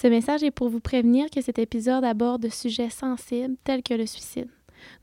Ce 0.00 0.06
message 0.06 0.42
est 0.42 0.50
pour 0.50 0.70
vous 0.70 0.80
prévenir 0.80 1.28
que 1.28 1.42
cet 1.42 1.58
épisode 1.58 2.04
aborde 2.04 2.40
de 2.40 2.48
sujets 2.48 2.88
sensibles 2.88 3.56
tels 3.64 3.82
que 3.82 3.92
le 3.92 4.06
suicide. 4.06 4.48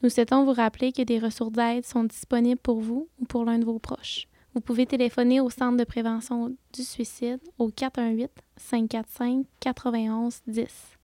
Nous 0.02 0.10
souhaitons 0.10 0.44
vous 0.44 0.54
rappeler 0.54 0.92
que 0.92 1.04
des 1.04 1.20
ressources 1.20 1.52
d'aide 1.52 1.86
sont 1.86 2.04
disponibles 2.04 2.60
pour 2.60 2.80
vous 2.80 3.08
ou 3.20 3.26
pour 3.26 3.46
l'un 3.46 3.60
de 3.60 3.66
vos 3.66 3.78
proches. 3.78 4.28
Vous 4.56 4.62
pouvez 4.62 4.88
téléphoner 4.88 5.40
au 5.40 5.52
Centre 5.52 5.78
de 5.78 5.84
prévention 5.84 6.56
du 6.74 6.82
suicide 6.82 7.40
au 7.60 7.70
418 7.70 8.32
545 8.56 9.46
91 9.60 10.42
10. 10.48 10.97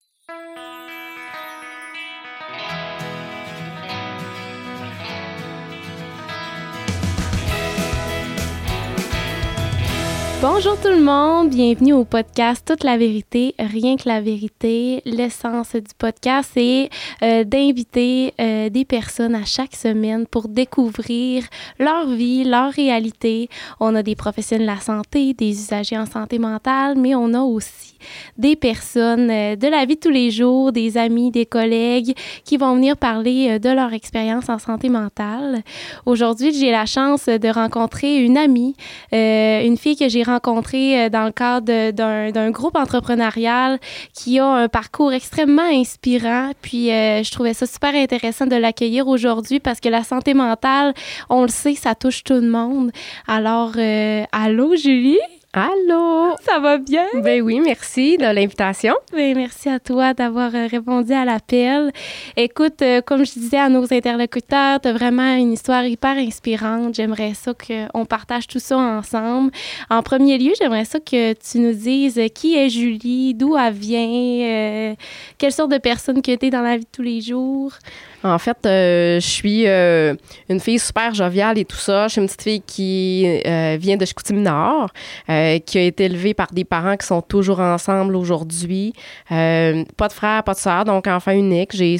Bonjour 10.46 10.78
tout 10.78 10.90
le 10.90 11.00
monde, 11.00 11.48
bienvenue 11.48 11.94
au 11.94 12.04
podcast 12.04 12.66
Toute 12.66 12.84
la 12.84 12.98
vérité, 12.98 13.54
rien 13.58 13.96
que 13.96 14.06
la 14.06 14.20
vérité. 14.20 15.00
L'essence 15.06 15.74
du 15.74 15.94
podcast 15.96 16.52
est 16.56 16.90
euh, 17.22 17.44
d'inviter 17.44 18.34
euh, 18.38 18.68
des 18.68 18.84
personnes 18.84 19.34
à 19.34 19.46
chaque 19.46 19.74
semaine 19.74 20.26
pour 20.26 20.48
découvrir 20.48 21.44
leur 21.78 22.08
vie, 22.08 22.44
leur 22.44 22.70
réalité. 22.70 23.48
On 23.80 23.94
a 23.94 24.02
des 24.02 24.16
professionnels 24.16 24.66
de 24.66 24.72
la 24.74 24.80
santé, 24.80 25.32
des 25.32 25.48
usagers 25.48 25.96
en 25.96 26.04
santé 26.04 26.38
mentale, 26.38 26.98
mais 26.98 27.14
on 27.14 27.32
a 27.32 27.40
aussi 27.40 27.96
des 28.36 28.54
personnes 28.54 29.30
euh, 29.30 29.56
de 29.56 29.66
la 29.66 29.86
vie 29.86 29.94
de 29.94 30.00
tous 30.00 30.10
les 30.10 30.30
jours, 30.30 30.72
des 30.72 30.98
amis, 30.98 31.30
des 31.30 31.46
collègues 31.46 32.14
qui 32.44 32.58
vont 32.58 32.74
venir 32.74 32.98
parler 32.98 33.58
de 33.58 33.70
leur 33.70 33.94
expérience 33.94 34.50
en 34.50 34.58
santé 34.58 34.90
mentale. 34.90 35.62
Aujourd'hui, 36.04 36.52
j'ai 36.52 36.70
la 36.70 36.84
chance 36.84 37.30
de 37.30 37.48
rencontrer 37.48 38.22
une 38.22 38.36
amie, 38.36 38.76
une 39.10 39.78
fille 39.78 39.96
que 39.96 40.06
j'ai 40.06 40.18
rencontrée 40.18 40.33
rencontré 40.34 41.04
euh, 41.04 41.08
dans 41.08 41.24
le 41.24 41.32
cadre 41.32 41.90
d'un 41.90 42.50
groupe 42.50 42.76
entrepreneurial 42.76 43.78
qui 44.12 44.38
a 44.38 44.46
un 44.46 44.68
parcours 44.68 45.12
extrêmement 45.12 45.70
inspirant. 45.70 46.50
Puis 46.60 46.90
euh, 46.90 47.22
je 47.22 47.30
trouvais 47.30 47.54
ça 47.54 47.66
super 47.66 47.94
intéressant 47.94 48.46
de 48.46 48.56
l'accueillir 48.56 49.06
aujourd'hui 49.08 49.60
parce 49.60 49.80
que 49.80 49.88
la 49.88 50.02
santé 50.02 50.34
mentale, 50.34 50.94
on 51.28 51.42
le 51.42 51.48
sait, 51.48 51.74
ça 51.74 51.94
touche 51.94 52.24
tout 52.24 52.34
le 52.34 52.48
monde. 52.48 52.90
Alors, 53.26 53.72
euh, 53.76 54.24
allô 54.32 54.76
Julie? 54.76 55.18
Allô? 55.56 56.34
Ça 56.44 56.58
va 56.58 56.78
bien? 56.78 57.06
Ben 57.22 57.40
oui, 57.40 57.60
merci 57.60 58.18
de 58.18 58.24
l'invitation. 58.24 58.92
Ben 59.12 59.36
merci 59.36 59.68
à 59.68 59.78
toi 59.78 60.12
d'avoir 60.12 60.52
euh, 60.52 60.66
répondu 60.66 61.12
à 61.12 61.24
l'appel. 61.24 61.92
Écoute, 62.36 62.82
euh, 62.82 63.00
comme 63.00 63.24
je 63.24 63.34
disais 63.34 63.58
à 63.58 63.68
nos 63.68 63.84
interlocuteurs, 63.94 64.80
tu 64.80 64.88
as 64.88 64.92
vraiment 64.92 65.36
une 65.36 65.52
histoire 65.52 65.84
hyper 65.84 66.16
inspirante. 66.16 66.96
J'aimerais 66.96 67.34
ça 67.34 67.52
qu'on 67.54 68.04
partage 68.04 68.48
tout 68.48 68.58
ça 68.58 68.76
ensemble. 68.76 69.52
En 69.90 70.02
premier 70.02 70.38
lieu, 70.38 70.54
j'aimerais 70.58 70.86
ça 70.86 70.98
que 70.98 71.34
tu 71.34 71.60
nous 71.60 71.72
dises 71.72 72.20
qui 72.34 72.56
est 72.56 72.68
Julie, 72.68 73.34
d'où 73.34 73.56
elle 73.56 73.74
vient, 73.74 74.00
euh, 74.00 74.94
quelle 75.38 75.52
sorte 75.52 75.70
de 75.70 75.78
personne 75.78 76.20
que 76.20 76.34
tu 76.34 76.46
es 76.46 76.50
dans 76.50 76.62
la 76.62 76.78
vie 76.78 76.84
de 76.84 76.90
tous 76.90 77.02
les 77.02 77.20
jours? 77.20 77.74
En 78.24 78.38
fait, 78.38 78.58
je 78.64 79.18
suis 79.20 79.66
une 79.66 80.60
fille 80.60 80.78
super 80.78 81.14
joviale 81.14 81.58
et 81.58 81.64
tout 81.64 81.76
ça. 81.76 82.08
Je 82.08 82.12
suis 82.12 82.20
une 82.20 82.26
petite 82.26 82.42
fille 82.42 82.62
qui 82.62 83.42
vient 83.78 83.96
de 83.96 84.04
Chicoutimi-Nord. 84.04 84.90
Euh, 85.30 85.58
qui 85.58 85.78
a 85.78 85.82
été 85.82 86.04
élevé 86.04 86.34
par 86.34 86.48
des 86.52 86.64
parents 86.64 86.96
qui 86.96 87.06
sont 87.06 87.22
toujours 87.22 87.60
ensemble 87.60 88.16
aujourd'hui. 88.16 88.92
Euh, 89.32 89.84
pas 89.96 90.08
de 90.08 90.12
frère, 90.12 90.42
pas 90.42 90.54
de 90.54 90.58
soeur, 90.58 90.84
donc 90.84 91.06
enfant 91.06 91.32
unique. 91.32 91.70
J'ai, 91.74 91.96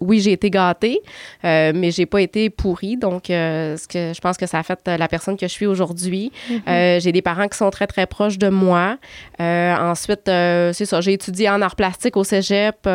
oui, 0.00 0.20
j'ai 0.20 0.32
été 0.32 0.50
gâtée, 0.50 1.00
euh, 1.44 1.72
mais 1.74 1.90
j'ai 1.90 2.06
pas 2.06 2.20
été 2.20 2.50
pourrie. 2.50 2.96
Donc, 2.96 3.24
ce 3.28 3.88
que 3.88 4.12
je 4.14 4.20
pense 4.20 4.36
que 4.36 4.46
ça 4.46 4.58
a 4.58 4.62
fait 4.62 4.78
la 4.86 5.08
personne 5.08 5.36
que 5.36 5.46
je 5.46 5.52
suis 5.52 5.66
aujourd'hui. 5.66 6.32
Mm-hmm. 6.50 7.00
j'ai 7.00 7.12
des 7.12 7.22
parents 7.22 7.48
qui 7.48 7.56
sont 7.56 7.70
très 7.70 7.86
très 7.86 8.06
proches 8.06 8.38
de 8.38 8.48
moi. 8.48 8.98
ensuite, 9.38 10.26
c'est 10.26 10.84
ça. 10.84 11.00
J'ai 11.00 11.14
étudié 11.14 11.48
en 11.48 11.62
art 11.62 11.76
plastique 11.76 12.16
au 12.16 12.24
cégep. 12.24 12.88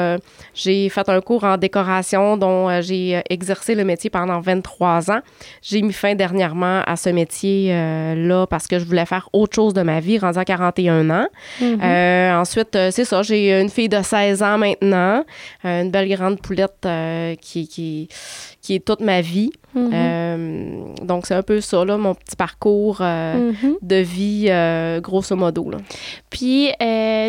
j'ai 0.53 0.89
fait 0.89 1.09
un 1.09 1.21
cours 1.21 1.43
en 1.43 1.57
décoration 1.57 2.37
dont 2.47 2.81
j'ai 2.81 3.21
exercé 3.29 3.75
le 3.75 3.83
métier 3.83 4.09
pendant 4.09 4.39
23 4.39 5.11
ans. 5.11 5.19
J'ai 5.61 5.81
mis 5.81 5.93
fin 5.93 6.15
dernièrement 6.15 6.81
à 6.85 6.95
ce 6.95 7.09
métier 7.09 7.69
là 8.15 8.45
parce 8.47 8.67
que 8.67 8.79
je 8.79 8.85
voulais 8.85 9.05
faire 9.05 9.29
autre 9.33 9.55
chose 9.55 9.73
de 9.73 9.81
ma 9.81 9.99
vie, 9.99 10.17
rendant 10.19 10.39
à 10.39 10.45
41 10.45 11.09
ans. 11.09 11.27
Mm-hmm. 11.61 11.83
Euh, 11.83 12.39
ensuite, 12.39 12.75
euh, 12.75 12.91
c'est 12.91 13.05
ça, 13.05 13.21
j'ai 13.23 13.59
une 13.59 13.69
fille 13.69 13.89
de 13.89 14.01
16 14.01 14.43
ans 14.43 14.57
maintenant, 14.57 15.23
euh, 15.65 15.83
une 15.83 15.91
belle 15.91 16.09
grande 16.09 16.41
poulette 16.41 16.87
qui, 17.41 17.67
qui, 17.67 18.07
qui 18.61 18.75
est 18.75 18.85
toute 18.85 19.01
ma 19.01 19.21
vie. 19.21 19.51
Mm-hmm. 19.77 19.91
Euh, 19.93 21.05
donc, 21.05 21.25
c'est 21.25 21.35
un 21.35 21.43
peu 21.43 21.61
ça, 21.61 21.85
là, 21.85 21.97
mon 21.97 22.15
petit 22.15 22.35
parcours 22.35 22.97
euh, 23.01 23.51
mm-hmm. 23.51 23.75
de 23.81 23.95
vie, 23.95 24.47
euh, 24.49 24.99
grosso 24.99 25.35
modo. 25.35 25.69
Là. 25.69 25.77
Puis, 26.29 26.69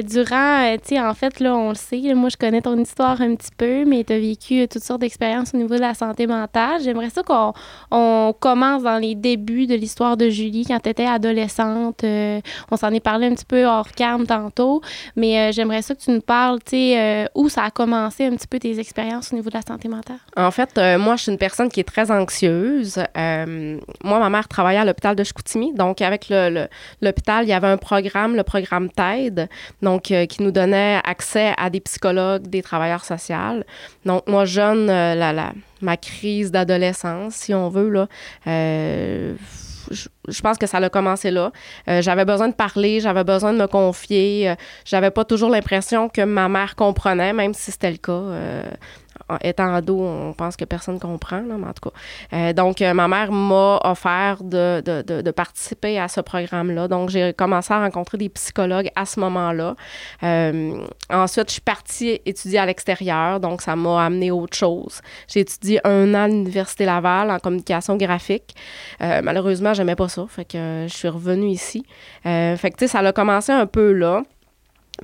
durant, 0.04 0.76
tu 0.76 0.88
sais, 0.88 1.00
en 1.00 1.14
fait, 1.14 1.41
là, 1.41 1.54
on 1.54 1.70
le 1.70 1.75
sait, 1.75 2.14
moi, 2.14 2.28
je 2.28 2.36
connais 2.36 2.62
ton 2.62 2.78
histoire 2.78 3.20
un 3.20 3.34
petit 3.34 3.50
peu, 3.56 3.84
mais 3.84 4.04
tu 4.04 4.12
as 4.12 4.19
vécu 4.19 4.66
toutes 4.69 4.82
sortes 4.82 5.00
d'expériences 5.00 5.53
au 5.54 5.59
niveau 5.59 5.75
de 5.75 5.81
la 5.81 5.94
santé 5.94 6.26
mentale. 6.26 6.81
J'aimerais 6.82 7.10
ça 7.10 7.22
qu'on 7.22 7.53
on 7.91 8.34
commence 8.38 8.82
dans 8.82 8.98
les 8.98 9.15
débuts 9.15 9.66
de 9.66 9.75
l'histoire 9.75 10.16
de 10.16 10.28
Julie 10.28 10.65
quand 10.66 10.80
tu 10.80 10.91
étais 10.91 11.06
adolescente. 11.06 12.04
on 12.04 12.76
s'en 12.76 12.91
est 12.91 13.00
parlé 13.00 13.26
un 13.26 13.34
petit 13.34 13.44
peu 13.44 13.66
hors 13.66 13.91
cam 13.92 14.26
tantôt, 14.26 14.80
mais 15.16 15.53
j'aimerais 15.53 15.82
ça 15.82 15.94
que 15.94 16.00
tu 16.00 16.10
nous 16.10 16.20
parles, 16.20 16.59
tu 16.60 16.70
sais, 16.70 17.28
où 17.34 17.48
ça 17.48 17.65
a 17.65 17.70
commencé 17.70 18.26
un 18.26 18.30
petit 18.30 18.47
peu 18.47 18.59
tes 18.59 18.78
expériences 18.78 19.32
au 19.32 19.36
niveau 19.36 19.50
de 19.50 19.54
la 19.54 19.62
santé 19.62 19.88
mentale. 19.88 20.19
En 20.36 20.50
fait, 20.50 20.78
moi, 20.98 21.16
je 21.16 21.25
suis 21.25 21.32
une 21.32 21.38
personne 21.38 21.69
qui 21.69 21.80
est 21.80 21.84
très 21.84 22.10
anxieuse 22.10 22.38
euh, 22.47 23.78
moi, 24.04 24.19
ma 24.19 24.31
mère 24.31 24.49
travaillait 24.49 24.81
à 24.81 24.84
l'hôpital 24.84 25.16
de 25.16 25.25
Chicoutimi. 25.25 25.72
Donc, 25.75 26.00
avec 26.03 26.28
l'hôpital, 27.00 27.44
il 27.44 27.49
y 27.49 27.53
avait 27.53 27.69
un 27.69 27.76
programme, 27.76 28.37
le 28.37 28.43
programme 28.43 28.88
TAID, 28.91 29.49
donc, 29.82 30.10
euh, 30.10 30.26
qui 30.26 30.43
nous 30.43 30.50
donnait 30.50 31.00
accès 31.04 31.53
à 31.56 31.71
des 31.71 31.81
psychologues, 31.81 32.47
des 32.47 32.62
travailleurs 32.62 33.04
sociaux. 33.04 33.62
Donc, 34.04 34.27
moi, 34.28 34.44
jeune, 34.44 34.88
euh, 34.91 35.15
la, 35.15 35.53
ma 35.81 35.97
crise 35.97 36.50
d'adolescence, 36.50 37.34
si 37.34 37.54
on 37.54 37.69
veut, 37.69 37.88
là, 37.88 38.09
je, 39.91 40.43
pense 40.43 40.59
que 40.59 40.66
ça 40.66 40.77
a 40.77 40.88
commencé 40.91 41.31
là. 41.31 41.50
j'avais 41.87 42.27
besoin 42.27 42.48
de 42.48 42.54
parler, 42.54 43.00
j'avais 43.00 43.25
besoin 43.25 43.54
de 43.54 43.59
me 43.59 43.66
confier. 43.66 44.54
j'avais 44.84 45.10
pas 45.10 45.25
toujours 45.25 45.48
l'impression 45.48 46.10
que 46.10 46.21
ma 46.21 46.50
mère 46.50 46.77
comprenait, 46.77 47.32
même 47.32 47.54
si 47.54 47.71
c'était 47.71 47.91
le 47.91 47.97
cas 47.97 48.22
étant 49.43 49.75
ado, 49.75 50.00
on 50.00 50.33
pense 50.33 50.56
que 50.56 50.65
personne 50.65 50.99
comprend, 50.99 51.41
là, 51.41 51.56
mais 51.59 51.66
en 51.66 51.72
tout 51.72 51.91
cas. 51.91 51.97
Euh, 52.33 52.53
donc, 52.53 52.83
euh, 52.83 52.94
ma 52.94 53.09
mère 53.09 53.33
m'a 53.33 53.81
offert 53.84 54.43
de, 54.43 54.83
de, 54.84 55.22
de, 55.22 55.31
participer 55.31 55.99
à 55.99 56.09
ce 56.09 56.21
programme-là. 56.21 56.89
Donc, 56.89 57.11
j'ai 57.11 57.33
commencé 57.33 57.72
à 57.72 57.81
rencontrer 57.81 58.19
des 58.19 58.28
psychologues 58.28 58.91
à 58.97 59.05
ce 59.05 59.21
moment-là. 59.21 59.77
Euh, 60.22 60.78
ensuite, 61.11 61.49
je 61.49 61.53
suis 61.53 61.61
partie 61.61 62.21
étudier 62.25 62.59
à 62.59 62.66
l'extérieur, 62.66 63.41
donc 63.41 63.62
ça 63.62 63.77
m'a 63.77 64.05
amené 64.05 64.31
autre 64.31 64.56
chose. 64.56 65.00
J'ai 65.28 65.41
étudié 65.41 65.81
un 65.84 66.15
an 66.15 66.25
à 66.25 66.28
l'Université 66.28 66.84
Laval 66.84 67.31
en 67.31 67.39
communication 67.39 67.97
graphique. 67.97 68.55
malheureusement, 69.00 69.75
j'aimais 69.75 69.97
pas 69.97 70.09
ça, 70.09 70.27
fait 70.28 70.45
que 70.45 70.87
je 70.89 70.95
suis 70.95 71.09
revenue 71.09 71.49
ici. 71.49 71.84
fait 72.25 72.71
que, 72.71 72.77
tu 72.77 72.87
sais, 72.87 72.89
ça 72.89 73.00
a 73.00 73.12
commencé 73.12 73.53
un 73.53 73.66
peu 73.66 73.93
là. 73.93 74.22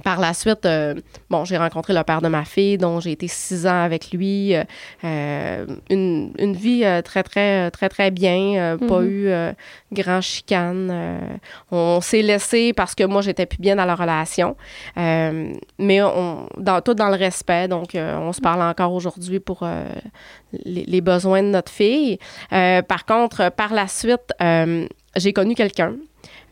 Par 0.03 0.19
la 0.19 0.34
suite, 0.34 0.66
euh, 0.66 0.94
bon, 1.31 1.44
j'ai 1.44 1.56
rencontré 1.56 1.94
le 1.94 2.03
père 2.03 2.21
de 2.21 2.28
ma 2.28 2.44
fille, 2.44 2.78
dont 2.78 2.99
j'ai 2.99 3.12
été 3.12 3.28
six 3.28 3.66
ans 3.66 3.82
avec 3.84 4.10
lui. 4.10 4.55
Euh, 4.55 4.65
euh, 5.05 5.66
une, 5.88 6.32
une, 6.38 6.55
vie 6.55 6.84
très, 7.05 7.22
très, 7.22 7.71
très, 7.71 7.88
très 7.88 8.10
bien. 8.10 8.77
Pas 8.88 9.00
mhm. 9.00 9.09
eu 9.09 9.32
grand 9.93 10.21
chicane. 10.21 11.38
on 11.71 12.00
s'est 12.00 12.22
laissé 12.22 12.72
parce 12.72 12.94
que 12.94 13.05
moi, 13.05 13.22
j'étais 13.22 13.47
plus 13.47 13.59
bien 13.59 13.77
dans 13.77 13.84
la 13.84 13.94
relation. 13.94 14.56
mais 14.97 16.03
on, 16.03 16.49
dans, 16.56 16.81
tout 16.81 16.94
dans 16.94 17.09
le 17.09 17.16
respect. 17.16 17.69
Donc, 17.69 17.91
on 17.94 18.32
se 18.32 18.41
parle 18.41 18.62
encore 18.62 18.93
aujourd'hui 18.93 19.38
pour 19.38 19.66
les, 20.65 20.84
les, 20.84 21.00
besoins 21.00 21.43
de 21.43 21.49
notre 21.49 21.71
fille. 21.71 22.19
par 22.50 23.05
contre, 23.06 23.50
par 23.53 23.72
la 23.72 23.87
suite, 23.87 24.32
j'ai 25.16 25.32
connu 25.32 25.55
quelqu'un. 25.55 25.94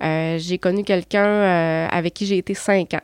Euh, 0.02 0.38
j'ai 0.38 0.58
connu 0.58 0.84
quelqu'un 0.84 1.24
euh, 1.24 1.88
avec 1.90 2.14
qui 2.14 2.26
j'ai 2.26 2.38
été 2.38 2.54
cinq 2.54 2.94
ans. 2.94 3.00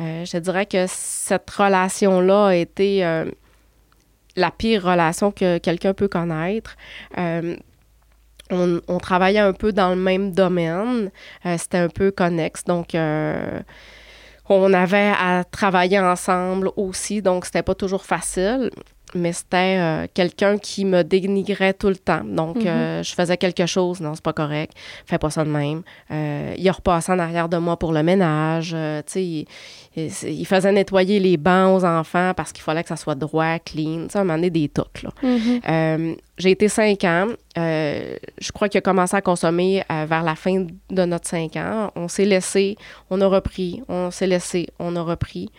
Euh, 0.00 0.24
je 0.24 0.38
dirais 0.38 0.66
que 0.66 0.84
cette 0.88 1.48
relation-là 1.50 2.48
a 2.48 2.54
été 2.54 3.02
la 4.36 4.50
pire 4.50 4.82
relation 4.84 5.30
que 5.30 5.58
quelqu'un 5.58 5.94
peut 5.94 6.08
connaître. 6.08 6.76
On, 8.50 8.98
travaillait 9.00 9.38
un 9.38 9.52
peu 9.52 9.72
dans 9.72 9.90
le 9.90 9.96
même 10.00 10.32
domaine. 10.32 11.10
C'était 11.56 11.78
un 11.78 11.88
peu 11.88 12.10
connexe. 12.10 12.64
Donc, 12.64 12.94
on 14.48 14.72
avait 14.72 15.12
à 15.18 15.44
travailler 15.44 16.00
ensemble 16.00 16.70
aussi. 16.76 17.22
Donc, 17.22 17.46
c'était 17.46 17.62
pas 17.62 17.74
toujours 17.74 18.04
facile. 18.04 18.70
Mais 19.14 19.32
c'était 19.32 19.78
euh, 19.78 20.06
quelqu'un 20.12 20.58
qui 20.58 20.84
me 20.84 21.02
dénigrait 21.02 21.72
tout 21.74 21.88
le 21.88 21.96
temps. 21.96 22.22
Donc, 22.24 22.56
Mhm. 22.56 22.66
euh, 22.66 23.02
je 23.02 23.14
faisais 23.14 23.36
quelque 23.36 23.66
chose, 23.66 24.00
non, 24.00 24.14
c'est 24.14 24.22
pas 24.24 24.32
correct, 24.32 24.72
fais 25.06 25.18
pas 25.18 25.30
ça 25.30 25.44
de 25.44 25.50
même. 25.50 25.82
Euh, 26.10 26.54
il 26.58 26.68
a 26.68 26.72
repassé 26.72 27.12
en 27.12 27.18
arrière 27.18 27.48
de 27.48 27.56
moi 27.56 27.76
pour 27.78 27.92
le 27.92 28.02
ménage. 28.02 28.72
euh, 28.74 29.00
tu 29.06 29.12
sais, 29.12 29.24
il, 29.24 29.46
il- 29.96 30.12
il 30.40 30.44
faisait 30.46 30.72
nettoyer 30.72 31.20
les 31.20 31.36
bancs 31.36 31.76
aux 31.80 31.84
enfants 31.84 32.32
parce 32.36 32.52
qu'il 32.52 32.62
fallait 32.62 32.82
que 32.82 32.88
ça 32.88 32.96
soit 32.96 33.14
droit, 33.14 33.58
clean. 33.60 34.04
Tu 34.06 34.10
sais, 34.12 34.18
à 34.18 34.20
un 34.22 34.24
moment 34.24 34.34
donné, 34.38 34.50
des 34.50 34.68
tocs, 34.68 35.02
là. 35.02 35.10
Mhm. 35.22 36.16
J'ai 36.36 36.50
été 36.50 36.68
cinq 36.68 37.04
ans. 37.04 37.28
Je 37.56 38.52
crois 38.52 38.68
qu'il 38.68 38.78
a 38.78 38.82
commencé 38.82 39.14
à 39.16 39.20
consommer 39.22 39.84
vers 39.88 40.22
la 40.24 40.34
fin 40.34 40.66
de 40.90 41.04
notre 41.04 41.28
cinq 41.28 41.54
ans. 41.56 41.92
On 41.94 42.08
s'est 42.08 42.24
laissé, 42.24 42.76
on 43.10 43.20
a 43.20 43.26
repris, 43.28 43.82
on 43.88 44.10
s'est 44.10 44.26
laissé, 44.26 44.66
on 44.80 44.96
a 44.96 45.02
repris. 45.02 45.50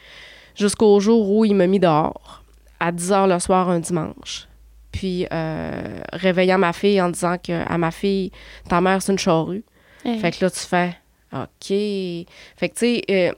Jusqu'au 0.56 1.00
jour 1.00 1.30
où 1.30 1.46
il 1.46 1.54
m'a 1.56 1.68
mis 1.68 1.80
dehors, 1.80 2.44
à 2.88 2.92
10 2.92 3.12
heures 3.12 3.28
le 3.28 3.40
soir 3.40 3.70
un 3.70 3.80
dimanche. 3.80 4.48
Puis, 4.92 5.28
euh, 5.32 6.00
réveillant 6.14 6.58
ma 6.58 6.72
fille 6.74 7.02
en 7.02 7.10
disant 7.10 7.36
que, 7.38 7.52
à 7.68 7.78
ma 7.78 7.92
fille, 7.92 8.32
ta 8.70 8.80
mère, 8.82 9.02
c'est 9.02 9.12
une 9.12 9.20
charrue. 9.20 9.64
Hey. 10.06 10.20
Fait 10.20 10.32
que 10.32 10.46
là, 10.46 10.50
tu 10.52 10.60
fais 10.60 10.96
OK. 11.34 11.48
Fait 11.68 12.26
que, 12.62 12.66
tu 12.68 12.72
sais, 12.76 13.02
euh, 13.10 13.32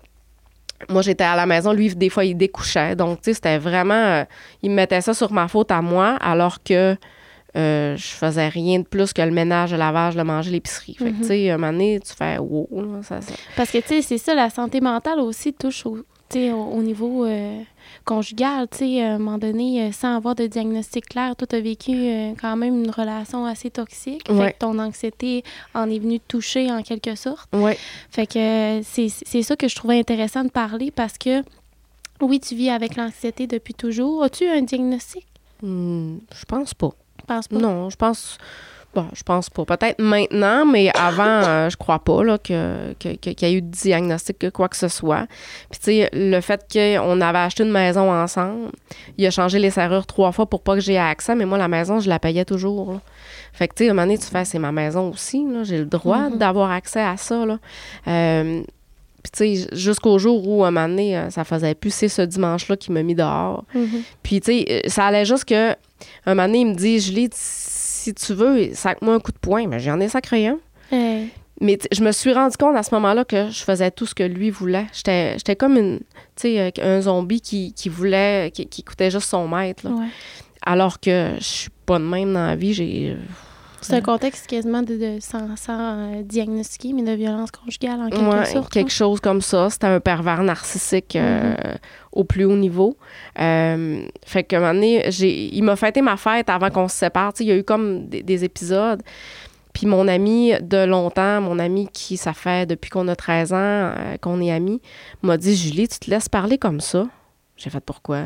moi, 0.90 1.02
j'étais 1.02 1.24
à 1.24 1.36
la 1.36 1.46
maison. 1.48 1.74
Lui, 1.74 1.96
des 1.96 2.10
fois, 2.10 2.26
il 2.26 2.36
découchait. 2.38 2.96
Donc, 2.96 3.18
tu 3.22 3.26
sais, 3.26 3.34
c'était 3.34 3.58
vraiment. 3.58 3.94
euh, 3.96 4.24
il 4.62 4.70
me 4.70 4.76
mettait 4.76 5.02
ça 5.02 5.14
sur 5.16 5.32
ma 5.32 5.48
faute 5.48 5.72
à 5.72 5.82
moi, 5.82 6.18
alors 6.22 6.62
que 6.64 6.96
euh, 7.56 7.96
je 7.98 8.08
faisais 8.08 8.50
rien 8.50 8.80
de 8.80 8.84
plus 8.86 9.14
que 9.14 9.22
le 9.24 9.32
ménage, 9.32 9.72
le 9.72 9.78
lavage, 9.80 10.16
le 10.16 10.24
manger, 10.24 10.52
l'épicerie. 10.52 10.94
Fait 10.96 11.06
que, 11.06 11.10
Mhm. 11.10 11.22
tu 11.22 11.28
sais, 11.28 11.50
un 11.50 11.58
moment 11.58 11.72
donné, 11.72 12.00
tu 12.00 12.14
fais 12.14 12.38
wow. 12.38 12.68
là, 12.72 13.02
ça, 13.02 13.22
ça- 13.22 13.34
Parce 13.56 13.72
que, 13.72 13.80
tu 13.80 13.88
sais, 13.88 14.02
c'est 14.04 14.18
ça, 14.20 14.36
la 14.36 14.52
santé 14.52 14.80
mentale 14.80 15.20
aussi 15.20 15.54
touche 15.54 15.84
au, 15.88 15.98
niveau 16.84 17.26
euh, 17.26 17.62
conjugal. 18.08 18.68
Tu 18.72 18.78
sais, 18.78 19.04
à 19.04 19.14
un 19.16 19.18
moment 19.20 19.38
donné, 19.38 19.84
euh, 19.84 19.92
sans 19.92 20.16
avoir 20.16 20.34
de 20.34 20.48
diagnostic 20.48 21.06
clair, 21.10 21.36
toi, 21.36 21.46
tu 21.46 21.56
as 21.56 21.62
vécu 21.62 21.92
euh, 21.92 22.34
quand 22.40 22.56
même 22.56 22.84
une 22.86 22.90
relation 22.90 23.46
assez 23.46 23.70
toxique. 23.70 24.24
Fait 24.28 24.34
Ouais. 24.34 24.54
que 24.54 24.60
ton 24.60 24.80
anxiété 24.80 25.44
en 25.76 25.90
est 25.90 26.00
venue 26.00 26.20
te 26.20 26.28
toucher 26.28 26.72
en 26.72 26.82
quelque 26.82 27.16
sorte. 27.16 27.48
Ouais. 27.54 27.78
Fait 28.10 28.26
que 28.26 28.40
euh, 28.40 28.82
c'est 28.84 29.10
c'est 29.10 29.44
ça 29.44 29.56
que 29.56 29.68
je 29.68 29.76
trouvais 29.76 30.00
intéressant 30.00 30.44
de 30.44 30.50
parler 30.50 30.90
parce 30.90 31.18
que, 31.18 31.44
oui, 32.22 32.40
tu 32.40 32.56
vis 32.56 32.70
avec 32.72 32.96
l'anxiété 32.96 33.46
depuis 33.46 33.74
toujours. 33.76 34.24
As-tu 34.24 34.48
un 34.48 34.62
diagnostic? 34.62 35.26
Hmm, 35.62 36.18
je 36.34 36.46
pense 36.46 36.74
pas. 36.74 36.92
Je 37.20 37.26
pense 37.26 37.48
pas? 37.48 37.58
Non, 37.58 37.90
je 37.90 37.96
pense. 37.98 38.38
Bon, 38.98 39.06
je 39.14 39.22
pense 39.22 39.52
pas. 39.52 39.64
Peut-être 39.64 40.02
maintenant, 40.02 40.66
mais 40.66 40.90
avant, 40.98 41.24
euh, 41.48 41.70
je 41.70 41.78
crois 41.78 42.00
pas 42.00 42.24
là, 42.24 42.40
que, 42.40 42.94
que- 43.00 43.16
que- 43.16 43.30
qu'il 43.30 43.48
y 43.48 43.52
a 43.52 43.54
eu 43.56 43.62
de 43.62 43.68
diagnostic 43.70 44.40
que 44.40 44.48
quoi 44.50 44.70
que 44.70 44.76
ce 44.76 44.88
soit. 44.88 45.28
Puis, 45.70 45.80
tu 45.80 45.86
sais, 45.86 46.10
le 46.14 46.42
fait 46.42 46.66
qu'on 46.74 47.22
avait 47.22 47.38
acheté 47.38 47.62
une 47.64 47.70
maison 47.72 48.12
ensemble, 48.12 48.72
il 49.20 49.28
a 49.28 49.30
changé 49.30 49.60
les 49.60 49.70
serrures 49.70 50.08
trois 50.08 50.32
fois 50.32 50.48
pour 50.48 50.62
pas 50.64 50.74
que 50.74 50.80
j'aie 50.82 50.98
accès, 50.98 51.36
mais 51.36 51.46
moi, 51.46 51.60
la 51.60 51.68
maison, 51.68 52.00
je 52.00 52.10
la 52.10 52.18
payais 52.18 52.44
toujours. 52.44 52.94
là. 52.94 53.00
Fait 53.54 53.68
que, 53.68 53.76
tu 53.76 53.84
sais, 53.84 53.90
à 53.90 53.92
un 53.92 53.94
moment 53.94 54.08
donné, 54.08 54.18
tu 54.18 54.26
fais, 54.26 54.46
c'est 54.46 54.58
ma 54.58 54.72
maison 54.72 55.12
aussi, 55.12 55.46
là, 55.48 55.64
j'ai 55.64 55.78
le 55.78 55.86
droit 55.86 56.30
Mhm. 56.30 56.38
d'avoir 56.40 56.72
accès 56.72 57.02
à 57.02 57.18
ça. 57.18 57.46
Là. 57.46 57.60
Euh, 58.08 58.64
puis, 59.22 59.32
tu 59.32 59.58
sais, 59.68 59.76
jusqu'au 59.78 60.18
jour 60.18 60.48
où, 60.48 60.64
à 60.64 60.70
un 60.70 60.72
moment 60.72 60.88
donné, 60.90 61.16
euh, 61.18 61.30
ça 61.30 61.44
faisait 61.44 61.76
plus, 61.76 61.94
c'est 61.94 62.10
ce 62.10 62.24
dimanche-là 62.24 62.78
qui 62.78 62.92
m'a 62.92 63.04
mis 63.04 63.14
dehors. 63.14 63.64
Mhm. 63.76 64.02
Puis, 64.24 64.42
tu 64.42 64.52
sais, 64.64 64.82
ça 64.88 65.06
allait 65.06 65.26
juste 65.26 65.46
que, 65.46 65.72
un 66.26 66.34
moment 66.34 66.48
donné, 66.48 66.60
il 66.62 66.68
me 66.68 66.74
dit, 66.76 67.00
Julie, 67.00 67.30
si 68.08 68.14
tu 68.14 68.34
veux, 68.34 68.74
sac-moi 68.74 69.16
un 69.16 69.20
coup 69.20 69.32
de 69.34 69.38
poing. 69.38 69.68
Mais 69.68 69.80
j'en 69.80 70.00
ai 70.00 70.08
sacré 70.08 70.48
un. 70.48 70.60
Hey. 70.92 71.30
Mais 71.60 71.78
je 71.92 72.04
me 72.04 72.12
suis 72.12 72.32
rendu 72.32 72.56
compte 72.56 72.76
à 72.78 72.84
ce 72.84 72.94
moment-là 72.96 73.26
que 73.26 73.50
je 73.50 73.64
faisais 73.64 73.92
tout 73.92 74.06
ce 74.06 74.14
que 74.16 74.24
lui 74.24 74.50
voulait. 74.50 74.86
J'étais 74.94 75.34
j'étais 75.38 75.56
comme 75.56 75.76
une, 75.76 76.00
euh, 76.46 76.72
un 76.82 77.02
zombie 77.02 77.42
qui, 77.42 77.74
qui 77.74 77.90
voulait, 77.90 78.52
qui, 78.54 78.66
qui 78.68 78.82
écoutait 78.82 79.10
juste 79.12 79.30
son 79.30 79.48
maître. 79.48 79.86
là. 79.86 79.92
Ouais. 79.96 80.08
Alors 80.62 81.00
que 81.00 81.34
je 81.40 81.44
suis 81.44 81.70
pas 81.86 81.98
de 82.00 82.04
même 82.04 82.34
dans 82.34 82.46
la 82.46 82.56
vie. 82.56 82.74
J'ai. 82.74 83.18
C'est 83.88 83.96
un 83.96 84.02
contexte 84.02 84.48
quasiment 84.48 84.82
de, 84.84 84.96
de- 84.96 85.20
sans, 85.20 85.56
sans 85.56 85.78
euh, 85.80 86.22
diagnostiquer, 86.24 86.94
mais 86.94 87.04
de 87.04 87.12
violence 87.14 87.52
conjugale 87.52 88.02
en 88.02 88.10
quelque 88.10 88.24
Ouais, 88.30 88.46
sorte. 88.46 88.72
quelque 88.72 88.88
là. 88.90 88.94
chose 88.96 89.20
comme 89.20 89.42
ça. 89.42 89.70
C'était 89.70 89.88
un 89.88 90.00
pervers 90.00 90.44
narcissique 90.44 91.16
euh, 91.16 91.56
au 92.12 92.24
plus 92.24 92.46
haut 92.46 92.56
niveau. 92.56 92.98
Euh, 93.40 94.02
fait 94.26 94.44
qu'à 94.44 94.58
un 94.58 94.60
moment 94.60 94.74
donné, 94.74 95.06
j'ai, 95.10 95.54
il 95.56 95.62
m'a 95.64 95.76
fêté 95.76 96.02
ma 96.02 96.18
fête 96.18 96.50
avant 96.50 96.70
qu'on 96.70 96.88
se 96.88 96.98
sépare. 96.98 97.34
Il 97.40 97.46
y 97.48 97.52
a 97.52 97.56
eu 97.56 97.64
comme 97.64 98.08
des, 98.08 98.24
des 98.24 98.44
épisodes. 98.44 99.02
Puis 99.74 99.86
mon 99.86 100.08
ami 100.08 100.54
de 100.62 100.86
longtemps, 100.86 101.40
mon 101.42 101.60
ami 101.60 101.88
qui, 101.94 102.18
ça 102.18 102.34
fait 102.34 102.68
depuis 102.68 102.90
qu'on 102.90 103.08
a 103.08 103.16
13 103.16 103.54
ans, 103.54 103.92
qu'on 104.22 104.42
est 104.42 104.52
amis, 104.52 104.82
m'a 105.22 105.38
dit 105.38 105.56
Julie, 105.56 105.88
tu 105.88 106.00
te 106.00 106.10
laisses 106.10 106.30
parler 106.30 106.58
comme 106.58 106.80
ça? 106.80 107.06
J'ai 107.58 107.70
fait 107.70 107.80
pourquoi? 107.80 108.24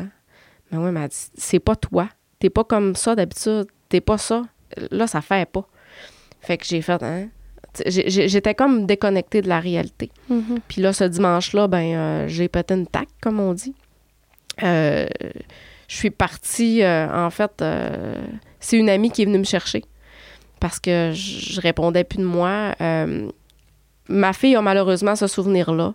Mais 0.70 0.78
oui, 0.78 0.84
elle 0.86 0.92
m'a 0.92 1.08
dit 1.08 1.16
c'est 1.36 1.58
pas 1.60 1.76
toi. 1.76 2.08
T'es 2.38 2.48
pas 2.48 2.64
comme 2.64 2.96
ça 2.96 3.14
d'habitude. 3.14 3.66
T'es 3.90 4.00
pas 4.00 4.16
ça. 4.16 4.42
Là, 4.90 5.06
ça 5.06 5.20
fait 5.20 5.48
pas. 5.50 5.66
Fait 6.40 6.58
que 6.58 6.64
j'ai 6.66 6.82
fait, 6.82 7.02
hein? 7.02 7.28
J'étais 7.86 8.54
comme 8.54 8.86
déconnectée 8.86 9.40
de 9.40 9.48
la 9.48 9.60
réalité. 9.60 10.10
Mhm. 10.28 10.60
Puis 10.68 10.82
là, 10.82 10.92
ce 10.92 11.04
dimanche-là, 11.04 11.68
ben, 11.68 11.94
euh, 11.94 12.28
j'ai 12.28 12.48
pété 12.48 12.74
une 12.74 12.86
taque, 12.86 13.08
comme 13.22 13.40
on 13.40 13.54
dit. 13.54 13.74
Euh, 14.62 15.06
je 15.88 15.96
suis 15.96 16.10
partie, 16.10 16.82
euh, 16.82 17.06
en 17.26 17.30
fait, 17.30 17.64
c'est 18.60 18.76
une 18.76 18.90
amie 18.90 19.10
qui 19.10 19.22
est 19.22 19.24
venue 19.24 19.38
me 19.38 19.44
chercher 19.44 19.82
parce 20.60 20.78
que 20.78 21.12
je, 21.14 21.60
répondais 21.60 22.04
plus 22.04 22.18
de 22.18 22.24
moi. 22.24 22.74
Ma 24.08 24.32
fille 24.32 24.54
a 24.56 24.62
malheureusement 24.62 25.16
ce 25.16 25.26
souvenir-là. 25.26 25.94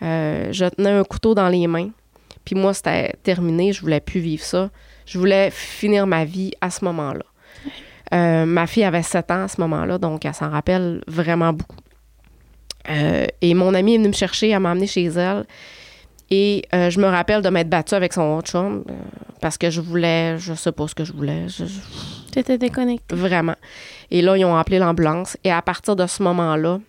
Je 0.00 0.68
tenais 0.70 0.90
un 0.90 1.04
couteau 1.04 1.34
dans 1.34 1.48
les 1.48 1.66
mains. 1.66 1.90
Puis 2.44 2.54
moi, 2.54 2.72
c'était 2.72 3.12
terminé. 3.22 3.72
Je 3.72 3.82
voulais 3.82 4.00
plus 4.00 4.20
vivre 4.20 4.42
ça. 4.42 4.70
Je 5.04 5.18
voulais 5.18 5.50
finir 5.50 6.06
ma 6.06 6.24
vie 6.24 6.52
à 6.60 6.70
ce 6.70 6.84
moment-là. 6.86 7.24
Euh, 8.14 8.46
ma 8.46 8.66
fille 8.66 8.84
avait 8.84 9.02
7 9.02 9.30
ans 9.30 9.44
à 9.44 9.48
ce 9.48 9.60
moment-là, 9.60 9.98
donc 9.98 10.24
elle 10.24 10.34
s'en 10.34 10.50
rappelle 10.50 11.02
vraiment 11.06 11.52
beaucoup. 11.52 11.76
Euh, 12.90 13.26
et 13.42 13.52
mon 13.54 13.74
amie 13.74 13.94
est 13.94 13.98
venue 13.98 14.08
me 14.08 14.12
chercher, 14.14 14.48
elle 14.50 14.60
m'a 14.60 14.70
emmenée 14.72 14.86
chez 14.86 15.04
elle. 15.06 15.44
Et 16.30 16.62
euh, 16.74 16.90
je 16.90 17.00
me 17.00 17.06
rappelle 17.06 17.42
de 17.42 17.48
m'être 17.48 17.68
battue 17.70 17.94
avec 17.94 18.12
son 18.12 18.36
autre 18.36 18.50
chum 18.50 18.84
euh, 18.88 18.92
parce 19.40 19.56
que 19.58 19.70
je 19.70 19.80
voulais, 19.80 20.38
je 20.38 20.52
sais 20.54 20.72
pas 20.72 20.86
ce 20.86 20.94
que 20.94 21.04
je 21.04 21.12
voulais, 21.12 21.48
je- 21.48 21.64
je- 21.64 22.32
Tu 22.32 22.38
étais 22.38 22.58
déconnectée. 22.58 23.14
vraiment. 23.14 23.54
Et 24.10 24.20
là, 24.22 24.36
ils 24.36 24.44
ont 24.44 24.56
appelé 24.56 24.78
l'ambulance. 24.78 25.36
Et 25.44 25.50
à 25.50 25.62
partir 25.62 25.96
de 25.96 26.06
ce 26.06 26.22
moment-là, 26.22 26.80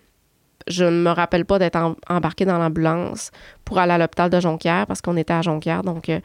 je 0.68 0.84
ne 0.84 0.90
me 1.02 1.10
rappelle 1.10 1.46
pas 1.46 1.58
d'être 1.58 1.76
em- 1.76 1.96
embarquée 2.08 2.44
dans 2.44 2.58
l'ambulance 2.58 3.30
pour 3.64 3.78
aller 3.78 3.92
à 3.92 3.98
l'hôpital 3.98 4.28
de 4.30 4.40
Jonquière 4.40 4.86
parce 4.86 5.00
qu'on 5.00 5.16
était 5.16 5.32
à 5.32 5.40
Jonquière. 5.42 5.82
Donc, 5.82 6.08
euh, 6.10 6.20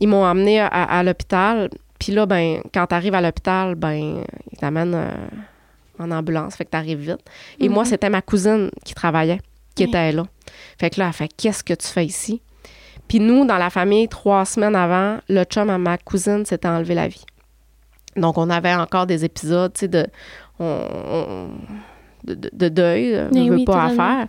ils 0.00 0.08
m'ont 0.08 0.24
emmenée 0.24 0.60
à, 0.60 0.66
à 0.66 1.02
l'hôpital. 1.02 1.68
Puis 1.98 2.12
là, 2.12 2.26
ben, 2.26 2.60
quand 2.74 2.86
tu 2.86 2.94
arrives 2.94 3.14
à 3.14 3.20
l'hôpital, 3.20 3.74
ben, 3.74 4.22
ils 4.52 4.58
t'amènent 4.58 4.94
euh, 4.94 5.10
en 5.98 6.10
ambulance. 6.10 6.56
Fait 6.56 6.64
que 6.64 6.70
tu 6.70 6.76
arrives 6.76 6.98
vite. 7.10 7.24
Et 7.60 7.68
moi, 7.68 7.84
c'était 7.84 8.10
ma 8.10 8.22
cousine 8.22 8.70
qui 8.84 8.94
travaillait, 8.94 9.40
qui 9.74 9.84
Oui. 9.84 9.88
était 9.90 10.12
là. 10.12 10.24
Fait 10.78 10.90
que 10.90 11.00
là, 11.00 11.06
elle 11.08 11.12
fait 11.12 11.28
Qu'est-ce 11.36 11.64
que 11.64 11.74
tu 11.74 11.86
fais 11.86 12.04
ici? 12.04 12.40
Puis 13.08 13.20
nous, 13.20 13.44
dans 13.44 13.56
la 13.58 13.70
famille, 13.70 14.08
trois 14.08 14.44
semaines 14.44 14.74
avant, 14.74 15.18
le 15.28 15.44
chum 15.44 15.70
à 15.70 15.78
ma 15.78 15.96
cousine 15.96 16.44
s'était 16.44 16.68
enlevé 16.68 16.94
la 16.94 17.08
vie. 17.08 17.24
Donc, 18.16 18.36
on 18.38 18.50
avait 18.50 18.74
encore 18.74 19.06
des 19.06 19.24
épisodes, 19.24 19.72
tu 19.74 19.80
sais, 19.80 19.88
de, 19.88 20.06
on- 20.58 20.64
on- 20.64 21.48
de, 22.24 22.34
de- 22.34 22.50
de 22.52 22.68
deuil, 22.68 23.14
euh, 23.14 23.28
Mais 23.32 23.48
veut, 23.48 23.64
pas 23.64 23.84
à 23.84 23.90
faire. 23.90 24.26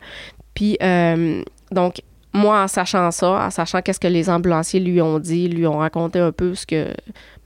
Puis, 0.54 0.78
euh, 0.84 1.42
donc, 1.72 2.02
moi, 2.38 2.64
en 2.64 2.68
sachant 2.68 3.12
ça, 3.12 3.30
en 3.48 3.50
sachant 3.50 3.82
qu'est-ce 3.82 4.00
que 4.00 4.08
les 4.08 4.30
ambulanciers 4.30 4.80
lui 4.80 5.02
ont 5.02 5.20
dit, 5.20 5.48
lui 5.50 5.68
ont 5.68 5.78
raconté 5.78 6.20
un 6.20 6.32
peu 6.32 6.56
ce 6.56 6.66
que 6.66 6.94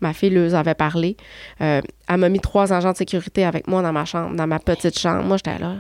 ma 0.02 0.14
fille 0.14 0.30
leur 0.30 0.54
avait 0.56 0.76
parlé, 0.76 1.18
euh, 1.62 1.82
elle 2.08 2.18
m'a 2.18 2.30
mis 2.30 2.40
trois 2.40 2.72
agents 2.74 2.92
de 2.92 2.98
sécurité 2.98 3.44
avec 3.46 3.68
moi 3.68 3.82
dans 3.82 3.94
ma 3.94 4.06
chambre, 4.06 4.36
dans 4.36 4.48
ma 4.48 4.60
petite 4.60 4.98
chambre. 5.00 5.24
Moi, 5.24 5.38
j'étais 5.38 5.58
là, 5.60 5.76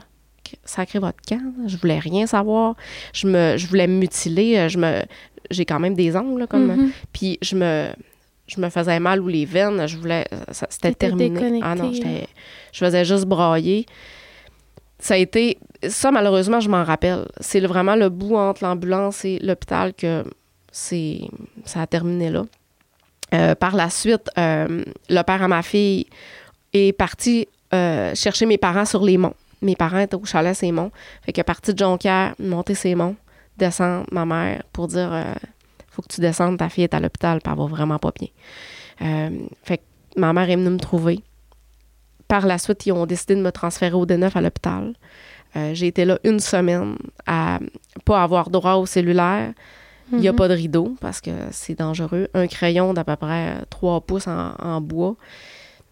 sacré 0.65 0.99
votre 0.99 1.19
camp, 1.27 1.41
je 1.67 1.77
voulais 1.77 1.99
rien 1.99 2.25
savoir. 2.27 2.75
Je, 3.13 3.27
me, 3.27 3.57
je 3.57 3.67
voulais 3.67 3.87
me 3.87 3.97
mutiler. 3.99 4.57
euh, 4.57 4.67
Je 4.69 4.77
me, 4.77 5.01
j'ai 5.49 5.65
quand 5.65 5.79
même 5.79 5.93
des 5.95 6.15
ongles, 6.15 6.39
là, 6.41 6.47
comme... 6.47 6.67
Mhm. 6.75 6.91
Puis 7.13 7.37
je 7.41 7.55
me, 7.55 7.87
je 8.47 8.59
me 8.59 8.69
faisais 8.69 8.99
mal 8.99 9.21
ou 9.21 9.27
les 9.27 9.45
veines. 9.45 9.87
Je 9.87 9.97
voulais. 9.97 10.25
ça- 10.51 10.67
C'était 10.69 10.89
terminé. 10.93 11.39
Ah 11.63 11.75
non. 11.75 11.91
Je 12.73 12.77
faisais 12.85 13.05
juste 13.05 13.25
brailler. 13.25 13.85
Ça 14.99 15.13
a 15.13 15.17
été. 15.17 15.57
Ça, 15.87 16.11
malheureusement, 16.11 16.59
je 16.59 16.69
m'en 16.69 16.83
rappelle. 16.83 17.25
C'est 17.39 17.59
vraiment 17.61 17.95
le 17.95 18.09
bout 18.09 18.35
entre 18.35 18.63
l'ambulance 18.63 19.25
et 19.25 19.39
l'hôpital 19.39 19.93
que 19.93 20.23
c'est, 20.71 21.21
ça 21.65 21.81
a 21.81 21.87
terminé 21.87 22.29
là. 22.29 22.45
Euh, 23.33 23.55
par 23.55 23.75
la 23.75 23.89
suite, 23.89 24.29
euh, 24.37 24.83
le 25.09 25.21
père 25.23 25.41
à 25.41 25.47
ma 25.47 25.61
fille 25.61 26.07
est 26.73 26.91
parti 26.93 27.47
euh, 27.73 28.13
chercher 28.13 28.45
mes 28.45 28.57
parents 28.57 28.85
sur 28.85 29.03
les 29.03 29.17
monts. 29.17 29.35
Mes 29.61 29.75
parents 29.75 29.99
étaient 29.99 30.15
au 30.15 30.25
chalet 30.25 30.61
monts. 30.71 30.91
Fait 31.23 31.31
que 31.31 31.41
parti 31.41 31.73
de 31.73 31.79
Jonquière, 31.79 32.35
monter 32.39 32.75
ces 32.75 32.95
monts, 32.95 33.15
descendre 33.57 34.05
ma 34.11 34.25
mère 34.25 34.63
pour 34.73 34.87
dire 34.87 35.11
faut 35.89 36.01
que 36.01 36.07
tu 36.07 36.19
descendes, 36.19 36.57
ta 36.57 36.67
fille 36.67 36.85
est 36.85 36.93
à 36.93 36.99
l'hôpital, 36.99 37.39
puis 37.41 37.51
elle 37.51 37.59
va 37.59 37.65
vraiment 37.67 37.99
pas 37.99 38.11
bien. 38.11 38.29
Fait 39.63 39.77
que 39.77 39.83
ma 40.17 40.33
mère 40.33 40.49
est 40.49 40.55
venue 40.55 40.69
me 40.69 40.79
trouver. 40.79 41.21
Par 42.27 42.47
la 42.47 42.57
suite, 42.57 42.85
ils 42.85 42.91
ont 42.91 43.05
décidé 43.05 43.35
de 43.35 43.41
me 43.41 43.51
transférer 43.51 43.93
au 43.93 44.05
D9 44.05 44.31
à 44.35 44.41
l'hôpital. 44.41 44.93
Euh, 45.55 45.71
j'ai 45.73 45.87
été 45.87 46.05
là 46.05 46.17
une 46.23 46.39
semaine 46.39 46.95
à 47.27 47.59
pas 48.05 48.23
avoir 48.23 48.49
droit 48.49 48.73
au 48.75 48.85
cellulaire, 48.85 49.53
Il 50.13 50.19
n'y 50.19 50.27
a 50.27 50.31
Mhm. 50.33 50.37
pas 50.37 50.47
de 50.49 50.53
rideau 50.53 50.95
parce 50.99 51.21
que 51.21 51.31
c'est 51.51 51.77
dangereux. 51.79 52.27
Un 52.33 52.47
crayon 52.47 52.93
d'à 52.93 53.05
peu 53.05 53.15
près 53.15 53.55
3 53.69 54.01
pouces 54.01 54.27
en, 54.27 54.51
en 54.61 54.81
bois. 54.81 55.15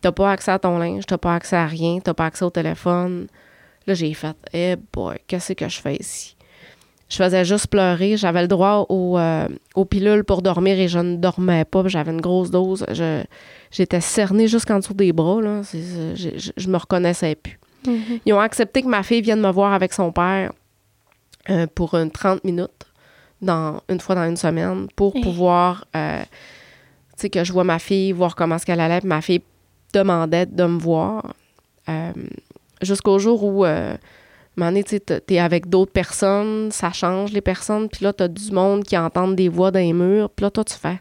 T'as 0.02 0.12
pas 0.12 0.32
accès 0.34 0.52
à 0.52 0.60
ton 0.60 0.78
linge, 0.78 1.06
t'as 1.06 1.18
pas 1.18 1.36
accès 1.36 1.56
à 1.56 1.66
rien, 1.66 2.00
t'as 2.04 2.14
pas 2.14 2.26
accès 2.26 2.44
au 2.44 2.50
téléphone. 2.50 3.28
Là, 3.88 3.94
j'ai 3.94 4.14
fait, 4.14 4.36
eh 4.52 4.76
boy, 4.94 5.16
qu'est-ce 5.26 5.54
que 5.54 5.70
je 5.70 5.80
fais 5.80 5.96
ici? 5.96 6.36
Je 7.08 7.16
faisais 7.16 7.46
juste 7.46 7.68
pleurer. 7.68 8.18
J'avais 8.18 8.42
le 8.42 8.48
droit 8.50 8.86
au, 8.90 9.18
euh, 9.18 9.48
aux 9.74 9.86
pilules 9.86 10.24
pour 10.26 10.42
dormir 10.42 10.78
et 10.78 10.88
je 10.90 11.00
ne 11.00 11.16
dormais 11.16 11.64
pas. 11.66 11.88
J'avais 11.88 12.12
une 12.12 12.20
grosse 12.22 12.52
dose. 12.52 12.86
J'étais 13.72 14.02
cernée 14.02 14.48
jusqu'en 14.50 14.80
dessous 14.80 14.94
des 14.94 15.14
bras. 15.14 15.42
Là. 15.42 15.62
Je- 15.64 16.52
je 16.56 16.68
me 16.70 16.78
reconnaissais 16.78 17.36
plus. 17.36 17.58
Mhm. 17.88 18.20
Ils 18.26 18.34
ont 18.34 18.40
accepté 18.40 18.82
que 18.82 18.88
ma 18.88 19.04
fille 19.04 19.22
vienne 19.22 19.42
me 19.42 19.52
voir 19.52 19.74
avec 19.74 19.94
son 19.94 20.12
père 20.12 20.52
euh, 21.50 21.68
pour 21.74 21.96
une 21.96 22.12
30 22.12 22.44
minutes, 22.44 22.86
dans, 23.42 23.82
une 23.90 24.00
fois 24.00 24.16
dans 24.16 24.28
une 24.28 24.38
semaine, 24.38 24.88
pour 24.96 25.14
pouvoir, 25.14 25.86
euh, 25.96 26.22
tu 26.22 27.22
sais, 27.22 27.30
que 27.30 27.44
je 27.44 27.54
vois 27.54 27.64
ma 27.64 27.80
fille, 27.80 28.12
voir 28.12 28.36
comment 28.36 28.56
est-ce 28.56 28.66
qu'elle 28.66 28.80
allait. 28.80 29.00
Puis 29.00 29.08
ma 29.08 29.22
fille 29.22 29.42
demandait 29.94 30.46
de 30.46 30.64
me 30.66 30.80
voir. 30.80 31.34
Euh, 31.88 32.12
Jusqu'au 32.82 33.20
jour 33.20 33.44
où, 33.44 33.66
euh, 33.66 33.98
tu 34.86 35.00
t'es 35.02 35.40
avec 35.40 35.68
d'autres 35.68 35.92
personnes, 35.92 36.72
ça 36.72 36.92
change 36.92 37.34
les 37.34 37.42
personnes, 37.42 37.90
puis 37.90 38.06
là, 38.06 38.14
t'as 38.14 38.30
du 38.30 38.52
monde 38.52 38.84
qui 38.84 38.98
entendent 38.98 39.36
des 39.36 39.50
voix 39.50 39.72
dans 39.72 39.80
les 39.80 39.92
murs, 39.92 40.30
puis 40.30 40.44
là, 40.44 40.50
toi, 40.50 40.64
tu 40.64 40.76
fais, 40.76 41.00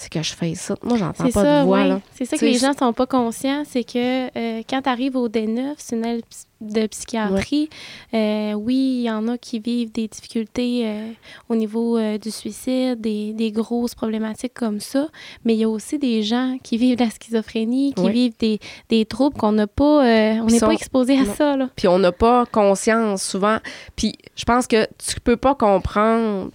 c'est 0.00 0.08
que 0.10 0.22
je 0.22 0.32
fais 0.32 0.54
ça. 0.54 0.74
Moi, 0.82 0.96
j'entends 0.96 1.24
pas 1.24 1.30
ça, 1.30 1.60
de 1.60 1.64
voix. 1.66 2.00
C'est 2.14 2.24
ça 2.24 2.38
que 2.38 2.44
les 2.46 2.54
gens 2.54 2.72
sont 2.72 2.92
pas 2.94 3.06
conscients, 3.06 3.64
c'est 3.66 3.84
que 3.84 4.26
euh, 4.38 4.62
quand 4.68 4.80
tu 4.80 4.88
arrives 4.88 5.14
au 5.14 5.28
D9, 5.28 5.74
c'est 5.76 5.94
une 5.96 6.04
aile 6.06 6.22
de 6.62 6.86
psychiatrie. 6.86 7.68
euh, 8.14 8.52
oui, 8.54 8.74
il 8.74 9.02
y 9.02 9.10
en 9.10 9.28
a 9.28 9.36
qui 9.38 9.58
vivent 9.60 9.92
des 9.92 10.08
difficultés 10.08 10.82
euh, 10.86 11.10
au 11.50 11.54
niveau 11.54 11.98
du 12.18 12.30
suicide, 12.30 13.00
des, 13.00 13.32
des 13.34 13.50
grosses 13.52 13.94
problématiques 13.94 14.54
comme 14.54 14.80
ça, 14.80 15.08
mais 15.44 15.54
il 15.54 15.60
y 15.60 15.64
a 15.64 15.68
aussi 15.68 15.98
des 15.98 16.22
gens 16.22 16.56
qui 16.62 16.76
vivent 16.78 16.96
de 16.98 17.04
la 17.04 17.10
schizophrénie, 17.10 17.92
qui 17.94 18.08
vivent 18.10 18.34
des, 18.38 18.58
des 18.88 19.04
troubles 19.04 19.36
qu'on 19.36 19.52
n'a 19.52 19.66
pas, 19.66 20.00
on 20.02 20.44
n'est 20.46 20.58
sont- 20.58 20.66
pas 20.66 20.72
exposé 20.72 21.18
à 21.18 21.24
non. 21.24 21.34
ça 21.34 21.56
là. 21.56 21.68
Puis 21.76 21.88
on 21.88 21.98
n'a 21.98 22.12
pas 22.12 22.46
conscience 22.46 23.22
souvent. 23.22 23.58
Puis 23.96 24.14
je 24.36 24.44
pense 24.44 24.66
que 24.66 24.86
tu 24.98 25.20
peux 25.20 25.36
pas 25.36 25.54
comprendre. 25.54 26.50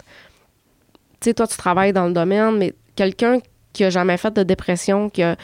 Tu 1.20 1.30
sais, 1.30 1.34
toi, 1.34 1.48
tu 1.48 1.58
travailles 1.58 1.94
dans 1.94 2.06
le 2.08 2.14
domaine, 2.14 2.58
mais 2.58 2.74
quelqu'un 2.96 3.40
qui 3.74 3.84
a 3.84 3.90
jamais 3.90 4.18
fait 4.18 4.34
de 4.34 4.44
dépression, 4.44 5.10
qui 5.10 5.24
a. 5.24 5.36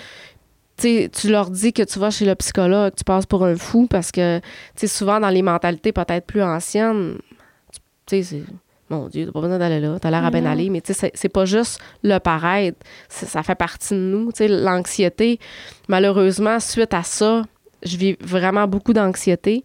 Tu 0.78 1.10
leur 1.30 1.52
dis 1.52 1.74
que 1.74 1.84
tu 1.84 2.00
vas 2.00 2.10
chez 2.10 2.26
le 2.26 2.34
psychologue, 2.34 2.94
tu 2.98 3.04
passes 3.04 3.28
pour 3.28 3.46
un 3.46 3.56
fou 3.56 3.86
parce 3.88 4.12
que, 4.12 4.42
souvent 4.86 5.20
dans 5.20 5.30
les 5.30 5.44
mentalités 5.44 5.92
peut-être 5.92 6.26
plus 6.26 6.42
anciennes, 6.42 7.18
tu 8.08 8.18
sais, 8.18 8.24
c'est. 8.24 8.44
Mon 8.90 9.08
Dieu, 9.08 9.26
t'as 9.28 9.32
pas 9.32 9.42
besoin 9.42 9.58
d'aller 9.60 9.80
là, 9.80 10.00
t'as 10.02 10.10
l'air 10.10 10.26
à 10.26 10.32
bien 10.32 10.46
aller, 10.46 10.70
mais 10.70 10.82
tu 10.82 10.88
sais, 10.94 11.00
c'est- 11.00 11.12
c'est 11.14 11.30
pas 11.30 11.46
juste 11.46 11.80
le 12.04 12.18
paraître, 12.18 12.78
ça 13.08 13.42
fait 13.44 13.56
partie 13.56 13.94
de 13.94 14.00
nous. 14.00 14.32
Tu 14.34 14.40
sais, 14.40 14.48
l'anxiété, 14.50 15.40
malheureusement, 15.88 16.60
suite 16.60 16.94
à 16.94 17.04
ça, 17.04 17.44
je 17.84 17.96
vis 17.96 18.18
vraiment 18.20 18.68
beaucoup 18.68 18.92
d'anxiété. 18.94 19.64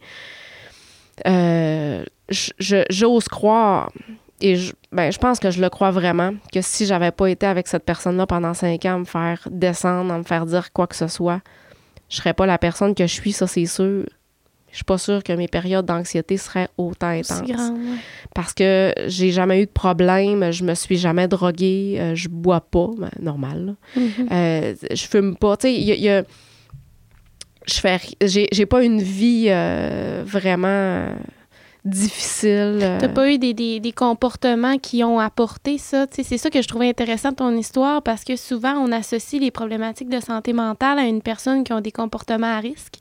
Euh, 1.26 2.04
J'ose 2.28 3.28
croire, 3.28 3.90
et 4.40 4.56
je, 4.56 4.72
ben, 4.92 5.10
je 5.10 5.18
pense 5.18 5.38
que 5.38 5.50
je 5.50 5.60
le 5.60 5.68
crois 5.70 5.90
vraiment, 5.90 6.32
que 6.52 6.60
si 6.60 6.84
j'avais 6.86 7.10
pas 7.10 7.28
été 7.28 7.46
avec 7.46 7.68
cette 7.68 7.84
personne-là 7.84 8.26
pendant 8.26 8.54
cinq 8.54 8.84
ans, 8.84 8.94
à 8.94 8.98
me 8.98 9.04
faire 9.04 9.48
descendre, 9.50 10.12
à 10.12 10.18
me 10.18 10.24
faire 10.24 10.44
dire 10.46 10.72
quoi 10.72 10.86
que 10.86 10.96
ce 10.96 11.06
soit, 11.08 11.40
je 12.08 12.16
serais 12.16 12.34
pas 12.34 12.46
la 12.46 12.58
personne 12.58 12.94
que 12.94 13.06
je 13.06 13.12
suis, 13.12 13.32
ça 13.32 13.46
c'est 13.46 13.66
sûr. 13.66 14.04
Je 14.70 14.76
suis 14.80 14.84
pas 14.84 14.98
sûre 14.98 15.22
que 15.22 15.32
mes 15.32 15.48
périodes 15.48 15.86
d'anxiété 15.86 16.36
seraient 16.36 16.68
autant 16.76 17.06
intenses. 17.08 17.48
ouais. 17.48 17.96
Parce 18.34 18.52
que 18.52 18.92
j'ai 19.06 19.30
jamais 19.30 19.62
eu 19.62 19.66
de 19.66 19.70
problème, 19.70 20.50
je 20.52 20.64
me 20.64 20.74
suis 20.74 20.98
jamais 20.98 21.28
droguée, 21.28 21.96
euh, 21.98 22.14
je 22.14 22.28
bois 22.28 22.60
pas, 22.60 22.90
ben, 22.98 23.08
normal. 23.18 23.76
Mhm. 23.96 24.28
Euh, 24.30 24.74
je 24.92 25.06
fume 25.06 25.34
pas. 25.36 25.56
Tu 25.56 25.68
sais, 25.68 25.74
il 25.74 25.82
y 25.84 25.92
a- 25.92 25.94
il 25.94 26.02
y 26.02 26.10
a- 26.10 26.24
je 27.66 27.74
fais. 27.74 27.98
J'ai, 28.22 28.48
j'ai 28.52 28.66
pas 28.66 28.84
une 28.84 29.00
vie 29.00 29.46
euh, 29.48 30.22
vraiment 30.26 31.08
difficile. 31.86 32.80
euh. 32.82 32.98
T'as 33.00 33.08
pas 33.08 33.30
eu 33.30 33.38
des, 33.38 33.54
des, 33.54 33.80
des 33.80 33.92
comportements 33.92 34.76
qui 34.76 35.04
ont 35.04 35.18
apporté 35.18 35.78
ça. 35.78 36.06
C'est 36.10 36.36
ça 36.36 36.50
que 36.50 36.60
je 36.60 36.68
trouvais 36.68 36.88
intéressant 36.88 37.30
de 37.30 37.36
ton 37.36 37.56
histoire 37.56 38.02
parce 38.02 38.24
que 38.24 38.36
souvent, 38.36 38.74
on 38.74 38.92
associe 38.92 39.40
les 39.40 39.50
problématiques 39.50 40.08
de 40.08 40.20
santé 40.20 40.52
mentale 40.52 40.98
à 40.98 41.04
une 41.04 41.22
personne 41.22 41.64
qui 41.64 41.72
a 41.72 41.80
des 41.80 41.92
comportements 41.92 42.56
à 42.56 42.58
risque, 42.58 42.96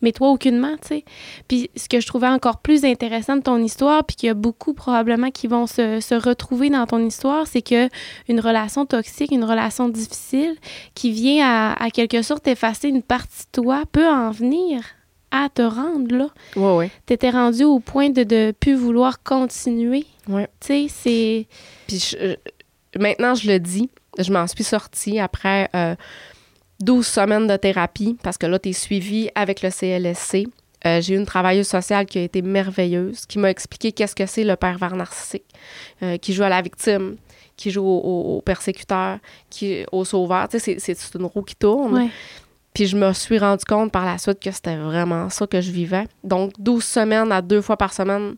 mais 0.00 0.12
toi, 0.12 0.30
aucunement, 0.30 0.74
tu. 0.86 1.02
Puis 1.46 1.70
ce 1.76 1.88
que 1.88 2.00
je 2.00 2.06
trouvais 2.06 2.28
encore 2.28 2.58
plus 2.58 2.84
intéressant 2.84 3.36
de 3.36 3.42
ton 3.42 3.58
histoire, 3.58 4.04
puis 4.04 4.16
qu'il 4.16 4.26
y 4.28 4.30
a 4.30 4.34
beaucoup 4.34 4.72
probablement 4.72 5.30
qui 5.30 5.46
vont 5.46 5.66
se, 5.66 6.00
se 6.00 6.14
retrouver 6.14 6.70
dans 6.70 6.86
ton 6.86 7.04
histoire, 7.04 7.46
c'est 7.46 7.62
que 7.62 7.88
une 8.28 8.40
relation 8.40 8.86
toxique, 8.86 9.30
une 9.30 9.44
relation 9.44 9.88
difficile, 9.88 10.56
qui 10.94 11.12
vient 11.12 11.46
à, 11.46 11.84
à 11.84 11.90
quelque 11.90 12.22
sorte 12.22 12.48
effacer 12.48 12.88
une 12.88 13.02
partie 13.02 13.44
de 13.44 13.62
toi, 13.62 13.82
peut 13.92 14.08
en 14.08 14.30
venir 14.30 14.82
à 15.32 15.48
te 15.48 15.62
rendre 15.62 16.14
là 16.14 16.28
Ouais, 16.54 16.76
ouais. 16.76 16.90
t'étais 17.06 17.30
rendu 17.30 17.64
au 17.64 17.80
point 17.80 18.10
de 18.10 18.20
ne 18.22 18.52
plus 18.52 18.74
vouloir 18.76 19.22
continuer. 19.24 20.04
Ouais. 20.28 20.46
Tu 20.60 20.66
sais, 20.68 20.86
c'est... 20.88 21.46
Puis 21.88 21.98
je- 21.98 22.16
je- 22.94 22.98
maintenant, 23.00 23.34
je 23.34 23.48
le 23.50 23.58
dis, 23.58 23.90
je 24.18 24.32
m'en 24.32 24.46
suis 24.46 24.62
sortie 24.62 25.18
après 25.18 25.68
euh, 25.74 25.96
12 26.80 27.06
semaines 27.06 27.46
de 27.46 27.56
thérapie 27.56 28.16
parce 28.22 28.38
que 28.38 28.46
là, 28.46 28.58
tu 28.58 28.68
es 28.70 28.72
suivi 28.72 29.30
avec 29.34 29.62
le 29.62 29.70
CLSC. 29.70 30.46
Euh, 30.84 31.00
j'ai 31.00 31.14
eu 31.14 31.16
une 31.16 31.26
travailleuse 31.26 31.68
sociale 31.68 32.06
qui 32.06 32.18
a 32.18 32.22
été 32.22 32.42
merveilleuse, 32.42 33.24
qui 33.26 33.38
m'a 33.38 33.50
expliqué 33.50 33.92
qu'est-ce 33.92 34.16
que 34.16 34.26
c'est 34.26 34.42
le 34.42 34.56
pervers 34.56 34.96
narcissique, 34.96 35.44
euh, 36.02 36.16
qui 36.18 36.32
joue 36.32 36.42
à 36.42 36.48
la 36.48 36.60
victime, 36.60 37.16
qui 37.56 37.70
joue 37.70 37.84
au, 37.84 37.98
au- 38.00 38.36
au 38.38 38.40
persécuteur, 38.40 39.18
qui, 39.48 39.84
au 39.92 40.04
sauveur. 40.04 40.48
Tu 40.48 40.58
sais, 40.58 40.76
c'est- 40.80 40.94
c'est 40.98 41.18
une 41.18 41.26
roue 41.26 41.42
qui 41.42 41.54
tourne. 41.54 41.94
Ouais. 41.94 42.08
Puis 42.74 42.86
je 42.86 42.96
me 42.96 43.12
suis 43.12 43.38
rendu 43.38 43.64
compte 43.64 43.92
par 43.92 44.04
la 44.06 44.18
suite 44.18 44.40
que 44.40 44.50
c'était 44.50 44.76
vraiment 44.76 45.28
ça 45.30 45.46
que 45.46 45.60
je 45.60 45.70
vivais. 45.70 46.06
Donc, 46.24 46.52
12 46.58 46.82
semaines 46.82 47.30
à 47.32 47.42
deux 47.42 47.60
fois 47.60 47.76
par 47.76 47.92
semaine 47.92 48.36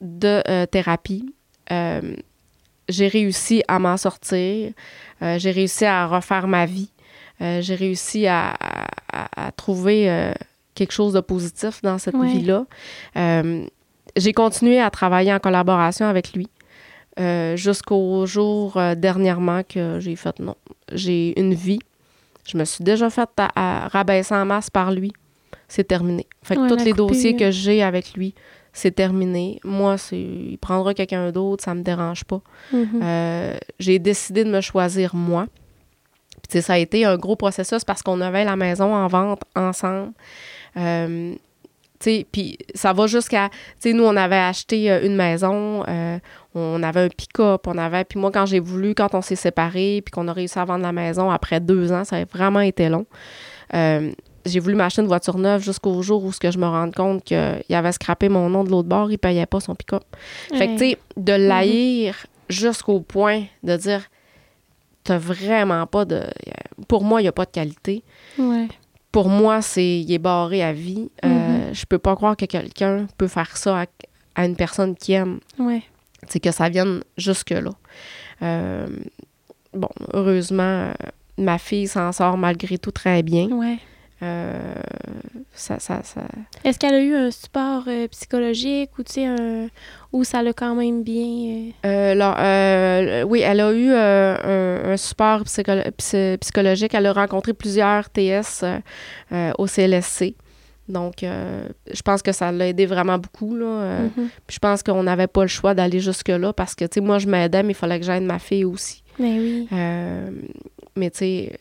de 0.00 0.42
euh, 0.48 0.66
thérapie. 0.66 1.32
Euh, 1.70 2.14
j'ai 2.88 3.08
réussi 3.08 3.62
à 3.68 3.78
m'en 3.78 3.96
sortir. 3.96 4.72
Euh, 5.22 5.38
j'ai 5.38 5.50
réussi 5.52 5.84
à 5.84 6.06
refaire 6.06 6.46
ma 6.48 6.66
vie. 6.66 6.90
J'ai 7.40 7.74
réussi 7.74 8.26
à, 8.26 8.54
à- 8.58 8.86
à- 9.12 9.46
à 9.48 9.52
trouver 9.52 10.32
quelque 10.74 10.92
chose 10.92 11.12
de 11.12 11.20
positif 11.20 11.82
dans 11.82 11.98
cette 11.98 12.14
Ouais. 12.14 12.28
vie-là. 12.28 12.64
J'ai 14.16 14.32
continué 14.32 14.80
à 14.80 14.90
travailler 14.90 15.32
en 15.34 15.38
collaboration 15.38 16.06
avec 16.06 16.32
lui 16.32 16.48
euh, 17.20 17.54
jusqu'au 17.56 18.24
jour 18.24 18.76
euh, 18.78 18.94
dernièrement 18.94 19.62
que 19.68 19.98
j'ai 20.00 20.16
fait 20.16 20.38
non. 20.38 20.54
J'ai 20.92 21.38
une 21.38 21.52
vie. 21.54 21.78
Je 22.46 22.56
me 22.56 22.64
suis 22.64 22.84
déjà 22.84 23.10
fait 23.10 23.28
à, 23.36 23.84
à 23.84 23.88
rabaisser 23.88 24.34
en 24.34 24.44
masse 24.44 24.70
par 24.70 24.92
lui. 24.92 25.12
C'est 25.68 25.84
terminé. 25.84 26.26
Fait 26.42 26.54
que 26.54 26.60
Ouais, 26.60 26.68
tous 26.68 26.84
les 26.84 26.92
dossiers 26.92 27.36
que 27.36 27.50
j'ai 27.50 27.82
avec 27.82 28.14
lui, 28.14 28.34
c'est 28.72 28.92
terminé. 28.92 29.58
Moi, 29.64 29.96
il 30.12 30.58
prendra 30.58 30.94
quelqu'un 30.94 31.32
d'autre, 31.32 31.64
ça 31.64 31.74
me 31.74 31.82
dérange 31.82 32.24
pas. 32.24 32.42
Mhm. 32.72 33.00
Euh, 33.02 33.56
j'ai 33.78 33.98
décidé 33.98 34.44
de 34.44 34.50
me 34.50 34.60
choisir 34.60 35.14
moi. 35.14 35.46
Puis, 36.48 36.60
ça 36.62 36.74
a 36.74 36.78
été 36.78 37.04
un 37.04 37.16
gros 37.16 37.36
processus 37.36 37.84
parce 37.84 38.02
qu'on 38.02 38.20
avait 38.20 38.44
la 38.44 38.54
maison 38.54 38.94
en 38.94 39.06
vente 39.08 39.42
ensemble. 39.56 40.12
Euh, 40.76 41.34
puis 41.98 42.58
ça 42.74 42.92
va 42.92 43.06
jusqu'à... 43.06 43.48
Tu 43.48 43.56
sais, 43.90 43.92
nous, 43.92 44.04
on 44.04 44.16
avait 44.16 44.36
acheté 44.36 44.90
euh, 44.90 45.04
une 45.04 45.16
maison, 45.16 45.84
euh, 45.88 46.18
on 46.54 46.82
avait 46.82 47.00
un 47.00 47.08
pick-up, 47.08 47.66
on 47.66 47.78
avait... 47.78 48.04
Puis 48.04 48.18
moi, 48.18 48.30
quand 48.30 48.46
j'ai 48.46 48.60
voulu, 48.60 48.94
quand 48.94 49.14
on 49.14 49.22
s'est 49.22 49.36
séparés, 49.36 50.02
puis 50.04 50.12
qu'on 50.12 50.28
a 50.28 50.32
réussi 50.32 50.58
à 50.58 50.64
vendre 50.64 50.82
la 50.82 50.92
maison 50.92 51.30
après 51.30 51.60
deux 51.60 51.92
ans, 51.92 52.04
ça 52.04 52.16
a 52.16 52.24
vraiment 52.24 52.60
été 52.60 52.88
long. 52.88 53.06
Euh, 53.74 54.12
j'ai 54.44 54.60
voulu 54.60 54.76
m'acheter 54.76 55.02
une 55.02 55.08
voiture 55.08 55.38
neuve 55.38 55.62
jusqu'au 55.62 56.00
jour 56.02 56.24
où 56.24 56.32
ce 56.32 56.38
que 56.38 56.50
je 56.50 56.58
me 56.58 56.66
rende 56.66 56.94
compte 56.94 57.24
qu'il 57.24 57.36
avait 57.70 57.92
scrappé 57.92 58.28
mon 58.28 58.48
nom 58.48 58.64
de 58.64 58.70
l'autre 58.70 58.88
bord, 58.88 59.10
il 59.10 59.18
payait 59.18 59.46
pas 59.46 59.60
son 59.60 59.74
pick-up. 59.74 60.04
Fait 60.54 60.68
que, 60.68 60.72
tu 60.72 60.78
sais, 60.78 60.98
de 61.16 61.32
l'haïr 61.32 62.26
jusqu'au 62.48 63.00
point 63.00 63.44
de 63.62 63.76
dire, 63.76 64.02
t'as 65.04 65.18
vraiment 65.18 65.86
pas 65.86 66.04
de. 66.04 66.22
Pour 66.88 67.04
moi, 67.04 67.20
il 67.20 67.24
n'y 67.24 67.28
a 67.28 67.32
pas 67.32 67.44
de 67.44 67.50
qualité. 67.50 68.02
Ouais. 68.38 68.68
Pour 69.12 69.28
moi, 69.28 69.62
c'est 69.62 70.00
il 70.00 70.12
est 70.12 70.18
barré 70.18 70.62
à 70.62 70.72
vie. 70.72 71.10
Euh, 71.66 71.74
je 71.74 71.84
peux 71.86 71.98
pas 71.98 72.14
croire 72.16 72.36
que 72.36 72.44
quelqu'un 72.46 73.06
peut 73.18 73.28
faire 73.28 73.56
ça 73.56 73.82
à, 73.82 73.86
à 74.34 74.46
une 74.46 74.56
personne 74.56 74.94
qui 74.94 75.12
aime. 75.12 75.40
Ouais. 75.58 75.82
C'est 76.28 76.40
que 76.40 76.50
ça 76.50 76.68
vienne 76.68 77.02
jusque-là. 77.16 77.70
Euh, 78.42 78.86
bon, 79.72 79.88
heureusement, 80.14 80.62
euh, 80.62 80.92
ma 81.38 81.58
fille 81.58 81.86
s'en 81.88 82.12
sort 82.12 82.36
malgré 82.36 82.78
tout 82.78 82.90
très 82.90 83.22
bien. 83.22 83.48
Ouais. 83.50 83.78
Euh, 84.22 84.74
ça, 85.52 85.78
ça, 85.78 86.00
ça, 86.02 86.22
Est-ce 86.64 86.78
qu'elle 86.78 86.94
a 86.94 87.02
eu 87.02 87.14
un 87.14 87.30
support 87.30 87.82
euh, 87.86 88.08
psychologique 88.08 88.90
ou, 88.98 89.02
tu 89.02 89.12
sais, 89.12 89.26
un... 89.26 89.68
ou 90.10 90.24
ça 90.24 90.42
l'a 90.42 90.54
quand 90.54 90.74
même 90.74 91.02
bien... 91.02 91.72
euh, 92.38 93.22
oui, 93.24 93.40
elle 93.40 93.60
a 93.60 93.72
eu 93.72 93.90
un, 93.92 94.92
un 94.92 94.96
support 94.96 95.42
psycholo- 95.42 95.90
psy- 95.98 96.38
psychologique. 96.40 96.94
Elle 96.94 97.04
a 97.06 97.12
rencontré 97.12 97.52
plusieurs 97.52 98.08
TS 98.08 98.64
au 99.58 99.66
CLSC. 99.66 100.34
Donc, 100.88 101.22
euh, 101.22 101.66
je 101.92 102.00
pense 102.02 102.22
que 102.22 102.32
ça 102.32 102.52
l'a 102.52 102.68
aidé 102.68 102.86
vraiment 102.86 103.18
beaucoup. 103.18 103.56
Là. 103.56 103.66
Euh, 103.66 104.02
Mhm. 104.04 104.28
Puis 104.46 104.54
je 104.54 104.58
pense 104.58 104.82
qu'on 104.82 105.02
n'avait 105.02 105.26
pas 105.26 105.42
le 105.42 105.48
choix 105.48 105.74
d'aller 105.74 106.00
jusque-là 106.00 106.52
parce 106.52 106.74
que, 106.74 106.84
tu 106.84 106.94
sais, 106.94 107.00
moi, 107.00 107.18
je 107.18 107.26
m'aidais, 107.26 107.62
mais 107.62 107.72
il 107.72 107.76
fallait 107.76 107.98
que 107.98 108.06
j'aide 108.06 108.22
ma 108.22 108.38
fille 108.38 108.64
aussi. 108.64 109.02
Ben 109.18 109.38
oui. 109.38 109.68
Euh, 109.72 110.30
mais, 110.96 111.10
tu 111.10 111.18
sais, 111.18 111.58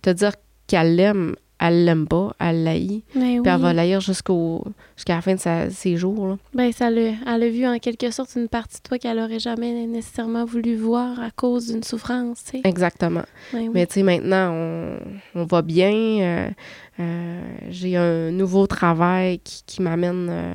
te 0.00 0.10
dire 0.10 0.32
qu'elle 0.66 0.96
l'aime, 0.96 1.34
elle 1.64 1.84
l'aime 1.84 2.08
pas, 2.08 2.34
elle 2.40 2.64
l'haït. 2.64 3.04
Ben 3.14 3.40
Puis 3.42 3.52
elle 3.52 3.60
va 3.60 3.72
l'haïr 3.72 4.00
jusqu'au, 4.00 4.64
jusqu'à 4.96 5.14
la 5.16 5.20
fin 5.20 5.34
de 5.34 5.38
sa- 5.40 5.70
ses 5.70 5.96
jours. 5.96 6.26
là. 6.26 6.36
Ben, 6.54 6.72
ça 6.72 6.90
elle 6.90 7.16
a 7.26 7.48
vu 7.48 7.64
en 7.66 7.78
quelque 7.78 8.10
sorte 8.10 8.34
une 8.34 8.48
partie 8.48 8.78
de 8.78 8.82
toi 8.88 8.98
qu'elle 8.98 9.20
aurait 9.20 9.38
jamais 9.38 9.86
nécessairement 9.86 10.44
voulu 10.44 10.74
voir 10.74 11.20
à 11.20 11.30
cause 11.30 11.68
d'une 11.72 11.84
souffrance. 11.84 12.42
Exactement. 12.64 13.22
Ben 13.52 13.60
oui. 13.60 13.70
Mais 13.74 13.86
tu 13.86 13.94
sais, 13.94 14.02
maintenant, 14.02 14.50
on, 14.52 14.98
on 15.36 15.44
va 15.44 15.62
bien. 15.62 15.92
euh, 15.92 16.48
j'ai 16.98 17.96
un 17.96 18.30
nouveau 18.30 18.66
travail 18.66 19.38
qui, 19.40 19.62
qui 19.66 19.82
m'amène 19.82 20.28
euh, 20.30 20.52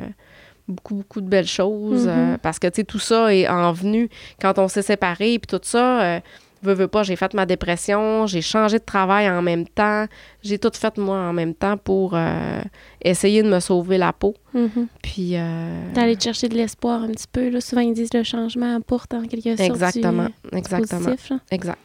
beaucoup, 0.68 0.96
beaucoup 0.96 1.22
de 1.22 1.28
belles 1.28 1.48
choses. 1.48 2.06
Mhm. 2.08 2.14
euh, 2.14 2.38
parce 2.42 2.60
que, 2.60 2.68
tu 2.68 2.76
sais, 2.78 2.84
tout 2.84 3.00
ça 3.00 3.34
est 3.34 3.48
en 3.48 3.72
venu 3.72 4.10
quand 4.42 4.60
on 4.60 4.68
s'est 4.68 4.82
séparés. 4.82 5.40
Puis 5.40 5.48
tout 5.48 5.60
ça, 5.64 6.02
euh, 6.02 6.20
veux, 6.64 6.74
veux 6.74 6.88
pas, 6.88 7.04
j'ai 7.04 7.16
fait 7.16 7.34
ma 7.34 7.46
dépression, 7.46 8.26
j'ai 8.28 8.42
changé 8.42 8.80
de 8.80 8.84
travail 8.84 9.30
en 9.30 9.42
même 9.42 9.68
temps. 9.68 10.06
J'ai 10.44 10.60
tout 10.60 10.72
fait, 10.74 10.98
moi, 10.98 11.18
en 11.18 11.34
même 11.34 11.54
temps 11.54 11.78
pour 11.78 12.12
euh, 12.14 12.62
essayer 13.02 13.44
de 13.44 13.50
me 13.50 13.60
sauver 13.60 13.98
la 13.98 14.14
peau. 14.14 14.34
Mhm. 14.54 14.88
Puis... 15.02 15.32
euh, 15.36 15.94
D'aller 15.94 16.16
te 16.16 16.24
chercher 16.24 16.50
de 16.50 16.56
l'espoir 16.56 17.04
un 17.04 17.10
petit 17.10 17.28
peu. 17.32 17.50
Là. 17.50 17.62
Souvent, 17.62 17.82
ils 17.82 17.94
disent 17.94 18.14
le 18.14 18.24
changement 18.24 18.76
apporte 18.76 19.14
en 19.14 19.24
quelque 19.26 19.56
sorte 19.56 19.60
exactement, 19.60 20.26
du, 20.26 20.52
du 20.52 20.58
exactement, 20.58 21.06
positif, 21.06 21.30
là. 21.30 21.40
exact. 21.52 21.80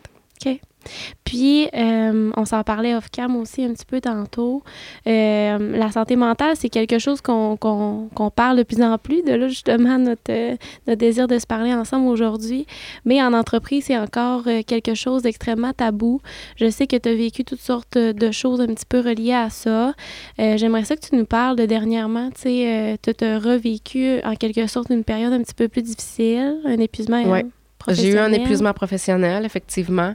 Puis, 1.24 1.68
euh, 1.74 2.30
on 2.36 2.44
s'en 2.44 2.62
parlait 2.62 2.94
off-cam 2.94 3.36
aussi 3.36 3.64
un 3.64 3.72
petit 3.72 3.86
peu 3.86 4.00
tantôt. 4.00 4.62
Euh, 5.06 5.76
la 5.76 5.90
santé 5.90 6.16
mentale, 6.16 6.56
c'est 6.56 6.68
quelque 6.68 6.98
chose 6.98 7.20
qu'on 7.20 8.08
parle 8.34 8.58
de 8.58 8.62
plus 8.62 8.82
en 8.82 8.98
plus. 8.98 9.22
De 9.22 9.32
là, 9.32 9.48
justement, 9.48 9.98
notre, 9.98 10.30
euh, 10.30 10.56
notre 10.86 10.98
désir 10.98 11.28
de 11.28 11.38
se 11.38 11.46
parler 11.46 11.72
ensemble 11.72 12.08
aujourd'hui. 12.08 12.66
Mais 13.04 13.22
en 13.22 13.32
entreprise, 13.32 13.84
c'est 13.86 13.98
encore 13.98 14.44
quelque 14.66 14.94
chose 14.94 15.22
d'extrêmement 15.22 15.72
tabou. 15.72 16.20
Je 16.56 16.70
sais 16.70 16.86
que 16.86 16.96
tu 16.96 17.08
as 17.08 17.14
vécu 17.14 17.44
toutes 17.44 17.60
sortes 17.60 17.96
de 17.98 18.30
choses 18.30 18.60
un 18.60 18.66
petit 18.66 18.86
peu 18.86 19.00
reliées 19.00 19.32
à 19.34 19.50
ça. 19.50 19.94
J'aimerais 20.38 20.84
ça 20.84 20.96
que 20.96 21.06
tu 21.06 21.16
nous 21.16 21.26
parles 21.26 21.56
de 21.56 21.66
dernièrement. 21.66 22.30
Tu 22.30 22.42
sais, 22.42 22.98
tu 23.02 23.24
as 23.24 23.38
revécu 23.38 24.20
en 24.24 24.34
quelque 24.34 24.66
sorte 24.66 24.90
une 24.90 25.04
période 25.04 25.32
un 25.32 25.42
petit 25.42 25.54
peu 25.54 25.68
plus 25.68 25.82
difficile, 25.82 26.58
un 26.64 26.78
épuisement. 26.78 27.22
Ouais. 27.24 27.44
euh, 27.44 27.48
J'ai 27.88 28.08
eu 28.10 28.18
un 28.18 28.32
épuisement 28.32 28.72
professionnel, 28.72 29.44
effectivement. 29.44 30.14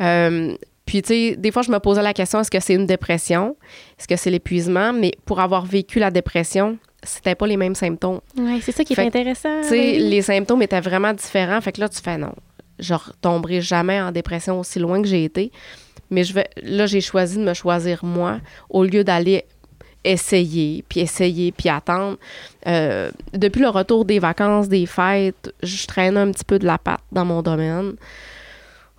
Euh, 0.00 0.54
puis, 0.86 1.02
tu 1.02 1.08
sais, 1.08 1.36
des 1.36 1.50
fois, 1.50 1.62
je 1.62 1.70
me 1.70 1.78
posais 1.78 2.02
la 2.02 2.14
question, 2.14 2.40
est-ce 2.40 2.50
que 2.50 2.60
c'est 2.60 2.74
une 2.74 2.86
dépression? 2.86 3.56
Est-ce 3.98 4.08
que 4.08 4.16
c'est 4.16 4.30
l'épuisement? 4.30 4.92
Mais 4.92 5.12
pour 5.26 5.40
avoir 5.40 5.66
vécu 5.66 5.98
la 5.98 6.10
dépression, 6.10 6.78
c'était 7.02 7.34
pas 7.34 7.46
les 7.46 7.56
mêmes 7.56 7.74
symptômes. 7.74 8.20
Oui, 8.36 8.60
c'est 8.62 8.72
ça 8.72 8.84
qui 8.84 8.94
est 8.94 8.96
Fait 8.96 9.06
intéressant. 9.06 9.60
Tu 9.62 9.68
sais, 9.68 9.96
oui. 9.96 10.08
les 10.08 10.22
symptômes 10.22 10.62
étaient 10.62 10.80
vraiment 10.80 11.12
différents. 11.12 11.60
Fait 11.60 11.72
que 11.72 11.80
là, 11.80 11.88
tu 11.88 12.00
fais 12.00 12.16
non. 12.16 12.32
Je 12.78 12.94
retomberai 12.94 13.60
jamais 13.60 14.00
en 14.00 14.12
dépression 14.12 14.58
aussi 14.60 14.78
loin 14.78 15.02
que 15.02 15.08
j'ai 15.08 15.24
été. 15.24 15.52
Mais 16.10 16.24
je 16.24 16.32
vais, 16.32 16.48
là, 16.62 16.86
j'ai 16.86 17.00
choisi 17.02 17.36
de 17.36 17.42
me 17.42 17.52
choisir 17.54 18.04
moi 18.04 18.38
au 18.70 18.84
lieu 18.84 19.04
d'aller 19.04 19.44
essayer, 20.04 20.84
puis 20.88 21.00
essayer, 21.00 21.52
puis 21.52 21.68
attendre. 21.68 22.16
Euh, 22.66 23.10
depuis 23.32 23.60
le 23.60 23.68
retour 23.68 24.04
des 24.04 24.18
vacances, 24.18 24.68
des 24.68 24.86
fêtes, 24.86 25.52
je 25.62 25.86
traîne 25.86 26.16
un 26.16 26.30
petit 26.30 26.44
peu 26.44 26.58
de 26.58 26.66
la 26.66 26.78
patte 26.78 27.00
dans 27.12 27.24
mon 27.24 27.42
domaine. 27.42 27.94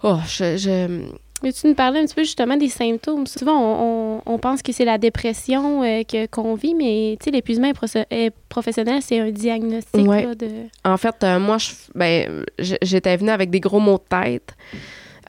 Oh, 0.03 0.17
je, 0.27 0.57
je- 0.57 1.01
Mais 1.41 1.53
tu 1.53 1.67
nous 1.67 1.73
parlais 1.73 1.99
un 2.01 2.05
petit 2.05 2.15
peu 2.15 2.23
justement 2.23 2.57
des 2.57 2.67
symptômes? 2.69 3.25
Souvent, 3.27 3.57
on, 3.57 4.19
on- 4.27 4.33
on 4.33 4.37
pense 4.39 4.61
que 4.61 4.71
c'est 4.73 4.85
la 4.85 4.97
dépression 4.97 5.83
euh, 5.83 6.03
que- 6.03 6.25
qu'on 6.27 6.53
vit, 6.55 6.75
mais 6.75 7.17
l'épuisement 7.31 7.71
est 8.09 8.31
professionnel, 8.49 9.01
c'est 9.01 9.19
un 9.19 9.31
diagnostic 9.31 10.05
Ouais. 10.07 10.23
là, 10.25 10.35
de. 10.35 10.47
En 10.83 10.97
fait, 10.97 11.15
euh, 11.23 11.39
moi, 11.39 11.57
je, 11.57 11.71
ben, 11.95 12.43
j'étais 12.81 13.15
venue 13.17 13.29
avec 13.31 13.49
des 13.49 13.59
gros 13.61 13.79
maux 13.79 13.97
de 13.97 14.03
tête. 14.23 14.53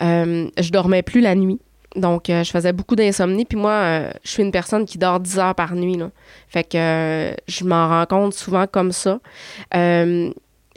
Euh, 0.03 0.49
je 0.59 0.71
dormais 0.71 1.03
plus 1.03 1.21
la 1.21 1.35
nuit. 1.35 1.61
Donc, 1.97 2.31
euh, 2.31 2.45
je 2.45 2.51
faisais 2.51 2.73
beaucoup 2.73 2.95
d'insomnie. 2.95 3.45
Puis 3.45 3.59
moi, 3.59 3.73
euh, 3.73 4.11
je 4.23 4.31
suis 4.31 4.43
une 4.43 4.53
personne 4.53 4.87
qui 4.87 4.97
dort 4.99 5.19
10 5.21 5.39
heures 5.39 5.55
par 5.55 5.75
nuit. 5.75 5.97
Là. 5.97 6.11
Fait 6.49 6.63
que 6.65 6.77
euh, 6.77 7.35
je 7.49 7.65
m'en 7.65 7.89
rends 7.89 8.07
compte 8.07 8.35
souvent 8.35 8.67
comme 8.67 8.93
ça. 8.93 9.19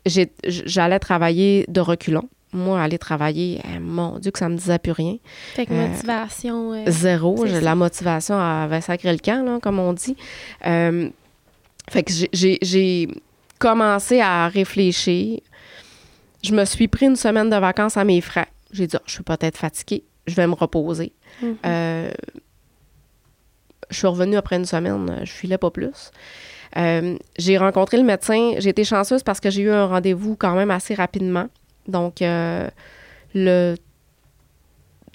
J'allais 0.06 1.00
travailler 1.00 1.66
de 1.68 1.80
reculons. 1.82 2.28
Moi, 2.56 2.80
aller 2.82 3.00
travailler, 3.00 3.62
mon 3.82 4.20
Dieu, 4.20 4.30
que 4.30 4.38
ça 4.38 4.48
me 4.48 4.56
disait 4.58 4.78
plus 4.78 4.92
rien. 4.92 5.18
Fait 5.56 5.66
que 5.66 5.74
motivation. 5.74 6.84
Zéro. 6.88 7.44
La 7.46 7.74
motivation 7.74 8.38
avait 8.38 8.82
sacré 8.82 9.12
le 9.12 9.18
camp, 9.18 9.44
là, 9.44 9.60
comme 9.62 9.80
on 9.80 9.94
dit. 9.94 10.16
Fait 10.62 12.04
que 12.04 12.12
j'ai- 12.32 13.08
commencé 13.60 14.20
à 14.20 14.50
réfléchir. 14.50 15.40
Je 16.44 16.54
me 16.54 16.66
suis 16.66 16.90
pris 16.90 17.06
une 17.06 17.16
semaine 17.16 17.50
de 17.50 17.56
vacances 17.56 17.96
à 17.96 18.04
mes 18.04 18.20
frais. 18.20 18.48
J'ai 18.74 18.88
dit, 18.88 18.98
Ah, 18.98 19.04
je 19.06 19.14
suis 19.14 19.24
peut-être 19.24 19.58
fatiguée, 19.58 20.04
je 20.28 20.36
vais 20.36 20.48
me 20.48 20.54
reposer. 20.54 21.14
mhm. 21.42 21.58
Euh, 21.66 22.12
je 23.90 23.98
suis 23.98 24.08
revenue 24.08 24.38
après 24.38 24.56
une 24.56 24.66
semaine, 24.66 25.22
je 25.24 25.32
filais 25.32 25.58
pas 25.58 25.70
plus. 25.70 26.12
Euh, 26.78 27.18
j'ai 27.38 27.58
rencontré 27.58 27.98
le 27.98 28.04
médecin. 28.04 28.54
J'ai 28.58 28.70
été 28.70 28.84
chanceuse 28.84 29.24
parce 29.24 29.40
que 29.40 29.50
j'ai 29.50 29.64
eu 29.64 29.70
un 29.70 29.86
rendez-vous 29.86 30.36
quand 30.36 30.56
même 30.56 30.72
assez 30.72 30.96
rapidement. 30.96 31.48
Donc, 31.88 32.22
euh, 32.22 32.70
le 33.36 33.76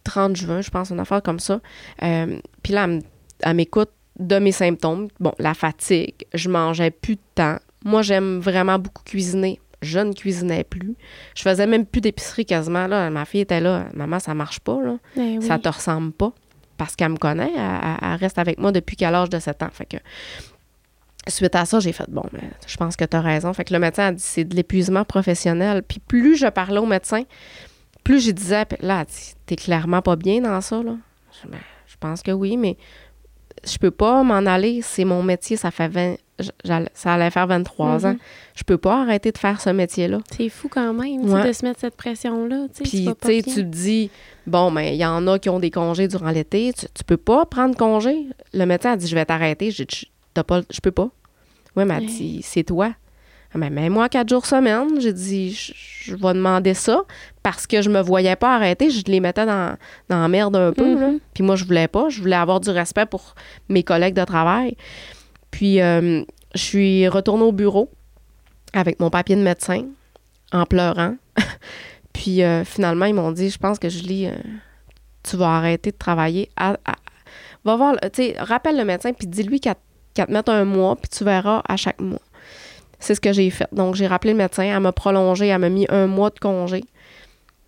30 0.04 0.36
juin, 0.36 0.60
je 0.60 0.70
pense, 0.70 0.90
une 0.90 1.00
affaire 1.00 1.22
comme 1.22 1.40
ça. 1.40 1.60
Euh, 2.02 2.38
Puis 2.62 2.72
là, 2.72 2.86
elle 3.40 3.56
m'écoute 3.56 3.90
de 4.18 4.38
mes 4.38 4.52
symptômes. 4.52 5.08
Bon, 5.20 5.32
la 5.38 5.54
fatigue, 5.54 6.26
je 6.34 6.48
mangeais 6.48 6.90
plus 6.90 7.16
de 7.16 7.20
temps. 7.34 7.56
Moi, 7.84 8.02
j'aime 8.02 8.38
vraiment 8.38 8.78
beaucoup 8.78 9.02
cuisiner. 9.04 9.60
Je 9.82 9.98
ne 10.00 10.12
cuisinais 10.12 10.64
plus. 10.64 10.94
Je 11.36 11.42
faisais 11.42 11.66
même 11.66 11.86
plus 11.86 12.00
d'épicerie 12.00 12.44
quasiment. 12.44 12.86
Là. 12.86 13.10
Ma 13.10 13.24
fille 13.24 13.40
était 13.40 13.60
là. 13.60 13.86
Maman, 13.94 14.18
ça 14.18 14.34
marche 14.34 14.60
pas. 14.60 14.80
Là 14.82 14.98
Ben 15.16 15.38
oui. 15.38 15.42
ça 15.46 15.58
te 15.58 15.68
ressemble 15.68 16.12
pas 16.12 16.32
parce 16.76 16.94
qu'elle 16.96 17.10
me 17.10 17.16
connaît, 17.16 17.52
elle, 17.56 18.14
reste 18.16 18.38
avec 18.38 18.58
moi 18.58 18.70
depuis 18.72 18.96
qu'à 18.96 19.10
l'âge 19.10 19.30
de 19.30 19.38
7 19.38 19.62
ans. 19.64 19.68
Fait 19.72 19.84
que 19.86 19.96
suite 21.28 21.54
à 21.54 21.64
ça, 21.66 21.80
j'ai 21.80 21.92
fait 21.92 22.08
bon, 22.08 22.22
ben, 22.32 22.40
je 22.66 22.76
pense 22.76 22.96
que 22.96 23.04
tu 23.04 23.16
as 23.16 23.20
raison. 23.20 23.52
Fait 23.52 23.64
que 23.64 23.72
le 23.72 23.80
médecin 23.80 24.04
a 24.06 24.12
dit 24.12 24.22
c'est 24.22 24.44
de 24.44 24.54
l'épuisement 24.56 25.04
professionnel. 25.04 25.82
Puis 25.82 25.98
plus 26.00 26.36
je 26.36 26.46
parlais 26.46 26.78
au 26.78 26.86
médecin, 26.86 27.22
plus 28.04 28.24
je 28.24 28.30
disais 28.30 28.64
là, 28.80 29.04
t'es 29.46 29.56
clairement 29.56 30.02
pas 30.02 30.16
bien 30.16 30.40
dans 30.40 30.60
ça 30.60 30.82
là. 30.82 30.94
Je, 31.42 31.48
ben, 31.48 31.58
je 31.86 31.96
pense 31.98 32.22
que 32.22 32.30
oui, 32.30 32.56
mais 32.56 32.76
je 33.64 33.76
peux 33.78 33.90
pas 33.90 34.22
m'en 34.22 34.46
aller, 34.46 34.80
c'est 34.82 35.04
mon 35.04 35.22
métier, 35.22 35.56
ça 35.56 35.70
fait 35.70 35.88
20 35.88 35.92
j'allais- 36.02 36.18
ça 36.94 37.14
allait 37.14 37.30
faire 37.30 37.46
23 37.46 38.06
ans. 38.06 38.12
Mhm. 38.12 38.18
Je 38.54 38.64
peux 38.64 38.78
pas 38.78 39.02
arrêter 39.02 39.32
de 39.32 39.38
faire 39.38 39.60
ce 39.60 39.70
métier-là. 39.70 40.18
C'est 40.36 40.48
fou 40.48 40.68
quand 40.68 40.92
même 40.92 41.28
Ouais. 41.30 41.46
de 41.46 41.52
se 41.52 41.64
mettre 41.64 41.80
cette 41.80 41.96
pression-là. 41.96 42.66
Puis, 42.82 43.08
tu 43.22 43.42
te 43.42 43.60
dis, 43.60 44.10
bon, 44.46 44.70
mais 44.70 44.94
il 44.94 44.98
y 45.00 45.04
en 45.06 45.26
a 45.26 45.38
qui 45.38 45.48
ont 45.48 45.58
des 45.60 45.70
congés 45.70 46.08
durant 46.08 46.30
l'été. 46.30 46.72
Tu, 46.72 46.86
tu 46.94 47.04
peux 47.04 47.16
pas 47.16 47.44
prendre 47.46 47.76
congé? 47.76 48.26
Le 48.52 48.64
médecin 48.66 48.92
a 48.92 48.96
dit, 48.96 49.06
je 49.06 49.14
vais 49.14 49.24
t'arrêter. 49.24 49.70
J'ai 49.70 49.84
dit, 49.84 50.10
t'as 50.34 50.44
pas, 50.44 50.62
je 50.70 50.80
peux 50.80 50.90
pas. 50.92 51.08
Oui, 51.76 51.84
mais 51.84 51.94
elle 51.98 52.06
dit, 52.06 52.40
c'est 52.42 52.64
toi. 52.64 52.92
Mais 53.54 53.70
mets-moi 53.70 54.08
quatre 54.10 54.28
jours 54.28 54.44
semaine. 54.44 55.00
J'ai 55.00 55.12
dit, 55.12 55.52
je, 55.52 55.72
je 55.74 56.14
vais 56.16 56.34
demander 56.34 56.74
ça 56.74 57.02
parce 57.42 57.66
que 57.66 57.80
je 57.80 57.88
me 57.88 58.00
voyais 58.02 58.36
pas 58.36 58.54
arrêter. 58.54 58.90
Je 58.90 59.02
les 59.06 59.20
mettais 59.20 59.46
dans, 59.46 59.74
dans 60.10 60.20
la 60.20 60.28
merde 60.28 60.54
un 60.56 60.72
peu. 60.72 60.94
là. 61.00 61.08
Mhm. 61.12 61.20
Puis 61.32 61.42
moi, 61.42 61.56
je 61.56 61.64
voulais 61.64 61.88
pas. 61.88 62.10
Je 62.10 62.20
voulais 62.20 62.36
avoir 62.36 62.60
du 62.60 62.68
respect 62.70 63.06
pour 63.06 63.34
mes 63.70 63.82
collègues 63.82 64.14
de 64.14 64.24
travail. 64.24 64.76
Puis, 65.50 65.80
euh, 65.80 66.22
je 66.54 66.60
suis 66.60 67.08
retournée 67.08 67.44
au 67.44 67.52
bureau 67.52 67.90
avec 68.72 69.00
mon 69.00 69.10
papier 69.10 69.36
de 69.36 69.42
médecin 69.42 69.84
en 70.52 70.64
pleurant. 70.64 71.16
Puis 72.12 72.42
euh, 72.42 72.64
finalement, 72.64 73.06
ils 73.06 73.14
m'ont 73.14 73.32
dit, 73.32 73.50
je 73.50 73.58
pense 73.58 73.78
que 73.78 73.88
Julie, 73.88 74.26
euh, 74.26 74.32
tu 75.22 75.36
vas 75.36 75.56
arrêter 75.56 75.92
de 75.92 75.96
travailler. 75.96 76.50
Va 77.64 77.76
voir, 77.76 77.96
tu 78.00 78.08
sais, 78.14 78.36
rappelle 78.38 78.76
le 78.76 78.84
médecin, 78.84 79.12
puis 79.12 79.26
dis-lui 79.26 79.60
qu'elle 79.60 79.76
te 80.14 80.30
mette 80.30 80.48
un 80.48 80.64
mois, 80.64 80.96
puis 80.96 81.08
tu 81.08 81.24
verras 81.24 81.62
à 81.68 81.76
chaque 81.76 82.00
mois. 82.00 82.20
C'est 82.98 83.14
ce 83.14 83.20
que 83.20 83.32
j'ai 83.32 83.50
fait. 83.50 83.68
Donc, 83.72 83.94
j'ai 83.94 84.06
rappelé 84.06 84.32
le 84.32 84.38
médecin, 84.38 84.64
elle 84.64 84.80
m'a 84.80 84.92
prolongé, 84.92 85.46
elle 85.46 85.60
m'a 85.60 85.68
mis 85.68 85.86
un 85.90 86.06
mois 86.06 86.30
de 86.30 86.38
congé, 86.38 86.82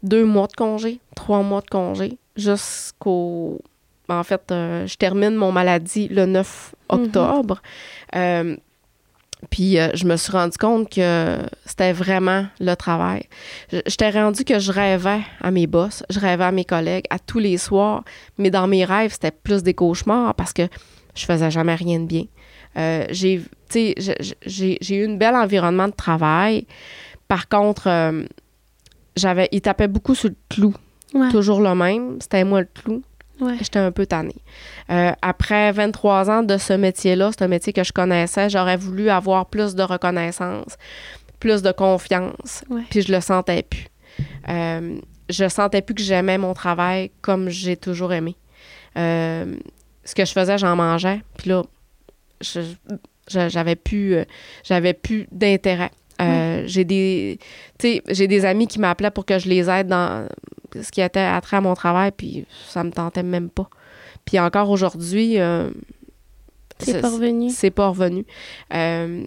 deux 0.02 0.24
mois 0.24 0.46
de 0.46 0.54
congé, 0.54 1.00
trois 1.14 1.42
mois 1.42 1.60
de 1.60 1.68
congé, 1.68 2.18
jusqu'au... 2.36 3.60
En 4.10 4.24
fait, 4.24 4.50
euh, 4.50 4.86
je 4.86 4.96
termine 4.96 5.34
mon 5.34 5.52
maladie 5.52 6.08
le 6.08 6.26
9 6.26 6.74
Mhm. 6.92 6.98
octobre. 7.04 7.62
Euh, 8.16 8.56
puis 9.50 9.78
euh, 9.78 9.88
je 9.94 10.04
me 10.04 10.16
suis 10.16 10.32
rendu 10.32 10.58
compte 10.58 10.90
que 10.90 11.38
c'était 11.64 11.92
vraiment 11.92 12.46
le 12.60 12.74
travail. 12.74 13.22
Je- 13.72 13.78
J'étais 13.86 14.10
rendu 14.10 14.44
que 14.44 14.58
je 14.58 14.70
rêvais 14.72 15.20
à 15.40 15.50
mes 15.50 15.66
boss, 15.66 16.02
je 16.10 16.18
rêvais 16.20 16.44
à 16.44 16.52
mes 16.52 16.64
collègues 16.64 17.06
à 17.08 17.18
tous 17.18 17.38
les 17.38 17.56
soirs, 17.56 18.04
mais 18.36 18.50
dans 18.50 18.66
mes 18.66 18.84
rêves, 18.84 19.12
c'était 19.12 19.30
plus 19.30 19.62
des 19.62 19.72
cauchemars 19.74 20.34
parce 20.34 20.52
que 20.52 20.62
je 21.14 21.24
faisais 21.24 21.50
jamais 21.50 21.74
rien 21.74 22.00
de 22.00 22.06
bien. 22.06 22.24
Euh, 22.76 23.06
j'ai, 23.10 23.40
eu 23.74 25.06
un 25.08 25.14
bel 25.16 25.34
environnement 25.34 25.88
de 25.88 25.92
travail. 25.94 26.66
Par 27.28 27.48
contre, 27.48 27.86
euh, 27.88 28.24
j'avais, 29.16 29.48
il 29.52 29.60
tapait 29.60 29.88
beaucoup 29.88 30.14
sur 30.14 30.28
le 30.28 30.36
clou, 30.48 30.74
Ouais. 31.14 31.30
toujours 31.30 31.60
le 31.60 31.74
même. 31.74 32.18
C'était 32.20 32.44
moi 32.44 32.60
le 32.60 32.68
clou. 32.72 33.02
Ouais. 33.40 33.56
J'étais 33.60 33.78
un 33.78 33.90
peu 33.92 34.06
tannée. 34.06 34.36
Euh, 34.90 35.12
après 35.22 35.72
23 35.72 36.30
ans 36.30 36.42
de 36.42 36.56
ce 36.58 36.72
métier-là, 36.72 37.30
c'est 37.32 37.42
un 37.42 37.48
métier 37.48 37.72
que 37.72 37.82
je 37.84 37.92
connaissais, 37.92 38.50
j'aurais 38.50 38.76
voulu 38.76 39.08
avoir 39.10 39.46
plus 39.46 39.74
de 39.74 39.82
reconnaissance, 39.82 40.76
plus 41.38 41.62
de 41.62 41.72
confiance, 41.72 42.64
Ouais. 42.68 42.82
puis 42.90 43.02
je 43.02 43.12
le 43.12 43.20
sentais 43.20 43.62
plus. 43.62 43.86
Euh, 44.48 44.98
je 45.28 45.48
sentais 45.48 45.80
plus 45.82 45.94
que 45.94 46.02
j'aimais 46.02 46.36
mon 46.38 46.52
travail 46.54 47.10
comme 47.22 47.48
j'ai 47.48 47.76
toujours 47.76 48.12
aimé. 48.12 48.36
Euh, 48.98 49.56
ce 50.04 50.14
que 50.14 50.24
je 50.24 50.32
faisais, 50.32 50.58
j'en 50.58 50.76
mangeais, 50.76 51.22
puis 51.38 51.50
là, 51.50 51.62
j'avais 53.28 53.76
plus, 53.76 54.14
euh, 54.16 54.24
j'avais 54.64 54.92
plus 54.94 55.26
d'intérêt. 55.30 55.90
Euh, 56.20 56.64
J'ai 56.66 56.84
des, 56.84 57.38
tu 57.78 57.94
sais, 57.94 58.02
j'ai 58.08 58.26
des 58.28 58.44
amis 58.44 58.66
qui 58.66 58.78
m'appelaient 58.78 59.10
pour 59.10 59.24
que 59.24 59.38
je 59.38 59.48
les 59.48 59.70
aide 59.70 59.86
dans 59.88 60.28
ce 60.82 60.90
qui 60.92 61.00
était 61.00 61.20
attrait 61.20 61.56
à 61.58 61.60
mon 61.60 61.74
travail, 61.74 62.10
puis 62.16 62.46
ça 62.68 62.82
me 62.84 62.90
tentait 62.90 63.22
même 63.22 63.48
pas. 63.50 63.68
Puis 64.24 64.38
encore 64.38 64.70
aujourd'hui, 64.70 65.38
euh, 65.40 65.70
C'est 66.78 67.00
pas 67.00 67.10
revenu? 67.10 67.50
c'est 67.50 67.70
pas 67.70 67.88
revenu. 67.88 68.24
Euh, 68.74 69.24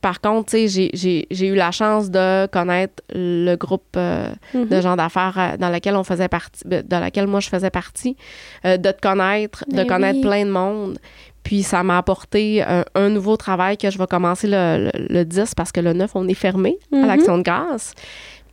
par 0.00 0.20
contre, 0.20 0.50
tu 0.50 0.68
sais, 0.68 0.90
j'ai- 0.92 1.46
eu 1.46 1.54
la 1.54 1.70
chance 1.70 2.10
de 2.10 2.46
connaître 2.46 3.02
le 3.14 3.54
groupe 3.54 3.84
euh, 3.96 4.32
Mhm. 4.52 4.66
de 4.68 4.80
gens 4.80 4.96
d'affaires 4.96 5.34
euh, 5.38 5.56
dans 5.56 5.68
lequel 5.70 5.94
on 5.94 6.02
faisait 6.02 6.26
partie, 6.28 6.62
ben, 6.66 6.82
dans 6.84 6.98
laquelle 6.98 7.28
moi 7.28 7.38
je 7.38 7.48
faisais 7.48 7.70
partie, 7.70 8.16
euh, 8.64 8.76
de 8.78 8.90
te 8.90 9.00
connaître, 9.00 9.64
de 9.68 9.76
Ben 9.76 9.86
connaître 9.86 10.16
oui. 10.16 10.22
plein 10.22 10.44
de 10.44 10.50
monde. 10.50 10.98
Puis 11.44 11.62
ça 11.62 11.82
m'a 11.84 11.98
apporté 11.98 12.62
un 12.94 13.08
nouveau 13.10 13.36
travail 13.36 13.76
que 13.76 13.90
je 13.90 13.98
vais 13.98 14.06
commencer 14.06 14.46
le, 14.48 14.90
le- 14.92 15.06
le 15.08 15.24
10 15.24 15.54
parce 15.56 15.72
que 15.72 15.80
le 15.80 15.92
9, 15.92 16.12
on 16.14 16.26
est 16.28 16.34
fermé 16.34 16.78
à 16.92 17.04
l'Action 17.06 17.36
de 17.38 17.42
grâce. 17.42 17.94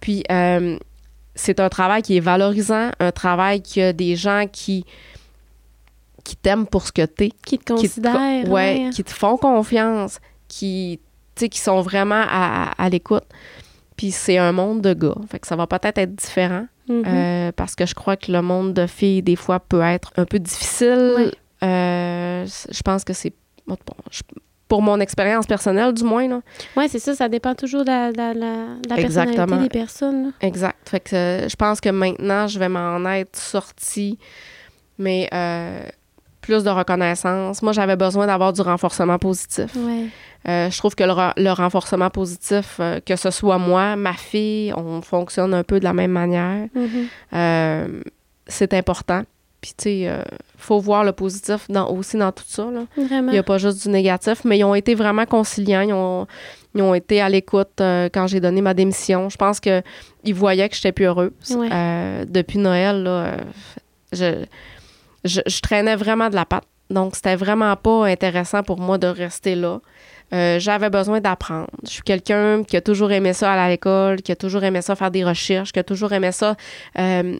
Puis 0.01 0.23
euh, 0.32 0.77
c'est 1.39 1.60
un 1.60 1.69
travail 1.69 2.02
qui 2.02 2.17
est 2.17 2.19
valorisant, 2.19 2.89
un 2.99 3.12
travail 3.12 3.62
qui 3.62 3.82
a 3.82 3.93
des 3.93 4.15
gens 4.15 4.45
qui, 4.52 4.86
qui 6.23 6.36
t'aiment 6.36 6.67
pour 6.67 6.86
ce 6.86 6.91
que 6.91 7.06
t'es 7.06 7.32
Qui 7.45 7.58
te 7.58 7.73
qui 7.80 7.89
te, 7.89 8.47
ouais, 8.49 8.89
qui 8.93 9.04
te 9.04 9.12
font 9.12 9.38
confiance, 9.38 10.19
qui, 10.47 10.99
qui 11.36 11.60
sont 11.60 11.82
vraiment 11.82 12.23
à, 12.28 12.71
à 12.78 12.89
l'écoute. 12.89 13.23
Puis 13.95 14.12
c'est 14.12 14.38
un 14.38 14.52
monde 14.52 14.82
de 14.82 14.93
gars. 14.93 15.15
Fait 15.30 15.39
que 15.39 15.47
ça 15.47 15.56
va 15.56 15.67
peut-être 15.67 15.97
être 15.97 16.15
différent 16.15 16.67
Mhm. 16.88 17.04
euh, 17.06 17.52
parce 17.56 17.75
que 17.75 17.86
je 17.86 17.93
crois 17.93 18.17
que 18.17 18.32
le 18.32 18.41
monde 18.41 18.73
de 18.73 18.88
filles, 18.88 19.21
des 19.21 19.36
fois, 19.36 19.60
peut 19.60 19.82
être 19.82 20.12
un 20.17 20.25
peu 20.25 20.39
difficile. 20.39 21.32
Euh, 21.62 22.45
je 22.47 22.82
pense 22.82 23.04
que 23.04 23.13
c'est. 23.13 23.32
bon, 23.67 23.78
je- 24.10 24.21
pour 24.69 24.82
mon 24.82 24.99
expérience 25.01 25.45
personnelle, 25.47 25.93
du 25.93 26.03
moins. 26.05 26.41
Ouais, 26.77 26.88
c'est 26.88 26.99
ça, 26.99 27.15
ça 27.15 27.27
dépend 27.27 27.55
toujours 27.55 27.84
de 27.84 27.88
la, 28.15 28.95
personnalité 28.95 29.58
des 29.58 29.69
personnes. 29.69 30.23
là. 30.27 30.29
Exact. 30.41 30.77
Fait 30.88 30.99
que 31.01 31.15
euh, 31.15 31.49
je 31.49 31.55
pense 31.58 31.82
que 31.82 31.89
maintenant, 31.89 32.47
je 32.47 32.58
vais 32.60 32.69
m'en 32.69 33.03
être 33.10 33.36
sortie, 33.36 34.17
mais 34.97 35.27
euh, 35.34 35.82
plus 36.41 36.63
de 36.63 36.69
reconnaissance. 36.69 37.62
Moi, 37.63 37.73
j'avais 37.73 37.95
besoin 37.95 38.27
d'avoir 38.27 38.53
du 38.53 38.62
renforcement 38.62 39.17
positif. 39.17 39.75
Ouais. 39.75 40.05
Euh, 40.47 40.69
je 40.69 40.77
trouve 40.77 40.95
que 40.95 41.03
le, 41.03 41.12
re- 41.12 41.34
le 41.36 41.51
renforcement 41.51 42.10
positif, 42.12 42.79
que 43.05 43.15
ce 43.15 43.32
soit 43.32 43.58
moi, 43.58 43.95
ma 43.95 44.13
fille, 44.13 44.71
on 44.77 45.01
fonctionne 45.01 45.53
un 45.53 45.63
peu 45.63 45.79
de 45.79 45.84
la 45.84 45.93
même 45.93 46.12
manière. 46.12 46.67
Mhm. 46.75 47.08
Euh, 47.34 47.88
c'est 48.47 48.73
important. 48.73 49.23
Puis, 49.62 49.72
tu 49.78 49.84
sais, 49.84 50.08
euh, 50.08 50.22
faut 50.58 50.80
voir 50.80 51.04
le 51.04 51.12
positif 51.12 51.65
dans, 51.69 51.89
aussi 51.89 52.17
dans 52.17 52.32
tout 52.32 52.43
ça. 52.48 52.65
là. 52.72 52.86
Vraiment. 52.98 53.32
Il 53.32 53.34
n'y 53.34 53.39
a 53.39 53.43
pas 53.43 53.58
juste 53.58 53.84
du 53.84 53.89
négatif, 53.89 54.45
mais 54.45 54.58
ils 54.58 54.63
ont 54.63 54.76
été 54.76 54.95
vraiment 54.95 55.26
conciliants. 55.26 55.82
Ils 55.82 55.93
ont, 55.93 56.28
ils 56.76 56.82
ont 56.82 56.93
été 56.93 57.19
à 57.22 57.28
l'écoute 57.30 57.82
euh, 57.82 58.08
quand 58.13 58.28
j'ai 58.28 58.39
donné 58.39 58.62
ma 58.62 58.74
démission. 58.74 59.30
Je 59.30 59.38
pense 59.38 59.60
qu'ils 59.60 59.84
voyaient 60.34 60.69
que 60.69 60.76
j'étais 60.76 60.91
plus 60.93 61.06
heureuse. 61.06 61.32
Ouais. 61.52 61.69
Euh, 61.72 62.26
depuis 62.28 62.58
Noël, 62.60 63.04
là, 63.04 63.10
euh, 63.10 63.38
je, 64.13 64.45
je, 65.26 65.41
je 65.45 65.60
traînais 65.62 65.95
vraiment 65.95 66.30
de 66.30 66.36
la 66.36 66.45
patte. 66.45 66.63
Donc, 66.89 67.15
c'était 67.15 67.36
vraiment 67.36 67.76
pas 67.76 68.06
intéressant 68.08 68.63
pour 68.63 68.80
moi 68.80 68.98
de 68.98 69.08
rester 69.08 69.56
là. 69.56 69.80
Euh, 70.34 70.60
J'avais 70.60 70.89
besoin 70.91 71.19
d'apprendre. 71.22 71.67
Je 71.84 71.89
suis 71.89 72.02
quelqu'un 72.04 72.63
qui 72.63 72.78
a 72.78 72.82
toujours 72.82 73.12
aimé 73.12 73.34
ça 73.34 73.52
à 73.52 73.67
l'école, 73.69 74.22
qui 74.22 74.32
a 74.32 74.36
toujours 74.36 74.63
aimé 74.63 74.82
ça 74.82 74.95
faire 74.95 75.10
des 75.12 75.24
recherches, 75.24 75.72
qui 75.72 75.80
a 75.80 75.84
toujours 75.84 76.13
aimé 76.13 76.32
ça 76.32 76.56
euh, 77.00 77.36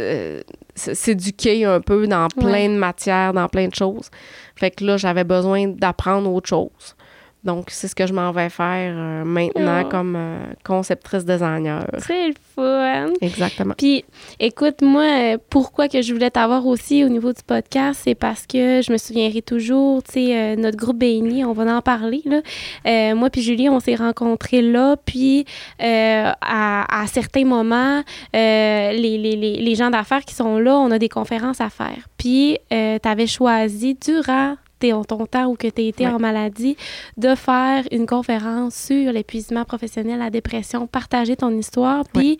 euh, 0.00 0.42
s'éduquer 0.74 1.64
un 1.64 1.80
peu 1.80 2.06
dans 2.06 2.28
plein 2.28 2.46
Ouais. 2.52 2.68
de 2.68 2.76
matières, 2.76 3.32
dans 3.32 3.48
plein 3.48 3.68
de 3.68 3.74
choses. 3.74 4.10
Fait 4.56 4.70
que 4.70 4.84
là, 4.84 4.96
j'avais 4.96 5.24
besoin 5.24 5.68
d'apprendre 5.68 6.32
autre 6.32 6.48
chose. 6.48 6.94
Donc, 7.44 7.66
c'est 7.70 7.86
ce 7.86 7.94
que 7.94 8.06
je 8.06 8.12
m'en 8.12 8.32
vais 8.32 8.48
faire 8.50 8.92
euh, 8.96 9.24
maintenant 9.24 9.82
Oh. 9.84 9.88
comme 9.88 10.16
euh, 10.16 10.38
conceptrice 10.64 11.24
designer. 11.24 11.86
C'est 11.98 12.28
le 12.28 12.34
fun. 12.54 13.12
Exactement. 13.20 13.74
Puis, 13.78 14.04
écoute, 14.40 14.82
moi, 14.82 15.04
euh, 15.04 15.38
pourquoi 15.48 15.88
que 15.88 16.02
je 16.02 16.12
voulais 16.12 16.30
t'avoir 16.30 16.66
aussi 16.66 17.04
au 17.04 17.08
niveau 17.08 17.32
du 17.32 17.42
podcast, 17.46 18.00
c'est 18.04 18.16
parce 18.16 18.44
que 18.46 18.80
je 18.82 18.90
me 18.90 18.96
souviendrai 18.98 19.40
toujours, 19.42 20.02
tu 20.02 20.12
sais, 20.14 20.36
euh, 20.36 20.56
notre 20.56 20.76
groupe 20.76 20.98
Béni, 20.98 21.44
on 21.44 21.52
va 21.52 21.76
en 21.76 21.80
parler, 21.80 22.22
là. 22.24 23.14
Moi 23.14 23.30
puis 23.30 23.42
Julie, 23.42 23.68
on 23.68 23.78
s'est 23.78 23.94
rencontrés 23.94 24.62
là, 24.62 24.96
puis 25.04 25.44
à, 25.80 27.02
à 27.02 27.06
certains 27.06 27.44
moments, 27.44 28.02
les, 28.32 28.92
les, 28.96 29.18
les, 29.36 29.56
les 29.60 29.74
gens 29.76 29.90
d'affaires 29.90 30.24
qui 30.24 30.34
sont 30.34 30.58
là, 30.58 30.76
on 30.76 30.90
a 30.90 30.98
des 30.98 31.08
conférences 31.08 31.60
à 31.60 31.68
faire. 31.70 32.08
Puis, 32.16 32.58
tu 32.70 33.08
avais 33.08 33.26
choisi 33.26 33.94
durant 33.94 34.56
tes- 34.78 34.92
ton 35.06 35.26
temps 35.26 35.46
où 35.46 35.54
que 35.54 35.66
tu 35.68 35.82
été 35.82 36.06
Ouais. 36.06 36.12
en 36.12 36.18
maladie, 36.18 36.76
de 37.16 37.34
faire 37.34 37.84
une 37.90 38.06
conférence 38.06 38.74
sur 38.74 39.12
l'épuisement 39.12 39.64
professionnel, 39.64 40.18
la 40.18 40.30
dépression, 40.30 40.86
partager 40.86 41.36
ton 41.36 41.50
histoire. 41.50 42.04
Puis, 42.12 42.38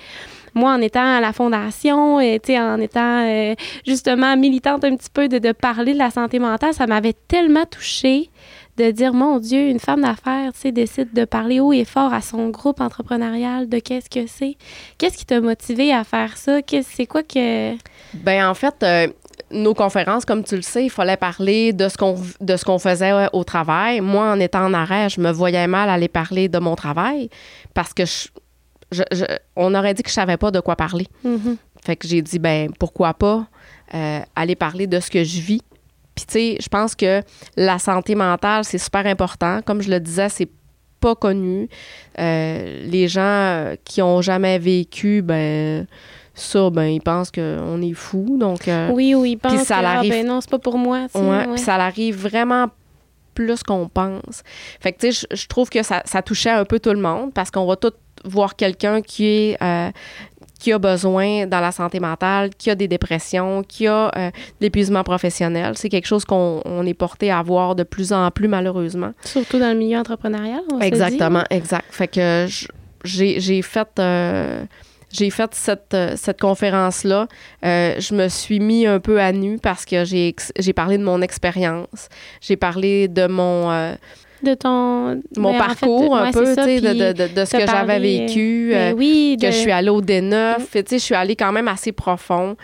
moi, 0.54 0.72
en 0.72 0.80
étant 0.80 1.16
à 1.16 1.20
la 1.20 1.32
fondation, 1.32 2.20
et, 2.20 2.40
en 2.58 2.80
étant 2.80 3.24
euh, 3.26 3.54
justement 3.86 4.36
militante 4.36 4.84
un 4.84 4.96
petit 4.96 5.10
peu 5.12 5.28
de, 5.28 5.38
de 5.38 5.52
parler 5.52 5.92
de 5.92 5.98
la 5.98 6.10
santé 6.10 6.38
mentale, 6.38 6.74
ça 6.74 6.86
m'avait 6.86 7.14
tellement 7.28 7.64
touchée 7.66 8.30
de 8.76 8.92
dire, 8.92 9.12
mon 9.12 9.38
Dieu, 9.40 9.68
une 9.70 9.80
femme 9.80 10.02
d'affaires, 10.02 10.52
tu 10.52 10.70
décide 10.70 11.12
de 11.12 11.24
parler 11.24 11.58
haut 11.58 11.72
et 11.72 11.84
fort 11.84 12.14
à 12.14 12.20
son 12.20 12.48
groupe 12.50 12.80
entrepreneurial 12.80 13.68
de 13.68 13.80
qu'est-ce 13.80 14.08
que 14.08 14.28
c'est? 14.28 14.56
Qu'est-ce 14.98 15.18
qui 15.18 15.26
t'a 15.26 15.40
motivé 15.40 15.92
à 15.92 16.04
faire 16.04 16.36
ça? 16.36 16.62
Qu'est-ce- 16.62 16.88
C'est 16.94 17.06
quoi 17.06 17.24
que... 17.24 17.74
Ben 18.14 18.48
en 18.48 18.54
fait, 18.54 18.76
euh, 18.84 19.08
nos 19.50 19.74
conférences, 19.74 20.24
comme 20.24 20.44
tu 20.44 20.56
le 20.56 20.62
sais, 20.62 20.84
il 20.84 20.90
fallait 20.90 21.16
parler 21.16 21.72
de 21.72 21.88
ce 21.88 21.96
qu'on 21.96 22.16
de 22.40 22.56
ce 22.56 22.64
qu'on 22.64 22.78
faisait 22.78 23.12
au 23.32 23.44
travail. 23.44 24.00
Moi, 24.00 24.24
en 24.30 24.38
étant 24.40 24.64
en 24.64 24.74
arrêt, 24.74 25.08
je 25.08 25.20
me 25.20 25.30
voyais 25.30 25.66
mal 25.66 25.88
aller 25.90 26.08
parler 26.08 26.48
de 26.48 26.58
mon 26.58 26.74
travail 26.76 27.28
parce 27.74 27.92
que 27.94 28.04
je, 28.04 28.28
je- 28.92 29.02
je- 29.12 29.24
on 29.56 29.74
aurait 29.74 29.94
dit 29.94 30.02
que 30.02 30.08
je 30.10 30.14
savais 30.14 30.36
pas 30.36 30.50
de 30.50 30.60
quoi 30.60 30.76
parler. 30.76 31.06
Mhm. 31.24 31.56
Fait 31.84 31.96
que 31.96 32.06
j'ai 32.08 32.22
dit 32.22 32.38
ben 32.38 32.70
pourquoi 32.78 33.14
pas 33.14 33.46
euh, 33.94 34.20
aller 34.36 34.56
parler 34.56 34.86
de 34.86 35.00
ce 35.00 35.10
que 35.10 35.24
je 35.24 35.40
vis. 35.40 35.62
Puis 36.14 36.24
tu 36.26 36.32
sais, 36.32 36.56
je 36.60 36.68
pense 36.68 36.94
que 36.94 37.22
la 37.56 37.78
santé 37.78 38.14
mentale 38.14 38.64
c'est 38.64 38.78
super 38.78 39.06
important. 39.06 39.60
Comme 39.64 39.80
je 39.82 39.90
le 39.90 40.00
disais, 40.00 40.28
c'est 40.28 40.48
pas 41.00 41.14
connu. 41.14 41.68
Euh, 42.18 42.84
les 42.90 43.06
gens 43.06 43.72
qui 43.84 44.02
ont 44.02 44.20
jamais 44.20 44.58
vécu, 44.58 45.22
ben 45.22 45.86
ça, 46.38 46.70
ben 46.70 46.84
ils 46.86 47.00
pensent 47.00 47.30
qu'on 47.30 47.82
est 47.82 47.94
fou. 47.94 48.36
Donc 48.38 48.68
euh, 48.68 48.90
Oui, 48.92 49.14
oui, 49.14 49.32
il 49.32 49.36
pense 49.36 49.62
ça 49.62 49.76
que, 49.76 49.80
ah, 49.80 49.82
l'arrive- 49.94 50.10
ben 50.10 50.26
non, 50.26 50.40
c'est 50.40 50.50
pas 50.50 50.58
pour 50.58 50.78
moi. 50.78 51.06
Ouais, 51.14 51.20
ouais. 51.22 51.46
puis 51.54 51.58
ça 51.62 51.74
arrive 51.76 52.16
vraiment 52.20 52.66
plus 53.34 53.62
qu'on 53.62 53.88
pense. 53.88 54.42
Fait 54.80 54.92
que, 54.92 54.98
tu 55.00 55.12
sais, 55.12 55.26
je- 55.30 55.36
je 55.36 55.46
trouve 55.46 55.68
que 55.70 55.82
ça, 55.82 56.02
ça 56.04 56.22
touchait 56.22 56.50
un 56.50 56.64
peu 56.64 56.80
tout 56.80 56.90
le 56.92 57.00
monde 57.00 57.32
parce 57.32 57.50
qu'on 57.50 57.66
va 57.66 57.76
tous 57.76 57.92
voir 58.24 58.56
quelqu'un 58.56 59.00
qui 59.02 59.26
est... 59.26 59.62
euh, 59.62 59.90
qui 60.60 60.72
a 60.72 60.78
besoin 60.80 61.46
dans 61.46 61.60
la 61.60 61.70
santé 61.70 62.00
mentale, 62.00 62.50
qui 62.58 62.68
a 62.68 62.74
des 62.74 62.88
dépressions, 62.88 63.62
qui 63.62 63.86
a 63.86 64.10
euh, 64.16 64.30
l'épuisement 64.60 65.04
professionnel. 65.04 65.74
C'est 65.76 65.88
quelque 65.88 66.08
chose 66.08 66.24
qu'on 66.24 66.60
on 66.64 66.84
est 66.84 66.94
porté 66.94 67.30
à 67.30 67.40
voir 67.42 67.76
de 67.76 67.84
plus 67.84 68.12
en 68.12 68.28
plus, 68.32 68.48
malheureusement. 68.48 69.12
Surtout 69.24 69.60
dans 69.60 69.68
le 69.68 69.76
milieu 69.78 69.98
entrepreneurial, 69.98 70.62
on 70.66 70.70
se 70.70 70.74
le 70.74 70.80
dit. 70.80 70.86
Exactement, 70.88 71.44
exact. 71.50 71.84
Fait 71.90 72.08
que 72.08 72.48
j'ai 73.04 73.62
fait... 73.62 73.88
euh, 74.00 74.64
j'ai 75.18 75.30
fait 75.30 75.52
cette, 75.54 75.94
euh, 75.94 76.14
cette 76.16 76.40
conférence-là. 76.40 77.26
Euh, 77.64 77.94
je 77.98 78.14
me 78.14 78.28
suis 78.28 78.60
mis 78.60 78.86
un 78.86 79.00
peu 79.00 79.20
à 79.20 79.32
nu 79.32 79.58
parce 79.58 79.84
que 79.84 80.04
j'ai 80.04 80.34
j'ai 80.58 80.72
parlé 80.72 80.98
de 80.98 81.04
mon 81.04 81.20
expérience. 81.22 82.08
J'ai 82.40 82.56
parlé 82.56 83.08
de 83.08 83.26
mon, 83.26 83.70
euh, 83.70 83.94
De 84.42 84.54
ton... 84.54 85.20
mon 85.36 85.52
ben, 85.52 85.60
en 85.60 85.68
fait, 85.70 85.80
parcours 85.80 86.16
un 86.16 86.24
ouais, 86.26 86.30
peu, 86.32 86.54
ça, 86.54 86.64
de, 86.66 86.80
de, 86.80 87.12
de, 87.12 87.34
de 87.34 87.44
ce 87.44 87.56
que 87.56 87.66
j'avais 87.66 87.98
vécu. 87.98 88.70
ben 88.72 88.92
euh, 88.92 88.96
oui, 88.96 89.36
que 89.40 89.48
je 89.50 89.56
suis 89.56 89.72
allée 89.72 89.88
au 89.90 90.00
D9. 90.00 90.56
Tu 90.58 90.64
sais, 90.72 90.84
je 90.90 90.96
suis 91.04 91.14
allée 91.14 91.34
quand 91.36 91.50
même 91.52 91.68
assez 91.68 91.92
profond. 91.92 92.56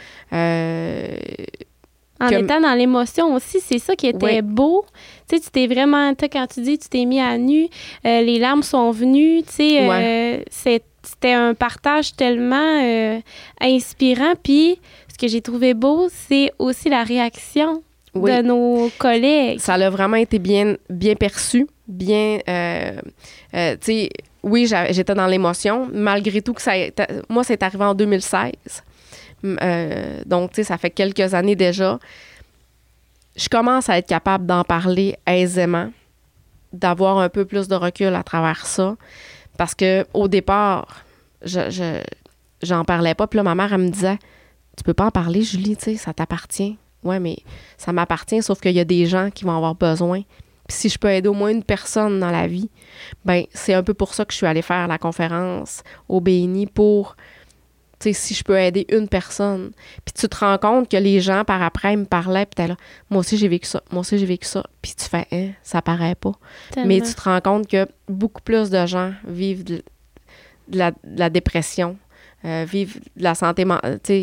En 2.21 2.29
que- 2.29 2.35
étant 2.37 2.61
dans 2.61 2.75
l'émotion 2.75 3.35
aussi, 3.35 3.59
c'est 3.61 3.79
ça 3.81 3.97
qui 3.97 4.07
était 4.07 4.37
Oui. 4.37 4.43
beau. 4.43 4.85
Tu 5.29 5.37
sais, 5.37 5.43
tu 5.43 5.51
t'es 5.51 5.67
vraiment, 5.67 6.13
quand 6.15 6.47
tu 6.47 6.61
dis 6.63 6.79
tu 6.79 6.89
t'es 6.89 7.05
mis 7.07 7.21
à 7.21 7.37
nu, 7.39 7.65
euh, 8.07 8.21
les 8.23 8.39
larmes 8.39 8.63
sont 8.63 8.91
venues, 8.93 9.43
tu 9.43 9.53
sais, 9.53 9.91
euh, 9.91 10.39
c'est- 10.49 10.85
c'était 11.25 11.33
un 11.35 11.55
partage 11.55 12.15
tellement 12.17 12.83
euh, 12.83 13.19
inspirant. 13.59 14.35
Puis, 14.43 14.79
ce 15.11 15.17
que 15.17 15.27
j'ai 15.27 15.41
trouvé 15.41 15.73
beau, 15.73 16.09
c'est 16.11 16.53
aussi 16.59 16.91
la 16.91 17.03
réaction 17.03 17.83
Oui. 18.15 18.31
de 18.31 18.43
nos 18.43 18.91
collègues. 18.99 19.59
ça 19.59 19.75
a 19.75 19.89
vraiment 19.91 20.19
été 20.19 20.39
bien, 20.39 20.77
bien 20.91 21.15
perçu, 21.15 21.67
bien... 21.89 22.41
euh, 22.47 23.01
euh, 23.55 23.73
tu 23.81 23.87
sais, 23.87 24.11
oui, 24.43 24.71
j'étais 24.91 25.15
dans 25.15 25.27
l'émotion, 25.27 25.89
malgré 25.95 26.43
tout 26.43 26.53
que 26.53 26.61
ça... 26.61 26.73
Moi, 27.31 27.43
c'est 27.43 27.63
arrivé 27.63 27.85
en 27.85 27.95
2016. 27.95 28.53
Euh, 29.45 30.21
donc, 30.27 30.51
tu 30.51 30.57
sais, 30.57 30.65
ça 30.65 30.77
fait 30.77 30.91
quelques 30.91 31.33
années 31.33 31.57
déjà. 31.57 31.99
Je 33.35 33.49
commence 33.49 33.89
à 33.89 33.97
être 33.97 34.09
capable 34.09 34.45
d'en 34.45 34.63
parler 34.63 35.17
aisément, 35.27 35.91
d'avoir 36.75 37.17
un 37.17 37.31
peu 37.31 37.47
plus 37.47 37.67
de 37.67 37.77
recul 37.77 38.15
à 38.15 38.23
travers 38.23 38.67
ça. 38.67 38.97
Parce 39.57 39.75
que 39.75 40.05
au 40.13 40.29
départ, 40.29 41.04
je, 41.45 42.01
j'en 42.63 42.85
parlais 42.85 43.15
pas. 43.15 43.27
Puis 43.27 43.37
là, 43.37 43.43
ma 43.43 43.55
mère, 43.55 43.73
elle 43.73 43.81
me 43.81 43.91
disait 43.91 44.19
Tu 44.77 44.85
peux 44.85 44.95
pas 44.95 45.07
en 45.07 45.11
parler, 45.11 45.43
Julie, 45.43 45.77
tu 45.77 45.85
sais, 45.85 45.97
ça 45.97 46.13
t'appartient. 46.13 46.79
Ouais, 47.03 47.21
mais 47.21 47.39
ça 47.77 47.93
m'appartient, 47.93 48.43
sauf 48.43 48.61
qu'il 48.61 48.73
y 48.73 48.81
a 48.81 48.85
des 48.85 49.07
gens 49.07 49.31
qui 49.31 49.45
vont 49.45 49.57
avoir 49.57 49.75
besoin. 49.75 50.23
Puis 50.67 50.79
si 50.79 50.89
je 50.89 50.99
peux 50.99 51.11
aider 51.11 51.29
au 51.29 51.35
moins 51.35 51.51
une 51.51 51.63
personne 51.63 52.19
dans 52.21 52.31
la 52.31 52.47
vie, 52.47 52.71
ben 53.25 53.45
c'est 53.53 53.75
un 53.75 53.83
peu 53.83 53.93
pour 53.93 54.15
ça 54.15 54.25
que 54.25 54.33
je 54.33 54.39
suis 54.39 54.47
allée 54.47 54.63
faire 54.63 54.89
la 54.89 54.97
conférence 54.97 55.83
au 56.09 56.21
BNI 56.21 56.67
pour 56.67 57.17
tu 58.01 58.09
sais 58.09 58.13
si 58.15 58.35
je 58.35 58.43
peux 58.43 58.59
aider 58.59 58.87
une 58.91 59.09
personne. 59.09 59.73
Puis 60.07 60.15
tu 60.15 60.27
te 60.27 60.37
rends 60.37 60.57
compte 60.57 60.91
que 60.91 60.97
les 60.97 61.21
gens 61.21 61.45
par 61.45 61.63
après 61.63 61.95
me 61.97 62.07
parlaient 62.07 62.47
puis 62.47 62.67
là 62.67 62.77
moi 63.11 63.21
aussi 63.21 63.37
j'ai 63.37 63.49
vécu 63.49 63.67
ça, 63.67 63.83
moi 63.93 64.01
aussi 64.01 64.17
j'ai 64.17 64.25
vécu 64.25 64.47
ça. 64.47 64.65
Puis 64.81 64.95
tu 64.97 65.05
fais 65.05 65.27
hein, 65.33 65.51
ça 65.63 65.83
paraît 65.83 66.15
pas. 66.15 66.33
Mais 66.83 67.03
tu 67.03 67.13
te 67.13 67.21
rends 67.21 67.43
compte 67.43 67.69
que 67.69 67.87
beaucoup 68.09 68.43
plus 68.43 68.71
de 68.71 68.87
gens 68.87 69.13
vivent 69.27 69.65
de, 69.65 69.83
la, 70.73 71.31
dépression, 71.31 71.97
euh, 72.45 72.65
vivent 72.69 73.01
de 73.17 73.23
la 73.23 73.35
santé 73.35 73.65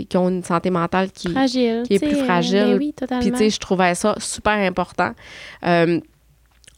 qui 0.08 0.18
ont 0.18 0.30
une 0.30 0.44
santé 0.44 0.70
mentale 0.70 1.12
qui, 1.12 1.34
qui 1.48 1.68
est 1.68 2.00
plus 2.00 2.18
euh, 2.18 2.24
fragile. 2.24 2.94
Ben 3.10 3.20
puis 3.20 3.32
tu 3.32 3.38
sais 3.38 3.50
je 3.50 3.60
trouvais 3.60 3.96
ça 3.96 4.16
super 4.20 4.54
important. 4.54 5.12
Euh, 5.66 6.00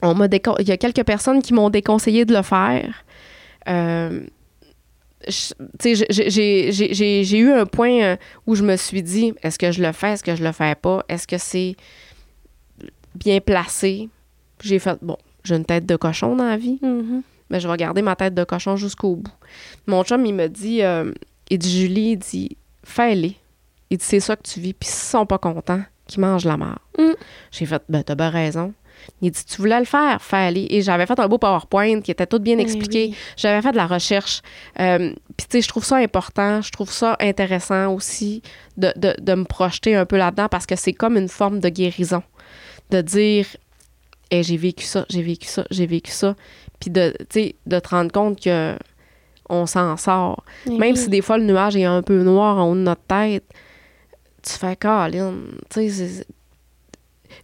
on 0.02 0.16
m'a 0.16 0.26
il 0.26 0.68
y 0.68 0.72
a 0.72 0.78
quelques 0.78 1.04
personnes 1.04 1.42
qui 1.42 1.54
m'ont 1.54 1.70
déconseillé 1.70 2.26
de 2.26 2.34
le 2.34 2.42
faire. 2.42 3.04
Euh, 3.70 4.22
j'ai 5.30 7.38
eu 7.38 7.52
un 7.52 7.66
point 7.66 8.02
euh, 8.02 8.16
où 8.46 8.56
je 8.56 8.64
me 8.64 8.76
suis 8.76 9.02
dit 9.02 9.34
est-ce 9.42 9.58
que 9.58 9.72
je 9.72 9.82
le 9.82 9.92
fais, 9.92 10.14
est-ce 10.14 10.24
que 10.24 10.36
je 10.36 10.44
le 10.44 10.52
fais 10.52 10.76
pas, 10.76 11.04
est-ce 11.08 11.28
que 11.28 11.38
c'est 11.38 11.76
bien 13.16 13.40
placé? 13.40 14.10
J'ai 14.62 14.80
fait 14.80 14.98
bon, 15.02 15.18
j'ai 15.44 15.56
une 15.56 15.66
tête 15.66 15.86
de 15.86 15.96
cochon 15.96 16.36
dans 16.36 16.46
la 16.46 16.58
vie, 16.58 16.80
mm-hmm. 16.82 17.22
Mais 17.54 17.60
je 17.60 17.68
vais 17.68 17.78
garder 17.78 18.02
ma 18.02 18.16
tête 18.16 18.34
de 18.34 18.44
cochon 18.44 18.76
jusqu'au 18.78 19.16
bout. 19.16 19.32
Mon 19.86 20.04
chum, 20.04 20.26
il 20.26 20.34
me 20.34 20.48
dit 20.50 20.82
euh, 20.82 21.14
il 21.52 21.60
dit 21.60 21.82
Julie, 21.82 22.12
il 22.14 22.18
dit 22.18 22.58
fais-le. 22.84 23.30
Il 23.92 24.00
dit 24.00 24.04
c'est 24.04 24.20
ça 24.20 24.36
que 24.36 24.42
tu 24.42 24.60
vis, 24.60 24.74
puis 24.74 24.90
s'ils 24.90 25.12
sont 25.12 25.28
pas 25.28 25.38
contents, 25.38 25.84
qu'ils 26.08 26.22
mangent 26.22 26.46
la 26.46 26.58
mort. 26.58 26.80
Mm. 26.98 27.12
J'ai 27.52 27.68
fait 27.68 27.84
ben 27.88 28.04
t'as 28.04 28.16
bien 28.16 28.32
raison. 28.32 28.74
Il 29.22 29.30
dit 29.30 29.46
Tu 29.46 29.58
voulais 29.58 29.78
le 29.78 29.86
faire, 29.86 30.20
fais-le. 30.20 30.66
Et 30.74 30.82
j'avais 30.82 31.06
fait 31.06 31.20
un 31.20 31.28
beau 31.28 31.38
PowerPoint 31.38 32.02
qui 32.02 32.10
était 32.10 32.26
tout 32.26 32.40
bien 32.40 32.58
eh 32.58 32.62
expliqué. 32.62 33.14
J'avais 33.38 33.62
fait 33.62 33.72
de 33.72 33.78
la 33.78 33.86
recherche. 33.86 34.42
Euh, 34.80 35.14
puis, 35.38 35.48
tu 35.48 35.58
sais, 35.58 35.62
je 35.62 35.68
trouve 35.68 35.84
ça 35.84 35.98
important. 35.98 36.62
Je 36.62 36.72
trouve 36.72 36.92
ça 36.92 37.18
intéressant 37.20 37.94
aussi 37.94 38.42
de, 38.78 39.36
me 39.36 39.44
projeter 39.44 39.96
un 39.96 40.06
peu 40.06 40.18
là-dedans 40.18 40.48
parce 40.50 40.66
que 40.66 40.76
c'est 40.76 40.94
comme 40.94 41.18
une 41.18 41.30
forme 41.30 41.60
de 41.60 41.70
guérison. 41.70 42.24
De 42.90 43.02
dire 43.02 43.46
hey, 44.34 44.44
j'ai 44.44 44.58
vécu 44.58 44.86
ça, 44.86 45.06
j'ai 45.10 45.22
vécu 45.22 45.48
ça, 45.48 45.66
j'ai 45.70 45.86
vécu 45.86 46.12
ça. 46.12 46.36
Puis, 46.84 46.92
de, 46.92 47.14
de 47.66 47.80
te 47.80 47.90
rendre 47.90 48.12
compte 48.12 48.42
que 48.42 48.76
on 49.50 49.66
s'en 49.66 49.96
sort. 49.98 50.44
Eh 50.70 50.78
Même 50.78 50.96
si 50.96 51.10
des 51.10 51.22
fois 51.22 51.38
le 51.38 51.46
nuage 51.46 51.76
est 51.76 51.86
un 51.86 52.02
peu 52.02 52.24
noir 52.24 52.58
en 52.58 52.72
haut 52.72 52.76
de 52.76 52.80
notre 52.80 53.04
tête, 53.04 53.46
tu 54.42 54.54
fais 54.54 54.76
Caroline, 54.76 55.52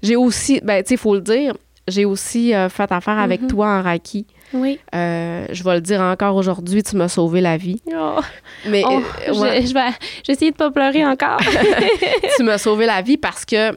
j'ai 0.01 0.15
aussi, 0.15 0.59
ben, 0.63 0.83
tu 0.83 0.89
sais, 0.89 0.95
il 0.95 0.97
faut 0.97 1.15
le 1.15 1.21
dire, 1.21 1.55
j'ai 1.87 2.05
aussi 2.05 2.53
euh, 2.53 2.69
fait 2.69 2.91
affaire 2.91 3.17
avec 3.17 3.41
mm-hmm. 3.41 3.47
toi 3.47 3.67
en 3.67 3.81
Reiki. 3.81 4.27
Oui. 4.53 4.79
Euh, 4.95 5.45
je 5.51 5.63
vais 5.63 5.75
le 5.75 5.81
dire 5.81 6.01
encore 6.01 6.35
aujourd'hui, 6.35 6.83
tu 6.83 6.95
m'as 6.95 7.07
sauvé 7.07 7.41
la 7.41 7.57
vie. 7.57 7.81
Oh. 7.93 8.19
Mais 8.67 8.83
oh, 8.85 9.01
euh, 9.27 9.33
je, 9.33 9.41
vais, 9.41 9.65
je 9.65 9.73
vais 9.73 9.89
essayer 10.27 10.51
de 10.51 10.55
pas 10.55 10.71
pleurer 10.71 11.05
encore. 11.05 11.39
tu 12.37 12.43
m'as 12.43 12.57
sauvé 12.57 12.85
la 12.85 13.01
vie 13.01 13.17
parce 13.17 13.45
que 13.45 13.71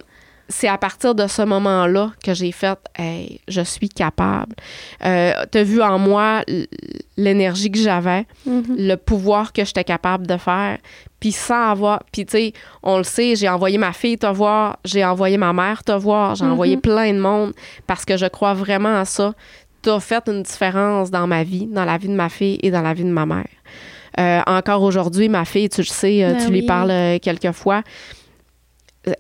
c'est 0.53 0.69
à 0.69 0.79
partir 0.79 1.15
de 1.15 1.27
ce 1.27 1.43
moment-là 1.43 2.13
que 2.23 2.35
j'ai 2.35 2.53
fait 2.53 2.79
hey, 2.97 3.41
je 3.49 3.63
suis 3.63 3.89
capable. 3.89 4.55
Euh, 5.05 5.33
tu 5.51 5.59
as 5.59 5.63
vu 5.65 5.83
en 5.83 5.99
moi 5.99 6.43
l'énergie 7.17 7.71
que 7.71 7.79
j'avais, 7.79 8.27
mm-hmm. 8.47 8.77
le 8.77 8.95
pouvoir 8.97 9.53
que 9.53 9.65
j'étais 9.65 9.85
capable 9.85 10.27
de 10.27 10.37
faire. 10.37 10.79
Puis 11.21 11.33
sans 11.33 11.71
avoir. 11.71 12.03
Puis 12.13 12.27
tu 12.27 12.33
sais, 12.33 12.53
on 12.83 12.99
le 12.99 13.05
sait, 13.05 13.35
j'ai 13.37 13.49
envoyé 13.49 13.79
ma 13.79 13.93
fille 13.93 14.19
te 14.19 14.27
voir, 14.27 14.79
j'ai 14.85 15.05
envoyé 15.05 15.39
ma 15.39 15.53
mère 15.53 15.83
te 15.85 15.93
voir, 15.93 16.35
j'ai 16.35 16.45
envoyé 16.45 16.77
mm-hmm. 16.77 16.81
plein 16.81 17.13
de 17.15 17.19
monde 17.19 17.53
parce 17.87 18.05
que 18.05 18.17
je 18.17 18.27
crois 18.27 18.55
vraiment 18.55 19.01
à 19.01 19.05
ça. 19.05 19.35
Tu 19.83 19.91
as 19.91 20.01
fait 20.01 20.23
une 20.29 20.43
différence 20.43 21.11
dans 21.11 21.27
ma 21.27 21.43
vie, 21.43 21.67
dans 21.67 21.85
la 21.85 21.97
vie 21.99 22.09
de 22.09 22.15
ma 22.15 22.29
fille 22.29 22.59
et 22.63 22.71
dans 22.71 22.83
la 22.83 22.95
vie 22.95 23.05
de 23.05 23.11
ma 23.11 23.27
mère. 23.27 23.49
Euh, 24.21 24.41
encore 24.47 24.83
aujourd'hui, 24.83 25.29
ma 25.29 25.47
fille, 25.47 25.71
tu 25.71 25.81
le 25.81 25.87
sais, 25.87 26.23
euh, 26.23 26.35
ben 26.35 26.45
tu 26.45 26.53
lui 26.53 26.63
parles 26.63 27.19
quelques 27.21 27.53
fois 27.53 27.83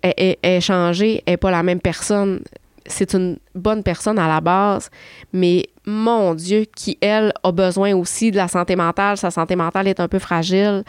est, 0.02 0.38
est, 0.42 0.60
changée, 0.60 1.22
est 1.26 1.36
pas 1.36 1.50
la 1.50 1.62
même 1.62 1.80
personne. 1.80 2.40
C'est 2.86 3.14
une 3.14 3.38
bonne 3.54 3.82
personne 3.82 4.18
à 4.18 4.26
la 4.26 4.40
base, 4.40 4.90
mais 5.32 5.66
mon 5.86 6.34
Dieu, 6.34 6.64
qui, 6.74 6.98
elle, 7.00 7.32
a 7.42 7.52
besoin 7.52 7.94
aussi 7.94 8.30
de 8.30 8.36
la 8.36 8.48
santé 8.48 8.76
mentale. 8.76 9.16
Sa 9.16 9.30
santé 9.30 9.56
mentale 9.56 9.88
est 9.88 10.00
un 10.00 10.08
peu 10.08 10.18
fragile. 10.18 10.82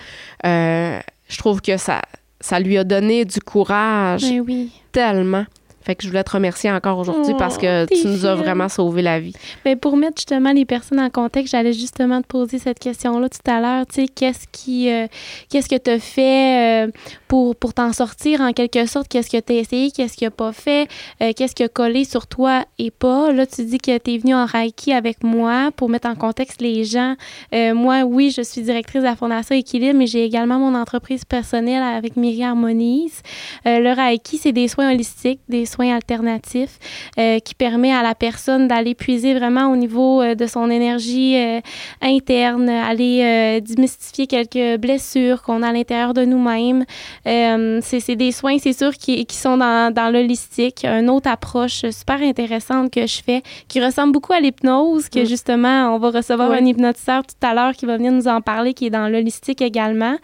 Euh, 0.45 0.99
je 1.27 1.37
trouve 1.37 1.61
que 1.61 1.77
ça, 1.77 2.01
ça 2.39 2.59
lui 2.59 2.77
a 2.77 2.83
donné 2.83 3.25
du 3.25 3.39
courage 3.39 4.23
ben 4.23 4.41
oui. 4.41 4.71
tellement. 4.91 5.45
Fait 5.83 5.95
que 5.95 6.03
je 6.03 6.09
voulais 6.09 6.23
te 6.23 6.31
remercier 6.31 6.71
encore 6.71 6.97
aujourd'hui 6.97 7.33
parce 7.37 7.57
que 7.57 7.83
Oh, 7.83 7.85
tu 7.89 8.07
nous 8.07 8.25
as 8.25 8.35
vraiment 8.35 8.69
sauvé 8.69 9.01
la 9.01 9.19
vie. 9.19 9.33
Mais 9.65 9.75
pour 9.75 9.97
mettre 9.97 10.17
justement 10.17 10.51
les 10.51 10.65
personnes 10.65 10.99
en 10.99 11.09
contexte, 11.09 11.51
j'allais 11.51 11.73
justement 11.73 12.21
te 12.21 12.27
poser 12.27 12.59
cette 12.59 12.79
question-là 12.79 13.29
tout 13.29 13.51
à 13.51 13.59
l'heure. 13.59 13.85
Tu 13.85 14.01
sais, 14.01 14.07
qu'est-ce 14.07 14.47
qui, 14.51 14.91
euh, 14.91 15.07
qu'est-ce 15.49 15.69
que 15.69 15.77
tu 15.77 15.89
as 15.89 15.99
fait 15.99 16.87
euh, 16.87 16.91
pour, 17.27 17.55
pour 17.55 17.73
t'en 17.73 17.93
sortir 17.93 18.41
en 18.41 18.53
quelque 18.53 18.85
sorte? 18.85 19.07
Qu'est-ce 19.07 19.29
que 19.29 19.39
tu 19.39 19.53
as 19.53 19.55
essayé? 19.57 19.91
Qu'est-ce 19.91 20.17
que 20.17 20.25
tu 20.25 20.31
pas 20.31 20.51
fait? 20.51 20.87
Euh, 21.21 21.31
qu'est-ce 21.35 21.55
qui 21.55 21.63
a 21.63 21.69
collé 21.69 22.05
sur 22.05 22.27
toi 22.27 22.65
et 22.77 22.91
pas? 22.91 23.31
Là, 23.31 23.45
tu 23.45 23.63
dis 23.65 23.77
que 23.77 23.97
tu 23.97 24.13
es 24.13 24.17
venu 24.17 24.33
en 24.33 24.45
Reiki 24.45 24.93
avec 24.93 25.23
moi 25.23 25.71
pour 25.75 25.89
mettre 25.89 26.07
en 26.07 26.15
contexte 26.15 26.61
les 26.61 26.83
gens. 26.83 27.15
Euh, 27.53 27.73
moi, 27.73 28.03
oui, 28.03 28.33
je 28.35 28.41
suis 28.41 28.61
directrice 28.61 29.01
de 29.01 29.07
la 29.07 29.15
Fondation 29.15 29.55
Équilibre, 29.55 29.97
mais 29.97 30.07
j'ai 30.07 30.23
également 30.23 30.59
mon 30.59 30.75
entreprise 30.75 31.25
personnelle 31.25 31.83
avec 31.83 32.15
Myriam. 32.15 32.63
Euh, 32.63 33.79
le 33.79 33.93
Reiki, 33.93 34.37
c'est 34.37 34.51
des 34.51 34.67
soins 34.67 34.91
holistiques, 34.93 35.41
des 35.49 35.65
soins 35.65 35.72
alternatifs 35.81 36.77
euh, 37.17 37.39
qui 37.39 37.55
permet 37.55 37.91
à 37.91 38.03
la 38.03 38.15
personne 38.15 38.67
d'aller 38.67 38.93
puiser 38.93 39.33
vraiment 39.33 39.71
au 39.71 39.75
niveau 39.75 40.21
euh, 40.21 40.35
de 40.35 40.45
son 40.45 40.69
énergie 40.69 41.35
euh, 41.37 41.61
interne, 42.01 42.69
aller 42.69 43.61
démystifier 43.61 44.27
quelques 44.27 44.79
blessures 44.79 45.41
qu'on 45.41 45.63
a 45.63 45.69
à 45.69 45.73
l'intérieur 45.73 46.13
de 46.13 46.25
nous-mêmes. 46.25 46.85
C'est 47.25 48.15
des 48.15 48.31
soins, 48.31 48.57
c'est 48.59 48.73
sûr, 48.73 48.93
qui, 48.93 49.25
qui 49.25 49.35
sont 49.35 49.57
dans, 49.57 49.93
dans 49.93 50.11
l'holistique. 50.11 50.85
Une 50.85 51.09
autre 51.09 51.29
approche 51.29 51.85
super 51.89 52.21
intéressante 52.21 52.91
que 52.91 53.07
je 53.07 53.21
fais, 53.23 53.41
qui 53.67 53.83
ressemble 53.83 54.13
beaucoup 54.13 54.33
à 54.33 54.39
l'hypnose, 54.39 55.09
que 55.09 55.23
Mm. 55.23 55.27
justement, 55.27 55.95
on 55.95 55.99
va 55.99 56.11
recevoir 56.11 56.51
un 56.51 56.65
hypnotiseur 56.65 57.23
tout 57.25 57.35
à 57.45 57.53
l'heure 57.53 57.73
qui 57.73 57.85
va 57.85 57.97
venir 57.97 58.11
nous 58.11 58.27
en 58.27 58.41
parler, 58.41 58.73
qui 58.73 58.87
est 58.87 58.89
dans 58.89 59.07
l'holistique 59.09 59.61
également. 59.61 60.17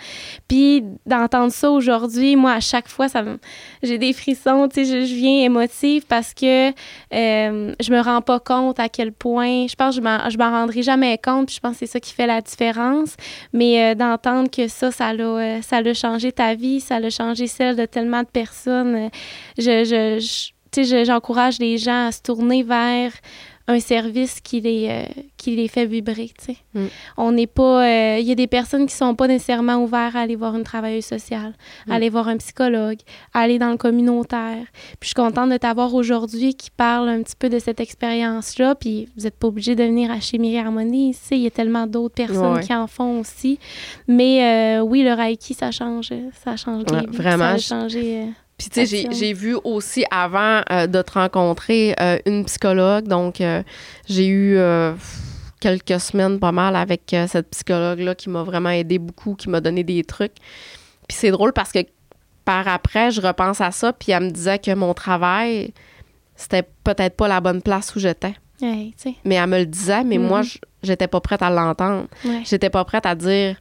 Puis 0.47 0.83
d'entendre 1.05 1.51
ça 1.51 1.71
aujourd'hui, 1.71 2.35
moi, 2.35 2.53
à 2.53 2.59
chaque 2.59 2.87
fois, 2.87 3.07
ça 3.07 3.23
j'ai 3.83 3.97
des 3.97 4.13
frissons, 4.13 4.67
tu 4.67 4.85
sais, 4.85 5.01
je, 5.01 5.05
je 5.05 5.15
viens 5.15 5.38
émotive 5.43 6.05
parce 6.07 6.33
que 6.33 6.69
euh, 6.69 7.73
je 7.79 7.91
me 7.91 8.01
rends 8.01 8.21
pas 8.21 8.39
compte 8.39 8.79
à 8.79 8.89
quel 8.89 9.11
point, 9.11 9.67
je 9.67 9.75
pense 9.75 9.95
que 9.97 10.01
je 10.01 10.37
m'en, 10.37 10.49
rendrai 10.51 10.83
jamais 10.83 11.17
compte, 11.17 11.47
puis 11.47 11.55
je 11.55 11.59
pense 11.59 11.73
que 11.73 11.79
c'est 11.79 11.85
ça 11.91 11.99
qui 11.99 12.13
fait 12.13 12.27
la 12.27 12.41
différence, 12.41 13.15
mais 13.53 13.91
euh, 13.91 13.95
d'entendre 13.95 14.49
que 14.49 14.67
ça, 14.67 14.91
ça 14.91 15.13
l'a, 15.13 15.23
euh, 15.23 15.61
ça 15.61 15.81
l'a 15.81 15.93
changé 15.93 16.31
ta 16.31 16.55
vie, 16.55 16.79
ça 16.79 16.99
l'a 16.99 17.09
changé 17.09 17.47
celle 17.47 17.75
de 17.75 17.85
tellement 17.85 18.21
de 18.21 18.27
personnes, 18.27 18.95
euh, 18.95 19.09
je, 19.57 19.83
je, 19.83 20.19
je- 20.81 21.03
j'encourage 21.05 21.59
les 21.59 21.77
gens 21.77 22.07
à 22.07 22.11
se 22.11 22.21
tourner 22.21 22.63
vers 22.63 23.11
un 23.71 23.79
service 23.79 24.41
qui 24.41 24.59
les, 24.61 24.87
euh, 24.89 25.21
qui 25.37 25.55
les 25.55 25.67
fait 25.67 25.85
vibrer. 25.85 26.31
Mm. 26.73 26.85
On 27.17 27.31
n'est 27.31 27.45
pas... 27.47 27.85
euh, 27.85 28.17
Il 28.19 28.25
y 28.27 28.31
a 28.31 28.35
des 28.35 28.47
personnes 28.47 28.87
qui 28.87 28.95
sont 28.95 29.13
pas 29.13 29.27
nécessairement 29.27 29.75
ouvertes 29.83 30.15
à 30.15 30.21
aller 30.21 30.35
voir 30.35 30.55
une 30.55 30.63
travailleuse 30.63 31.05
sociale, 31.05 31.53
Mm. 31.85 31.91
à 31.91 31.95
aller 31.95 32.09
voir 32.09 32.27
un 32.27 32.37
psychologue, 32.37 32.97
à 33.33 33.41
aller 33.41 33.59
dans 33.59 33.69
le 33.69 33.77
communautaire. 33.77 34.63
Puis 34.99 35.03
je 35.03 35.07
suis 35.09 35.13
contente 35.13 35.51
de 35.51 35.57
t'avoir 35.57 35.93
aujourd'hui 35.93 36.55
qui 36.55 36.71
parle 36.71 37.09
un 37.09 37.21
petit 37.21 37.35
peu 37.37 37.47
de 37.49 37.59
cette 37.59 37.79
expérience-là. 37.79 38.73
Puis 38.75 39.07
vous 39.15 39.23
n'êtes 39.23 39.37
pas 39.37 39.47
obligé 39.47 39.75
de 39.75 39.83
venir 39.83 40.09
à 40.09 40.19
chez 40.19 40.37
Myriam 40.39 40.65
Harmonie. 40.65 41.13
Sais, 41.13 41.35
il 41.37 41.41
y 41.43 41.47
a 41.47 41.51
tellement 41.51 41.85
d'autres 41.85 42.15
personnes 42.15 42.53
Ouais. 42.55 42.63
qui 42.63 42.73
en 42.73 42.87
font 42.87 43.19
aussi. 43.19 43.59
Mais 44.07 44.79
euh, 44.79 44.81
oui, 44.81 45.03
le 45.03 45.13
Reiki, 45.13 45.53
ça 45.53 45.69
change. 45.69 46.11
Ça 46.43 46.55
change 46.57 46.83
les 46.89 46.95
Ouais, 46.95 47.05
vies. 47.09 47.17
vraiment, 47.17 47.57
Ça 47.57 47.75
a 47.75 47.81
changé... 47.81 48.25
Puis, 48.59 48.69
tu 48.69 48.85
sais, 48.85 48.85
j'ai- 49.11 49.33
vu 49.33 49.55
aussi 49.63 50.03
avant 50.11 50.61
euh, 50.71 50.85
de 50.85 51.01
te 51.01 51.13
rencontrer 51.13 51.95
euh, 51.99 52.19
une 52.27 52.45
psychologue. 52.45 53.07
Donc, 53.07 53.41
euh, 53.41 53.63
j'ai 54.07 54.27
eu 54.27 54.57
quelques 55.59 55.99
semaines 55.99 56.39
pas 56.39 56.51
mal 56.51 56.75
avec 56.75 57.15
cette 57.27 57.49
psychologue-là 57.49 58.13
qui 58.15 58.29
m'a 58.29 58.43
vraiment 58.43 58.69
aidé 58.69 58.99
beaucoup, 58.99 59.33
qui 59.35 59.49
m'a 59.49 59.61
donné 59.61 59.83
des 59.83 60.03
trucs. 60.03 60.35
Puis, 61.07 61.17
c'est 61.17 61.31
drôle 61.31 61.53
parce 61.53 61.71
que 61.71 61.79
par 62.45 62.67
après, 62.67 63.11
je 63.11 63.21
repense 63.21 63.61
à 63.61 63.71
ça, 63.71 63.93
puis 63.93 64.11
elle 64.11 64.23
me 64.25 64.29
disait 64.31 64.59
que 64.59 64.73
mon 64.73 64.93
travail, 64.93 65.71
c'était 66.35 66.63
peut-être 66.83 67.15
pas 67.15 67.27
la 67.27 67.41
bonne 67.41 67.61
place 67.61 67.95
où 67.95 67.99
j'étais. 67.99 68.33
Mais 69.23 69.35
elle 69.35 69.47
me 69.49 69.59
le 69.59 69.65
disait, 69.65 70.03
mais 70.03 70.17
Mhm. 70.17 70.27
moi, 70.27 70.41
j- 70.41 70.59
j'étais 70.83 71.07
pas 71.07 71.21
prête 71.21 71.41
à 71.41 71.49
l'entendre. 71.49 72.07
ouais. 72.25 72.41
J'étais 72.45 72.69
pas 72.69 72.83
prête 72.85 73.05
à 73.05 73.15
dire 73.15 73.55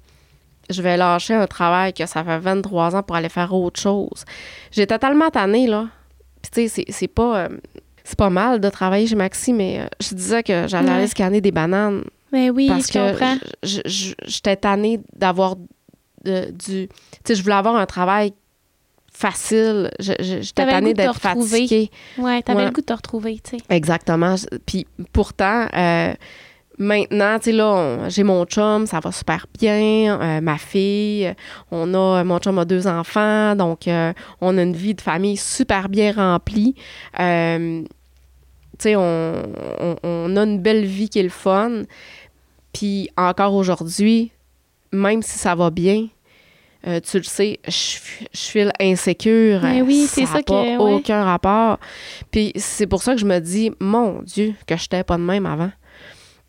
je 0.70 0.83
vais 0.83 0.96
lâcher 0.96 1.35
un 1.35 1.46
travail 1.46 1.92
que 1.92 2.07
ça 2.07 2.24
fait 2.24 2.38
23 2.38 2.96
ans 2.96 3.02
pour 3.02 3.16
aller 3.16 3.28
faire 3.28 3.52
autre 3.54 3.81
chose. 3.81 4.24
J'étais 4.70 4.98
tellement 4.98 5.31
tannée, 5.31 5.66
là. 5.66 5.88
Puis, 6.42 6.50
tu 6.50 6.68
sais, 6.68 6.85
c'est 6.88 7.09
pas... 7.09 7.44
Euh, 7.44 7.48
c'est 8.04 8.16
pas 8.18 8.31
mal 8.31 8.59
de 8.59 8.70
travailler 8.70 9.07
chez 9.07 9.16
Maxi, 9.16 9.52
mais 9.52 9.81
euh, 9.81 9.87
je 10.00 10.14
disais 10.14 10.42
que 10.42 10.66
j'allais 10.66 10.90
aller 10.90 11.07
scanner 11.09 11.42
des 11.42 11.50
bananes. 11.50 12.04
Mais 12.33 12.48
ben 12.48 12.57
oui, 12.57 12.68
parce 12.68 12.87
je 12.87 12.92
que 12.94 13.11
comprends. 13.11 13.37
j'étais 13.62 14.57
tannée 14.57 15.00
d'avoir 15.14 15.57
du... 15.57 16.33
Tu 16.57 16.88
sais, 17.24 17.35
je 17.35 17.42
voulais 17.42 17.54
avoir 17.54 17.76
un 17.76 17.85
travail 17.85 18.33
facile. 19.12 19.90
J'étais 19.98 20.66
tannée 20.66 20.94
d'être 20.94 21.18
fatiguée. 21.18 21.90
Ouais, 22.16 22.40
t'avais 22.40 22.64
le 22.64 22.70
goût 22.70 22.81
de 22.81 22.87
te 22.87 22.92
retrouver, 22.94 23.40
tu 23.44 23.59
sais. 23.59 23.64
Exactement. 23.68 24.37
Puis 24.64 24.87
pourtant... 25.12 25.66
Euh, 25.74 26.14
Maintenant, 26.79 27.38
tu 27.38 27.47
sais, 27.47 27.53
là, 27.53 28.09
j'ai 28.09 28.23
mon 28.23 28.45
chum, 28.45 28.87
ça 28.87 29.01
va 29.01 29.11
super 29.11 29.47
bien. 29.59 30.21
Euh, 30.21 30.41
ma 30.41 30.59
fille, 30.59 31.35
on 31.73 31.93
a, 31.93 32.23
mon 32.23 32.38
chum 32.38 32.57
a 32.59 32.64
deux 32.64 32.87
enfants, 32.87 33.57
donc 33.57 33.88
euh, 33.88 34.12
on 34.41 34.57
a 34.57 34.62
une 34.62 34.77
vie 34.77 34.95
de 34.95 35.01
famille 35.01 35.37
super 35.37 35.88
bien 35.88 36.12
remplie. 36.12 36.77
Euh, 37.19 37.83
tu 37.83 37.88
sais, 38.79 38.97
on, 38.97 39.43
on, 40.05 40.37
a 40.37 40.41
une 40.45 40.61
belle 40.61 40.85
vie 40.85 41.09
qui 41.09 41.19
est 41.19 41.25
le 41.25 41.31
fun. 41.31 41.83
Puis 42.73 43.11
encore 43.17 43.55
aujourd'hui, 43.55 44.31
même 44.93 45.23
si 45.23 45.37
ça 45.37 45.57
va 45.57 45.71
bien, 45.71 46.07
tu 46.85 47.19
le 47.19 47.25
sais, 47.25 47.59
je, 47.67 47.99
je 48.33 48.38
file 48.38 48.73
insécure. 48.81 49.61
Mais 49.64 49.83
oui, 49.83 50.07
c'est 50.09 50.27
ça, 50.27 50.38
n'a 50.49 50.81
aucun 50.81 51.25
rapport. 51.25 51.79
Puis 52.31 52.53
c'est 52.55 52.87
pour 52.87 53.03
ça 53.03 53.14
que 53.14 53.21
je 53.21 53.27
me 53.27 53.41
dis, 53.41 53.73
mon 53.81 54.23
Dieu, 54.23 54.55
que 54.64 54.77
je 54.77 54.85
n'étais 54.85 55.03
pas 55.03 55.17
de 55.17 55.23
même 55.23 55.45
avant 55.45 55.73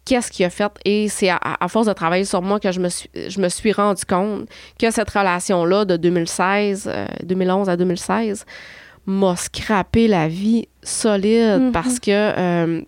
qu'est-ce 0.10 0.32
qui 0.32 0.44
a 0.44 0.50
fait. 0.50 0.72
Et 0.86 1.08
c'est 1.08 1.30
à, 1.30 1.68
force 1.68 1.86
de 1.86 1.94
travailler 1.94 2.26
sur 2.26 2.42
moi 2.42 2.60
que 2.60 2.72
je 2.72 2.80
me 2.80 2.90
suis, 2.90 3.10
je 3.14 3.40
me 3.40 3.48
suis 3.48 3.72
rendu 3.72 4.04
compte 4.06 4.50
que 4.80 4.90
cette 4.90 5.10
relation-là 5.10 5.86
de 5.86 5.98
2016, 5.98 6.90
2011 7.24 7.70
euh, 7.70 7.72
à 7.72 7.78
2016 7.78 8.46
m'a 9.06 9.36
scrappé 9.36 10.08
la 10.08 10.28
vie 10.28 10.68
solide 10.82 11.62
mm-hmm. 11.62 11.72
parce 11.72 12.00
que 12.00 12.10
euh, 12.12 12.82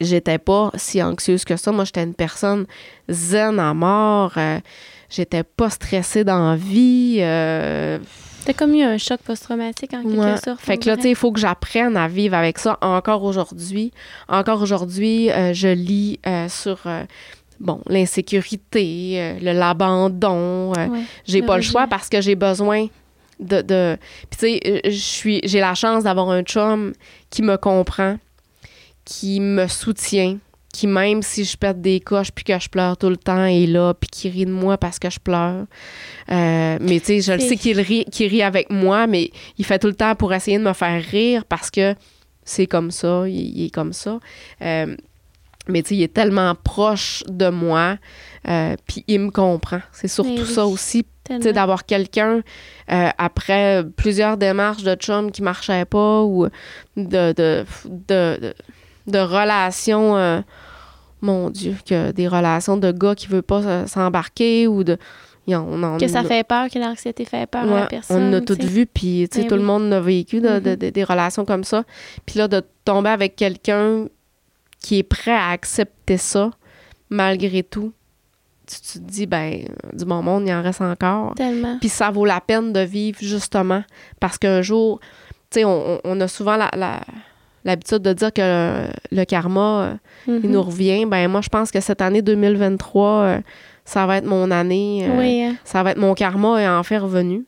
j'étais 0.00 0.38
pas 0.38 0.70
si 0.76 1.02
anxieuse 1.02 1.44
que 1.44 1.56
ça. 1.56 1.72
Moi, 1.72 1.84
j'étais 1.84 2.04
une 2.04 2.14
personne 2.14 2.66
zen 3.10 3.58
à 3.58 3.74
mort. 3.74 4.34
Euh, 4.36 4.60
j'étais 5.10 5.42
pas 5.42 5.70
stressée 5.70 6.22
dans 6.22 6.50
la 6.50 6.56
vie. 6.56 7.18
T'as 8.44 8.52
comme 8.52 8.74
eu 8.74 8.82
un 8.82 8.98
choc 8.98 9.20
post-traumatique 9.20 9.94
en 9.94 10.02
quelque 10.02 10.44
sorte. 10.44 10.60
Fait 10.60 10.78
que 10.78 10.88
là, 10.88 10.96
tu 10.96 11.02
sais, 11.02 11.10
il 11.10 11.16
faut 11.16 11.32
que 11.32 11.40
j'apprenne 11.40 11.96
à 11.96 12.08
vivre 12.08 12.34
avec 12.34 12.58
ça 12.58 12.78
encore 12.80 13.22
aujourd'hui. 13.22 13.92
Encore 14.28 14.60
aujourd'hui, 14.62 15.30
euh, 15.30 15.52
je 15.52 15.68
lis 15.68 16.18
euh, 16.26 16.48
sur. 16.48 16.80
Euh, 16.86 17.04
bon, 17.60 17.80
l'insécurité, 17.86 19.36
l'abandon. 19.40 20.72
j'ai 21.24 21.42
pas 21.42 21.56
le 21.56 21.62
choix 21.62 21.86
parce 21.86 22.08
que 22.08 22.20
j'ai 22.20 22.34
besoin 22.34 22.86
de. 23.38 23.62
de... 23.62 23.96
Puis, 24.30 24.60
tu 24.60 24.90
sais, 24.90 25.40
j'ai 25.44 25.60
la 25.60 25.74
chance 25.74 26.04
d'avoir 26.04 26.30
un 26.30 26.42
chum 26.42 26.92
qui 27.30 27.42
me 27.42 27.56
comprend, 27.56 28.16
qui 29.04 29.40
me 29.40 29.68
soutient, 29.68 30.38
qui 30.72 30.86
même 30.86 31.22
si 31.22 31.44
je 31.44 31.56
pète 31.56 31.82
des 31.82 32.00
coches 32.00 32.32
puis 32.32 32.44
que 32.44 32.58
je 32.58 32.68
pleure 32.68 32.96
tout 32.96 33.10
le 33.10 33.18
temps 33.18 33.44
est 33.44 33.66
là 33.66 33.92
puis 33.92 34.08
qui 34.08 34.30
rit 34.30 34.46
de 34.46 34.50
moi 34.50 34.78
parce 34.78 34.98
que 34.98 35.10
je 35.10 35.20
pleure. 35.20 35.66
Euh, 36.30 36.78
mais 36.80 36.98
tu 36.98 37.06
sais, 37.06 37.20
je 37.20 37.32
le 37.32 37.40
sais 37.40 37.56
qu'il 37.56 37.78
rit, 37.78 38.06
rit 38.10 38.42
avec 38.42 38.70
moi, 38.70 39.06
mais 39.06 39.30
il 39.58 39.66
fait 39.66 39.78
tout 39.78 39.86
le 39.86 39.94
temps 39.94 40.14
pour 40.14 40.32
essayer 40.32 40.58
de 40.58 40.64
me 40.64 40.72
faire 40.72 41.02
rire 41.02 41.44
parce 41.44 41.70
que 41.70 41.94
c'est 42.44 42.66
comme 42.66 42.90
ça, 42.90 43.28
il, 43.28 43.66
est 43.66 43.70
comme 43.70 43.92
ça. 43.92 44.18
Euh, 44.62 44.96
mais 45.68 45.82
tu 45.82 45.90
sais, 45.90 45.96
il 45.96 46.02
est 46.02 46.12
tellement 46.12 46.54
proche 46.54 47.22
de 47.28 47.50
moi, 47.50 47.98
euh, 48.48 48.74
puis 48.86 49.04
il 49.06 49.20
me 49.20 49.30
comprend. 49.30 49.80
C'est 49.92 50.08
surtout 50.08 50.46
ça 50.46 50.66
aussi, 50.66 51.04
tu 51.28 51.40
sais, 51.42 51.52
d'avoir 51.52 51.84
quelqu'un 51.84 52.42
après 52.88 53.84
plusieurs 53.96 54.38
démarches 54.38 54.82
de 54.82 54.94
chum 54.94 55.30
qui 55.30 55.42
marchaient 55.42 55.84
pas 55.84 56.22
ou 56.22 56.48
de, 56.96 57.32
de, 57.32 57.64
de 58.08 58.54
de 59.06 59.18
relations, 59.18 60.42
mon 61.22 61.50
Dieu, 61.50 61.76
que 61.86 62.10
des 62.10 62.28
relations 62.28 62.76
de 62.76 62.92
gars 62.92 63.14
qui 63.14 63.28
ne 63.28 63.32
veulent 63.32 63.42
pas 63.42 63.86
s'embarquer 63.86 64.66
ou 64.66 64.84
de. 64.84 64.98
que 65.46 66.08
ça 66.08 66.24
fait 66.24 66.46
peur, 66.46 66.68
que 66.68 66.78
l'anxiété 66.78 67.24
fait 67.24 67.46
peur 67.46 67.62
à 67.62 67.80
la 67.80 67.86
personne. 67.86 68.22
On 68.22 68.32
a 68.36 68.40
tout 68.40 68.58
vu, 68.60 68.86
puis 68.86 69.28
ben 69.32 69.46
tout 69.46 69.54
le 69.54 69.62
monde 69.62 69.92
a 69.92 70.00
vécu 70.00 70.40
mm-hmm. 70.40 70.90
des 70.90 71.04
relations 71.04 71.44
comme 71.44 71.64
ça. 71.64 71.84
Puis 72.26 72.38
là, 72.38 72.48
de 72.48 72.62
tomber 72.84 73.10
avec 73.10 73.36
quelqu'un 73.36 74.06
qui 74.80 74.98
est 74.98 75.04
prêt 75.04 75.32
à 75.32 75.50
accepter 75.50 76.16
ça, 76.16 76.50
malgré 77.08 77.62
tout, 77.62 77.92
tu, 78.66 78.98
te 78.98 79.04
dis, 79.04 79.26
ben, 79.26 79.64
du 79.92 80.04
bon 80.04 80.22
monde, 80.22 80.44
il 80.46 80.52
en 80.52 80.62
reste 80.62 80.80
encore. 80.80 81.34
Tellement. 81.36 81.78
Puis 81.78 81.88
ça 81.88 82.10
vaut 82.10 82.24
la 82.24 82.40
peine 82.40 82.72
de 82.72 82.80
vivre, 82.80 83.18
justement, 83.20 83.84
parce 84.18 84.38
qu'un 84.38 84.62
jour, 84.62 84.98
tu 85.50 85.60
sais, 85.60 85.64
on, 85.64 86.20
a 86.20 86.28
souvent 86.28 86.56
la 86.56 87.00
l'habitude 87.64 87.98
de 87.98 88.12
dire 88.12 88.32
que 88.32 88.86
le, 89.10 89.24
karma, 89.24 89.98
il 90.26 90.34
mhm. 90.34 90.50
nous 90.50 90.62
revient. 90.62 91.06
Ben 91.06 91.28
moi, 91.28 91.40
je 91.40 91.48
pense 91.48 91.70
que 91.70 91.80
cette 91.80 92.00
année 92.02 92.22
2023, 92.22 93.08
euh, 93.08 93.38
ça 93.84 94.06
va 94.06 94.18
être 94.18 94.26
mon 94.26 94.50
année. 94.50 95.06
Euh, 95.08 95.50
hein. 95.50 95.54
Ça 95.64 95.82
va 95.82 95.92
être 95.92 95.98
mon 95.98 96.14
karma 96.14 96.60
et 96.62 96.68
en 96.68 96.82
fait 96.82 96.98
revenu. 96.98 97.44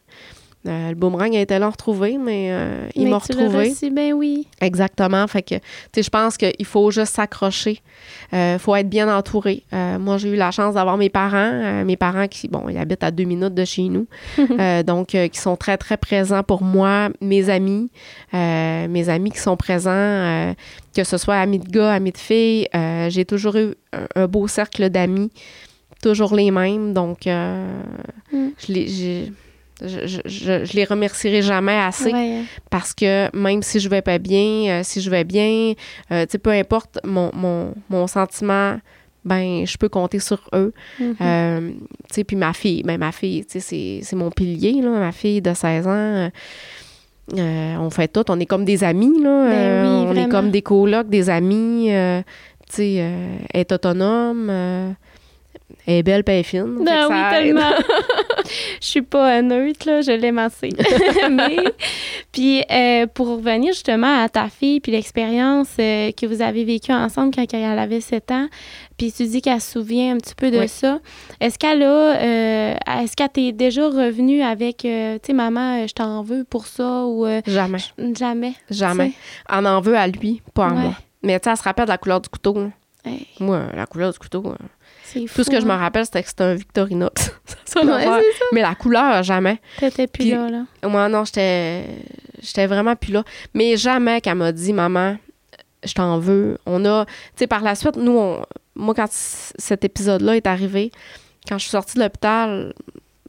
Euh, 0.67 0.91
le 0.91 0.95
boomerang 0.95 1.37
a 1.37 1.41
été 1.41 1.59
là 1.59 1.69
retrouvé, 1.69 2.17
mais 2.17 2.49
euh, 2.51 2.89
il 2.95 3.09
m'a 3.09 3.19
retrouvé. 3.19 3.75
Ben 3.93 4.15
oui. 4.15 4.49
Exactement. 4.61 5.27
Fait 5.27 5.43
que, 5.43 5.57
tu 5.57 5.63
sais, 5.97 6.03
je 6.03 6.09
pense 6.09 6.39
qu'il 6.39 6.65
faut 6.65 6.91
juste 6.91 7.15
s'accrocher. 7.15 7.81
Il 8.33 8.39
euh, 8.39 8.59
faut 8.59 8.75
être 8.75 8.89
bien 8.89 9.15
entouré. 9.15 9.65
moi, 9.73 10.17
j'ai 10.17 10.31
eu 10.31 10.37
la 10.37 10.51
chance 10.51 10.75
d'avoir 10.75 10.97
mes 10.97 11.11
parents. 11.11 11.85
mes 11.85 11.97
parents 11.97 12.29
qui, 12.29 12.49
bon, 12.49 12.69
ils 12.69 12.79
habitent 12.79 13.05
à 13.05 13.11
deux 13.11 13.25
minutes 13.25 13.55
de 13.55 13.65
chez 13.65 13.89
nous. 13.89 14.07
donc, 14.87 15.09
qui 15.09 15.39
sont 15.39 15.57
très, 15.57 15.77
très 15.77 15.97
présents 15.97 16.43
pour 16.43 16.63
moi. 16.63 17.11
Mes 17.21 17.51
amis. 17.51 17.91
mes 18.33 19.09
amis 19.09 19.33
qui 19.33 19.41
sont 19.41 19.57
présents, 19.57 20.55
que 20.97 21.05
ce 21.05 21.19
soit 21.19 21.37
amis 21.37 21.59
de 21.59 21.69
gars, 21.69 21.93
amis 21.93 22.13
de 22.13 22.19
filles. 22.19 22.69
j'ai 23.09 23.25
toujours 23.27 23.57
eu 23.57 23.75
un, 24.15 24.27
beau 24.27 24.49
cercle 24.49 24.89
d'amis. 24.89 25.31
Toujours 26.03 26.35
les 26.35 26.51
mêmes. 26.51 26.95
Donc, 26.95 27.27
mm. 27.27 28.49
je 28.59 28.73
les 28.73 29.33
je, 29.83 30.21
je, 30.25 30.73
les 30.77 30.85
remercierai 30.85 31.43
jamais 31.43 31.77
assez 31.77 32.13
parce 32.71 32.95
que 32.95 33.35
même 33.37 33.63
si 33.63 33.81
je 33.81 33.89
vais 33.89 34.03
pas 34.03 34.19
bien, 34.19 34.69
euh, 34.69 34.81
si 34.85 35.01
je 35.01 35.11
vais 35.11 35.25
bien, 35.25 35.75
euh, 36.13 36.27
peu 36.43 36.51
importe 36.51 36.99
mon, 37.05 37.31
mon, 37.35 37.75
mon, 37.91 38.07
sentiment, 38.07 38.79
ben 39.25 39.67
je 39.67 39.77
peux 39.77 39.89
compter 39.89 40.21
sur 40.21 40.49
eux. 40.55 40.73
Euh, 41.01 41.71
sais, 42.11 42.25
puis 42.25 42.37
ma 42.37 42.53
fille, 42.53 42.83
ben 42.83 42.99
ma 42.99 43.11
fille, 43.11 43.45
c'est 43.49 44.13
mon 44.13 44.31
pilier, 44.31 44.81
là, 44.81 44.91
ma 44.91 45.13
fille 45.13 45.43
de 45.43 45.53
16 45.53 45.87
ans. 45.89 46.31
on 47.33 47.91
fait 47.91 48.09
tout, 48.09 48.25
on 48.29 48.39
est 48.39 48.47
comme 48.47 48.65
des 48.65 48.85
amis, 48.85 49.21
là. 49.21 49.49
Ben 49.49 49.87
on 49.87 50.15
est 50.15 50.29
comme 50.29 50.51
des 50.51 50.63
colocs, 50.63 51.09
des 51.09 51.31
amis. 51.31 51.89
tu 52.69 52.77
sais, 52.77 53.11
est 53.53 53.73
autonome 53.73 54.95
elle 55.87 55.97
est 55.97 56.03
belle, 56.03 56.25
pas 56.25 56.43
fine. 56.43 56.83
Ben 56.83 57.07
oui, 57.11 57.17
tellement. 57.31 57.73
je 58.81 58.87
suis 58.87 59.03
pas 59.03 59.43
neutre, 59.43 59.87
là, 59.87 60.01
je 60.01 60.13
l'aime 60.13 60.39
assez. 60.39 60.71
Mais, 61.31 61.59
puis 62.33 62.65
euh, 62.71 63.07
pour 63.07 63.29
revenir 63.29 63.75
justement 63.75 64.23
à 64.23 64.31
ta 64.31 64.49
fille, 64.49 64.81
puis 64.81 64.93
l'expérience 64.93 65.69
euh, 65.79 66.11
que 66.13 66.25
vous 66.25 66.41
avez 66.41 66.65
vécue 66.65 66.93
ensemble 66.93 67.35
quand 67.35 67.45
elle 67.53 67.79
avait 67.79 68.01
7 68.01 68.31
ans, 68.31 68.49
puis 68.97 69.13
tu 69.13 69.25
dis 69.27 69.43
qu'elle 69.43 69.61
se 69.61 69.73
souvient 69.73 70.15
un 70.15 70.19
petit 70.19 70.35
peu 70.35 70.51
de 70.51 70.67
ça. 70.67 71.01
Est-ce 71.41 71.59
qu'elle 71.59 71.83
a, 71.83 72.17
euh, 72.17 72.75
est-ce 73.03 73.15
qu'elle 73.15 73.29
t'est 73.29 73.53
déjà 73.53 73.87
revenue 73.87 74.41
avec, 74.41 74.79
tu 74.79 74.89
sais, 74.89 75.33
maman, 75.35 75.87
je 75.87 75.93
t'en 75.93 76.23
veux 76.23 76.45
pour 76.45 76.67
ça 76.67 77.05
ou... 77.05 77.27
jamais. 77.47 77.79
Jamais. 77.99 78.55
Jamais. 78.71 79.13
Elle 79.51 79.67
en 79.67 79.83
veut 79.83 79.97
à 79.97 80.07
lui, 80.07 80.41
pas 80.55 80.69
à 80.69 80.71
moi. 80.71 80.95
Mais 81.23 81.39
tu 81.41 81.45
sais, 81.45 81.51
elle 81.51 81.57
se 81.59 81.63
rappelle 81.63 81.87
de 81.87 81.91
la 81.91 81.99
couleur 81.99 82.23
du 82.23 82.29
couteau. 82.31 82.71
Moi, 83.39 83.65
la 83.75 83.85
couleur 83.85 84.13
du 84.13 84.19
couteau... 84.19 84.55
Tout 85.35 85.45
ce 85.45 85.51
que 85.51 85.61
je 85.61 85.67
me 85.67 85.73
hein. 85.73 85.77
rappelle, 85.77 86.05
c'était 86.05 86.23
que 86.23 86.29
c'était 86.29 86.45
un 86.45 86.55
Victorinox. 86.55 87.33
Mais 88.53 88.63
la 88.63 88.75
couleur, 88.75 89.23
jamais. 89.23 89.61
T'étais 89.79 90.07
plus 90.07 90.31
là, 90.31 90.49
là. 90.49 90.89
Moi, 90.89 91.09
non, 91.09 91.25
j'étais, 91.25 91.87
j'étais 92.41 92.67
vraiment 92.67 92.97
plus 92.97 93.13
là. 93.13 93.25
Mais 93.53 93.77
jamais 93.77 94.21
qu'elle 94.21 94.37
m'a 94.37 94.53
dit, 94.53 94.73
maman, 94.73 95.17
je 95.85 95.93
t'en 95.95 96.19
veux. 96.19 96.59
On 96.67 96.85
a, 96.85 97.05
tu 97.05 97.13
sais, 97.37 97.47
par 97.47 97.63
la 97.63 97.75
suite, 97.75 97.97
nous, 97.97 98.17
on, 98.17 98.45
moi, 98.75 98.95
quand 98.95 99.09
cet 99.11 99.85
épisode-là 99.85 100.37
est 100.37 100.47
arrivé, 100.47 100.91
quand 101.49 101.59
je 101.59 101.63
suis 101.63 101.71
sortie 101.71 101.97
de 101.97 102.03
l'hôpital, 102.03 102.75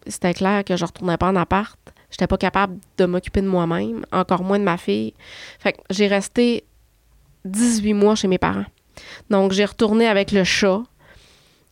c'était 0.08 0.34
clair 0.34 0.64
que 0.64 0.76
je 0.76 0.86
retournais 0.86 1.18
pas 1.18 1.28
en 1.28 1.36
appart. 1.36 1.78
J'étais 2.10 2.28
pas 2.28 2.38
capable 2.38 2.78
de 2.98 3.06
m'occuper 3.06 3.42
de 3.42 3.48
moi-même, 3.48 4.06
encore 4.12 4.44
moins 4.44 4.60
de 4.60 4.64
ma 4.64 4.78
fille. 4.78 5.14
Fait 5.60 5.74
que 5.74 5.80
j'ai 5.90 6.08
resté 6.08 6.64
18 7.46 7.94
mois 7.94 8.16
chez 8.16 8.28
mes 8.28 8.38
parents. 8.38 8.66
Donc, 9.30 9.52
j'ai 9.52 9.66
retourné 9.66 10.08
avec 10.08 10.32
le 10.32 10.44
chat 10.44 10.82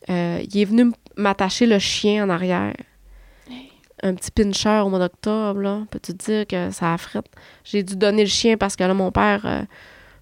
euh, 0.10 0.42
il 0.44 0.58
est 0.62 0.66
venu 0.66 0.92
m'attacher 1.18 1.66
le 1.66 1.80
chien 1.80 2.26
en 2.26 2.30
arrière. 2.30 2.74
Un 4.02 4.16
petit 4.16 4.32
pincher 4.32 4.82
au 4.86 4.89
mois 4.89 5.00
d'octobre, 5.00 5.62
là. 5.62 5.84
Peux-tu 5.89 6.13
te 6.18 6.26
dire 6.26 6.48
que 6.48 6.72
ça 6.72 6.94
a 6.94 6.98
frette? 6.98 7.26
J'ai 7.63 7.84
dû 7.84 7.96
donner 7.96 8.24
le 8.24 8.30
chien 8.30 8.58
parce 8.58 8.76
que 8.76 8.84
là, 8.84 8.94
mon 8.94 9.12
père, 9.12 9.42
euh, 9.46 9.62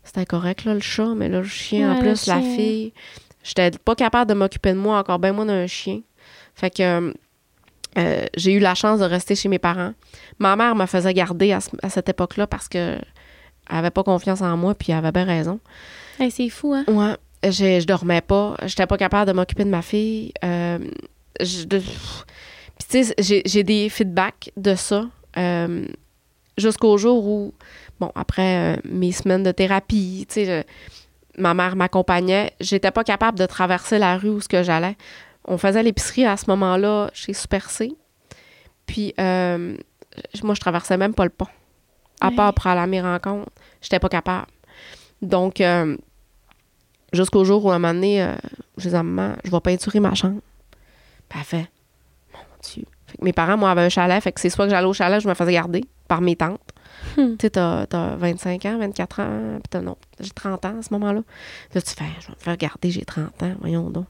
c'était 0.03 0.25
correct, 0.25 0.65
là, 0.65 0.73
le 0.75 0.81
chat, 0.81 1.15
mais 1.15 1.29
là, 1.29 1.39
le 1.39 1.47
chien, 1.47 1.91
en 1.91 1.95
plus, 1.95 2.27
la 2.27 2.41
fille. 2.41 2.93
J'étais 3.43 3.71
pas 3.71 3.95
capable 3.95 4.29
de 4.29 4.35
m'occuper 4.35 4.73
de 4.73 4.77
moi, 4.77 4.99
encore 4.99 5.17
bien 5.17 5.33
moins 5.33 5.45
d'un 5.47 5.65
chien. 5.65 6.01
Fait 6.53 6.69
que, 6.69 6.83
euh, 6.83 7.13
euh, 7.97 8.25
j'ai 8.37 8.53
eu 8.53 8.59
la 8.59 8.75
chance 8.75 8.99
de 8.99 9.05
rester 9.05 9.33
chez 9.35 9.49
mes 9.49 9.57
parents. 9.57 9.93
Ma 10.37 10.55
mère 10.55 10.75
me 10.75 10.85
faisait 10.85 11.13
garder 11.13 11.51
à, 11.51 11.59
ce- 11.61 11.69
à 11.81 11.89
cette 11.89 12.07
époque-là 12.09 12.45
parce 12.45 12.67
que 12.69 12.97
elle 13.69 13.77
avait 13.77 13.89
pas 13.89 14.03
confiance 14.03 14.41
en 14.41 14.55
moi, 14.57 14.75
puis 14.75 14.91
elle 14.91 14.99
avait 14.99 15.11
bien 15.11 15.23
raison. 15.25 15.59
Hey, 16.19 16.29
c'est 16.29 16.49
fou, 16.49 16.73
hein? 16.73 16.83
Ouais, 16.87 17.15
je, 17.43 17.79
je 17.79 17.85
dormais 17.85 18.21
pas. 18.21 18.55
J'étais 18.65 18.87
pas 18.87 18.97
capable 18.97 19.27
de 19.31 19.35
m'occuper 19.35 19.63
de 19.63 19.69
ma 19.69 19.81
fille. 19.81 20.33
Euh, 20.43 20.79
je- 21.39 21.63
de- 21.65 21.79
Puis 21.79 22.87
tu 22.89 23.03
sais, 23.03 23.43
j'ai- 23.45 23.63
des 23.63 23.89
feedbacks 23.89 24.51
de 24.57 24.75
ça 24.75 25.05
euh, 25.37 25.85
jusqu'au 26.57 26.97
jour 26.97 27.25
où, 27.25 27.53
bon, 27.99 28.11
après 28.15 28.75
euh, 28.75 28.81
mes 28.85 29.11
semaines 29.11 29.43
de 29.43 29.51
thérapie, 29.51 30.25
tu 30.27 30.45
sais, 30.45 30.65
ma 31.37 31.53
mère 31.53 31.75
m'accompagnait. 31.75 32.51
J'étais 32.59 32.91
pas 32.91 33.03
capable 33.03 33.37
de 33.39 33.45
traverser 33.45 33.97
la 33.97 34.17
rue 34.17 34.29
où 34.29 34.41
ce 34.41 34.47
que 34.49 34.63
j'allais. 34.63 34.95
On 35.45 35.57
faisait 35.57 35.81
l'épicerie 35.83 36.25
à 36.25 36.37
ce 36.37 36.45
moment-là 36.49 37.09
chez 37.13 37.33
Super 37.33 37.69
C. 37.69 37.93
Puis 38.85 39.13
euh, 39.19 39.75
moi, 40.43 40.53
je 40.55 40.59
traversais 40.59 40.97
même 40.97 41.13
pas 41.13 41.23
le 41.23 41.29
pont. 41.29 41.47
À 42.19 42.29
part 42.35 42.53
pour 42.53 42.67
aller 42.67 42.81
à 42.81 42.87
mes 42.87 43.01
rencontres, 43.01 43.49
j'étais 43.81 43.97
pas 43.99 44.09
capable. 44.09 44.45
Donc, 45.23 45.59
jusqu'au 47.13 47.43
jour 47.43 47.65
où, 47.65 47.71
à 47.71 47.75
un 47.75 47.79
moment 47.79 47.93
donné, 47.93 48.23
euh, 48.23 48.35
je 48.77 48.83
disais 48.83 48.97
à 48.97 49.03
maman, 49.03 49.35
je 49.43 49.51
vais 49.51 49.59
peinturer 49.59 49.99
ma 49.99 50.13
chambre. 50.13 50.41
Puis 51.29 51.39
elle 51.39 51.45
fait, 51.45 51.71
mon 52.33 52.39
Dieu. 52.63 52.85
Fait 53.07 53.17
que 53.17 53.23
mes 53.23 53.33
parents, 53.33 53.57
moi, 53.57 53.71
avaient 53.71 53.81
un 53.81 53.89
chalet. 53.89 54.21
Fait 54.21 54.31
que 54.31 54.39
c'est 54.39 54.49
soit 54.49 54.65
que 54.65 54.71
j'allais 54.71 54.87
au 54.87 54.93
chalet, 54.93 55.21
je 55.21 55.27
me 55.27 55.33
faisais 55.33 55.53
garder 55.53 55.83
par 56.07 56.21
mes 56.21 56.35
tantes. 56.35 56.61
Hmm. 57.17 57.35
Tu 57.37 57.37
sais, 57.41 57.49
t'as, 57.51 57.85
t'as 57.87 58.15
25 58.15 58.65
ans, 58.65 58.77
24 58.77 59.19
ans, 59.21 59.55
puis 59.55 59.69
t'as, 59.69 59.81
non, 59.81 59.97
j'ai 60.19 60.29
30 60.29 60.65
ans 60.65 60.79
à 60.79 60.81
ce 60.81 60.93
moment-là. 60.93 61.21
Là, 61.73 61.81
tu 61.81 61.91
fais, 61.91 62.05
je 62.19 62.27
vais 62.27 62.33
me 62.33 62.39
faire 62.39 62.57
garder, 62.57 62.91
j'ai 62.91 63.03
30 63.03 63.43
ans, 63.43 63.53
voyons 63.59 63.89
donc. 63.89 64.05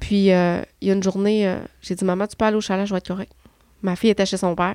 Puis, 0.00 0.32
euh, 0.32 0.62
il 0.80 0.88
y 0.88 0.90
a 0.90 0.94
une 0.94 1.02
journée, 1.02 1.48
euh, 1.48 1.60
j'ai 1.80 1.94
dit, 1.94 2.04
maman, 2.04 2.26
tu 2.26 2.36
peux 2.36 2.44
aller 2.44 2.56
au 2.56 2.60
chalet, 2.60 2.86
je 2.86 2.92
vais 2.92 2.98
être 2.98 3.08
correct. 3.08 3.32
Ma 3.80 3.96
fille 3.96 4.10
était 4.10 4.26
chez 4.26 4.36
son 4.36 4.54
père. 4.54 4.74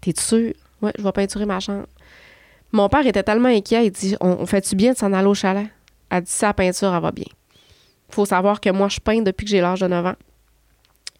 T'es 0.00 0.12
sûre? 0.18 0.52
Ouais, 0.82 0.92
je 0.96 1.02
vais 1.02 1.12
peinturer 1.12 1.46
ma 1.46 1.58
chambre. 1.58 1.86
Mon 2.70 2.88
père 2.88 3.06
était 3.06 3.22
tellement 3.22 3.48
inquiet, 3.48 3.86
il 3.86 3.90
dit, 3.90 4.16
on, 4.20 4.28
on 4.40 4.46
fait-tu 4.46 4.76
bien 4.76 4.92
de 4.92 4.98
s'en 4.98 5.12
aller 5.12 5.26
au 5.26 5.34
chalet? 5.34 5.68
Elle 6.10 6.22
dit, 6.22 6.30
sa 6.30 6.52
peinture, 6.54 6.94
elle 6.94 7.02
va 7.02 7.10
bien. 7.12 7.24
faut 8.10 8.24
savoir 8.24 8.60
que 8.60 8.70
moi, 8.70 8.88
je 8.88 9.00
peins 9.00 9.20
depuis 9.22 9.44
que 9.44 9.50
j'ai 9.50 9.60
l'âge 9.60 9.80
de 9.80 9.86
9 9.86 10.06
ans. 10.06 10.14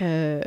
Euh, 0.01 0.41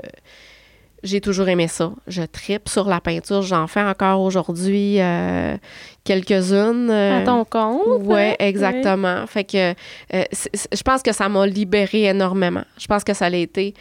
j'ai 1.04 1.20
toujours 1.20 1.48
aimé 1.50 1.68
ça. 1.68 1.92
Je 2.08 2.22
tripe 2.24 2.70
sur 2.70 2.88
la 2.88 3.02
peinture. 3.02 3.42
J'en 3.42 3.66
fais 3.68 3.82
encore 3.82 4.22
aujourd'hui 4.22 5.00
euh, 5.02 5.58
quelques-unes. 6.04 6.90
euh, 6.92 7.22
À 7.22 7.26
ton 7.26 7.44
compte? 7.44 8.04
Ouais, 8.04 8.32
hein? 8.40 8.46
exactement. 8.46 9.26
Fait 9.26 9.44
que 9.44 9.72
euh, 10.14 10.24
je 10.32 10.82
pense 10.84 11.02
que 11.02 11.12
ça 11.12 11.28
m'a 11.28 11.48
libéré 11.48 12.04
énormément. 12.04 12.64
Je 12.78 12.86
pense 12.88 13.04
que 13.04 13.14
ça 13.14 13.26
a 13.26 13.30
été 13.32 13.74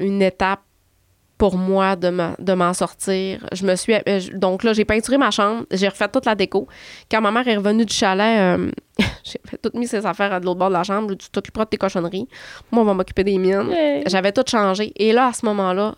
une 0.00 0.22
étape 0.22 0.60
pour 1.36 1.56
moi 1.56 1.94
de 1.96 2.08
me- 2.10 2.34
de 2.38 2.52
m'en 2.54 2.72
sortir. 2.74 3.46
Je 3.52 3.64
me 3.64 3.74
suis 3.76 3.94
donc 4.34 4.62
là 4.64 4.72
j'ai 4.72 4.84
peinturé 4.84 5.16
ma 5.18 5.30
chambre, 5.30 5.64
j'ai 5.70 5.88
refait 5.88 6.08
toute 6.08 6.26
la 6.26 6.34
déco. 6.34 6.66
Quand 7.10 7.20
ma 7.20 7.30
mère 7.30 7.46
est 7.48 7.56
revenue 7.56 7.84
du 7.86 7.94
chalet, 7.94 8.58
j'ai 9.24 9.40
fait 9.46 9.58
toutes 9.58 9.74
mis 9.74 9.86
ses 9.86 10.06
affaires 10.06 10.32
à 10.32 10.40
de 10.40 10.46
l'autre 10.46 10.58
bord 10.58 10.68
de 10.68 10.74
la 10.74 10.82
chambre. 10.82 11.14
Tu 11.14 11.28
t'occuperas 11.30 11.64
de 11.64 11.70
tes 11.70 11.76
cochonneries. 11.76 12.28
Moi, 12.70 12.82
on 12.82 12.86
va 12.86 12.94
m'occuper 12.94 13.24
des 13.24 13.38
miennes. 13.38 13.72
J'avais 14.06 14.32
tout 14.32 14.44
changé. 14.46 14.92
Et 14.96 15.12
là, 15.12 15.28
à 15.28 15.32
ce 15.32 15.44
moment-là, 15.46 15.94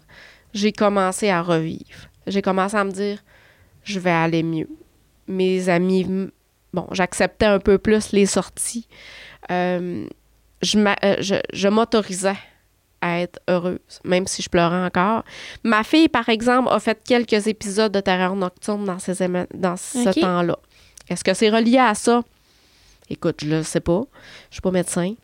j'ai 0.55 0.73
commencé 0.73 1.31
à 1.31 1.43
revivre. 1.43 2.09
J'ai 2.27 2.43
commencé 2.43 2.77
à 2.77 2.85
me 2.85 2.91
dire, 2.91 3.19
je 3.85 3.99
vais 3.99 4.11
aller 4.11 4.43
mieux. 4.43 4.69
Mes 5.29 5.69
amis, 5.69 6.31
bon, 6.73 6.87
j'acceptais 6.93 7.47
un 7.47 7.59
peu 7.59 7.79
plus 7.79 8.13
les 8.13 8.27
sorties. 8.27 8.87
Euh, 9.51 10.07
je 10.63 10.79
euh, 10.79 11.41
je, 11.53 11.69
m'autorisais 11.69 12.37
à 13.01 13.21
être 13.21 13.41
heureuse, 13.49 13.79
même 14.05 14.27
si 14.29 14.43
je 14.43 14.49
pleurais 14.49 14.85
encore. 14.85 15.25
Ma 15.65 15.83
fille, 15.83 16.09
par 16.09 16.29
exemple, 16.29 16.69
a 16.71 16.79
fait 16.79 17.03
quelques 17.03 17.49
épisodes 17.49 17.91
de 17.91 18.01
terreur 18.01 18.37
nocturne 18.37 18.85
dans, 18.85 19.01
ces 19.01 19.15
dans 19.55 19.77
ce 19.77 20.21
temps-là. 20.21 20.57
Est-ce 21.09 21.25
que 21.25 21.35
c'est 21.35 21.51
relié 21.51 21.79
à 21.79 21.95
ça? 21.95 22.23
Écoute, 23.13 23.41
je 23.45 23.49
le 23.51 23.63
sais 23.63 23.81
pas. 23.81 24.03
Je 24.51 24.55
suis 24.57 24.61
pas 24.63 24.71
médecin. 24.71 25.15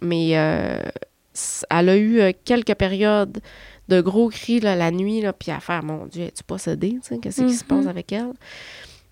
Mais 0.00 0.38
euh, 0.38 0.78
elle 1.70 1.88
a 1.88 1.96
eu 1.96 2.20
euh, 2.20 2.32
quelques 2.44 2.74
périodes 2.74 3.38
de 3.88 4.00
gros 4.00 4.28
cris 4.28 4.60
là, 4.60 4.74
la 4.76 4.90
nuit, 4.90 5.20
là, 5.20 5.32
puis 5.32 5.50
à 5.50 5.60
faire, 5.60 5.82
mon 5.82 6.06
Dieu, 6.06 6.24
es-tu 6.24 6.44
possédée? 6.44 6.96
Qu'est-ce 7.20 7.42
qui 7.44 7.54
se 7.54 7.64
Mhm. 7.64 7.68
passe 7.68 7.86
avec 7.86 8.12
elle? 8.12 8.32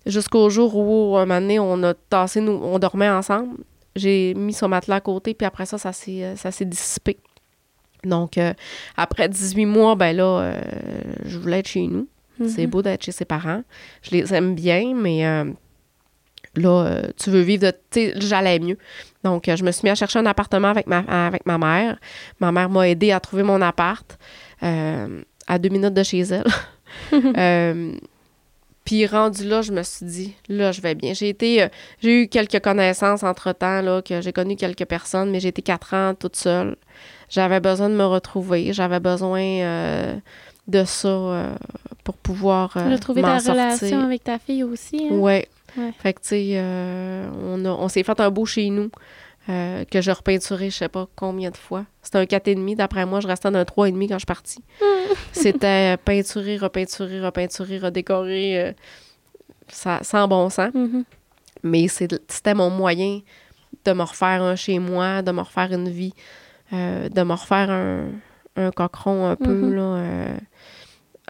Jusqu'au 0.05 0.49
jour 0.49 0.75
où, 0.75 1.17
un 1.17 1.25
moment 1.25 1.41
donné, 1.41 1.59
on 1.59 1.83
a 1.83 1.93
tassé, 1.93 2.41
nous, 2.41 2.53
on 2.53 2.79
dormait 2.79 3.09
ensemble. 3.09 3.57
J'ai 3.95 4.33
mis 4.33 4.53
son 4.53 4.69
matelas 4.69 4.95
à 4.95 5.01
côté, 5.01 5.33
puis 5.33 5.45
après 5.45 5.65
ça, 5.65 5.77
ça 5.77 5.91
s'est, 5.93 6.23
euh, 6.23 6.65
dissipé. 6.65 7.17
Donc, 8.03 8.37
euh, 8.39 8.53
après 8.97 9.29
18 9.29 9.65
mois, 9.65 9.95
ben 9.95 10.15
là, 10.15 10.23
euh, 10.41 10.61
je 11.25 11.37
voulais 11.37 11.59
être 11.59 11.67
chez 11.67 11.85
nous. 11.85 12.07
C'est 12.47 12.63
Mhm. 12.65 12.69
beau 12.71 12.81
d'être 12.81 13.03
chez 13.03 13.11
ses 13.11 13.25
parents. 13.25 13.61
Je 14.01 14.11
les 14.11 14.33
aime 14.33 14.55
bien, 14.55 14.95
mais 14.95 15.27
euh, 15.27 15.45
là, 16.55 16.85
euh, 16.85 17.01
tu 17.17 17.29
veux 17.29 17.41
vivre 17.41 17.63
de. 17.63 17.71
Tu 17.71 17.77
sais, 17.91 18.13
j'allais 18.17 18.59
mieux. 18.59 18.77
Donc, 19.23 19.47
euh, 19.47 19.55
je 19.55 19.63
me 19.63 19.71
suis 19.71 19.85
mis 19.85 19.89
à 19.91 19.95
chercher 19.95 20.19
un 20.19 20.25
appartement 20.25 20.69
avec 20.69 20.87
ma, 20.87 20.99
avec 20.99 21.45
ma 21.45 21.57
mère. 21.57 21.97
Ma 22.39 22.51
mère 22.51 22.69
m'a 22.69 22.87
aidé 22.89 23.11
à 23.11 23.19
trouver 23.19 23.43
mon 23.43 23.61
appart 23.61 24.17
euh, 24.63 25.21
à 25.47 25.57
deux 25.59 25.69
minutes 25.69 25.93
de 25.93 26.03
chez 26.03 26.19
elle. 26.21 26.45
Puis 28.83 29.05
rendu 29.05 29.47
là, 29.47 29.61
je 29.61 29.71
me 29.71 29.83
suis 29.83 30.05
dit, 30.05 30.35
là, 30.49 30.71
je 30.71 30.81
vais 30.81 30.95
bien. 30.95 31.13
J'ai 31.13 31.29
été, 31.29 31.61
euh, 31.61 31.67
j'ai 32.01 32.23
eu 32.23 32.27
quelques 32.27 32.59
connaissances 32.61 33.21
entre-temps, 33.23 33.81
là, 33.81 34.01
que 34.01 34.21
j'ai 34.21 34.33
connu 34.33 34.55
quelques 34.55 34.85
personnes, 34.85 35.29
mais 35.29 35.39
j'ai 35.39 35.49
été 35.49 35.61
quatre 35.61 35.93
ans 35.93 36.13
toute 36.19 36.35
seule. 36.35 36.75
J'avais 37.29 37.59
besoin 37.59 37.89
de 37.89 37.95
me 37.95 38.03
retrouver. 38.05 38.73
J'avais 38.73 38.99
besoin 38.99 39.39
euh, 39.41 40.15
de 40.67 40.83
ça 40.83 41.07
euh, 41.07 41.55
pour 42.03 42.15
pouvoir 42.17 42.71
Tu 42.73 42.79
as 42.79 42.97
trouvé 42.97 43.21
m'en 43.21 43.27
ta 43.37 43.39
sortir. 43.39 43.63
relation 43.65 43.99
avec 44.01 44.23
ta 44.23 44.39
fille 44.39 44.63
aussi. 44.63 45.07
Hein? 45.11 45.15
Ouais. 45.15 45.47
Ouais. 45.77 45.91
Fait 45.99 46.13
que, 46.13 46.21
tu 46.21 46.27
sais, 46.29 46.51
euh, 46.55 47.29
on, 47.43 47.65
on 47.65 47.87
s'est 47.87 48.03
fait 48.03 48.19
un 48.19 48.29
beau 48.29 48.45
chez 48.45 48.69
nous 48.69 48.89
euh, 49.49 49.83
que 49.85 50.01
j'ai 50.01 50.11
repeinturé, 50.11 50.69
je 50.69 50.75
sais 50.77 50.89
pas 50.89 51.07
combien 51.15 51.49
de 51.49 51.57
fois. 51.57 51.85
C'était 52.01 52.17
un 52.19 52.23
4,5. 52.25 52.75
D'après 52.75 53.05
moi, 53.05 53.19
je 53.21 53.27
restais 53.27 53.49
dans 53.51 53.59
un 53.59 53.63
3,5 53.63 54.07
quand 54.07 54.15
je 54.15 54.19
suis 54.19 54.25
partie. 54.25 54.63
C'était 55.31 55.97
peinturé, 55.97 56.57
repeinturé, 56.57 57.21
repeinturé, 57.21 57.77
redécoré. 57.79 58.59
euh, 58.61 58.71
ça, 59.67 59.99
sans 60.03 60.27
bon 60.27 60.49
sens. 60.49 60.73
Mhm. 60.73 61.03
Mais 61.63 61.87
c'était 61.87 62.53
mon 62.53 62.69
moyen 62.69 63.21
de 63.85 63.93
me 63.93 64.03
refaire 64.03 64.41
un 64.43 64.55
chez 64.55 64.79
moi, 64.79 65.21
de 65.21 65.31
me 65.31 65.41
refaire 65.41 65.71
une 65.73 65.89
vie, 65.89 66.13
euh, 66.73 67.07
de 67.09 67.21
me 67.23 67.33
refaire 67.33 67.69
un, 67.69 68.07
un 68.57 68.71
cochon 68.71 69.27
un 69.27 69.35
peu, 69.35 69.53
Mhm. 69.53 69.73
là, 69.73 69.81
euh, 69.81 70.37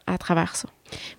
à 0.08 0.18
travers 0.18 0.56
ça. 0.56 0.68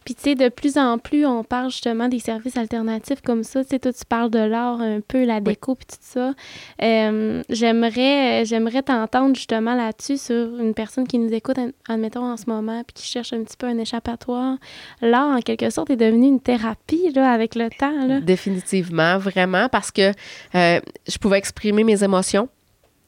Puis, 0.04 0.14
tu 0.14 0.22
sais, 0.22 0.34
de 0.34 0.50
plus 0.50 0.76
en 0.76 0.98
plus, 0.98 1.24
on 1.24 1.44
parle 1.44 1.70
justement 1.70 2.06
des 2.06 2.18
services 2.18 2.58
alternatifs 2.58 3.22
comme 3.22 3.42
ça. 3.42 3.62
Tu 3.64 3.70
sais, 3.70 3.78
toi, 3.78 3.90
tu 3.90 4.04
parles 4.04 4.30
de 4.30 4.38
l'art 4.38 4.82
un 4.82 5.00
peu, 5.00 5.24
la 5.24 5.40
déco, 5.40 5.74
puis 5.74 5.86
tout 5.86 5.96
ça. 5.98 6.34
Euh, 6.82 7.42
j'aimerais, 7.48 8.44
j'aimerais 8.44 8.82
t'entendre 8.82 9.34
justement 9.34 9.74
là-dessus 9.74 10.18
sur 10.18 10.58
une 10.58 10.74
personne 10.74 11.08
qui 11.08 11.18
nous 11.18 11.32
écoute, 11.32 11.58
ad- 11.58 11.72
admettons, 11.88 12.30
en 12.30 12.36
ce 12.36 12.44
moment, 12.48 12.82
puis 12.84 12.92
qui 13.02 13.06
cherche 13.06 13.32
un 13.32 13.42
petit 13.44 13.56
peu 13.56 13.66
un 13.66 13.78
échappatoire. 13.78 14.58
L'art, 15.00 15.38
en 15.38 15.40
quelque 15.40 15.70
sorte, 15.70 15.88
est 15.88 15.96
devenu 15.96 16.26
une 16.26 16.40
thérapie, 16.40 17.10
là, 17.14 17.32
avec 17.32 17.54
le 17.54 17.70
temps, 17.70 18.06
là. 18.06 18.20
Définitivement, 18.20 19.16
vraiment, 19.16 19.70
parce 19.70 19.90
que 19.90 20.12
euh, 20.54 20.80
je 21.08 21.16
pouvais 21.16 21.38
exprimer 21.38 21.82
mes 21.82 22.04
émotions. 22.04 22.48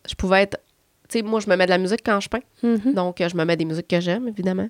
Je 0.09 0.15
pouvais 0.15 0.43
être. 0.45 0.59
Sais, 1.15 1.23
moi, 1.23 1.39
je 1.39 1.49
me 1.49 1.55
mets 1.55 1.67
de 1.67 1.71
la 1.71 1.79
musique 1.79 2.01
quand 2.05 2.19
je 2.19 2.29
peins. 2.29 2.41
Mhm. 2.65 2.93
Donc, 2.93 3.21
euh, 3.21 3.29
je 3.29 3.37
me 3.37 3.45
mets 3.45 3.57
des 3.57 3.65
musiques 3.65 3.87
que 3.87 4.01
j'aime, 4.01 4.27
évidemment. 4.27 4.69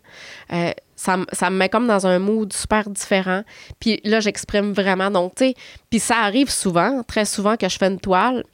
Euh, 0.53 0.73
ça, 0.95 1.17
ça 1.33 1.49
me 1.49 1.57
met 1.57 1.71
comme 1.71 1.87
dans 1.87 2.07
un 2.07 2.19
mood 2.19 2.53
super 2.53 2.91
différent. 2.91 3.45
Puis 3.81 3.99
là, 4.05 4.21
j'exprime 4.21 4.73
vraiment. 4.73 5.11
Donc, 5.11 5.37
tu 5.37 5.47
sais, 5.47 5.55
puis 5.89 6.01
ça 6.01 6.19
arrive 6.19 6.51
souvent, 6.51 7.03
très 7.03 7.25
souvent, 7.25 7.57
que 7.57 7.67
je 7.67 7.79
fais 7.79 7.87
une 7.87 7.99
toile, 7.99 8.45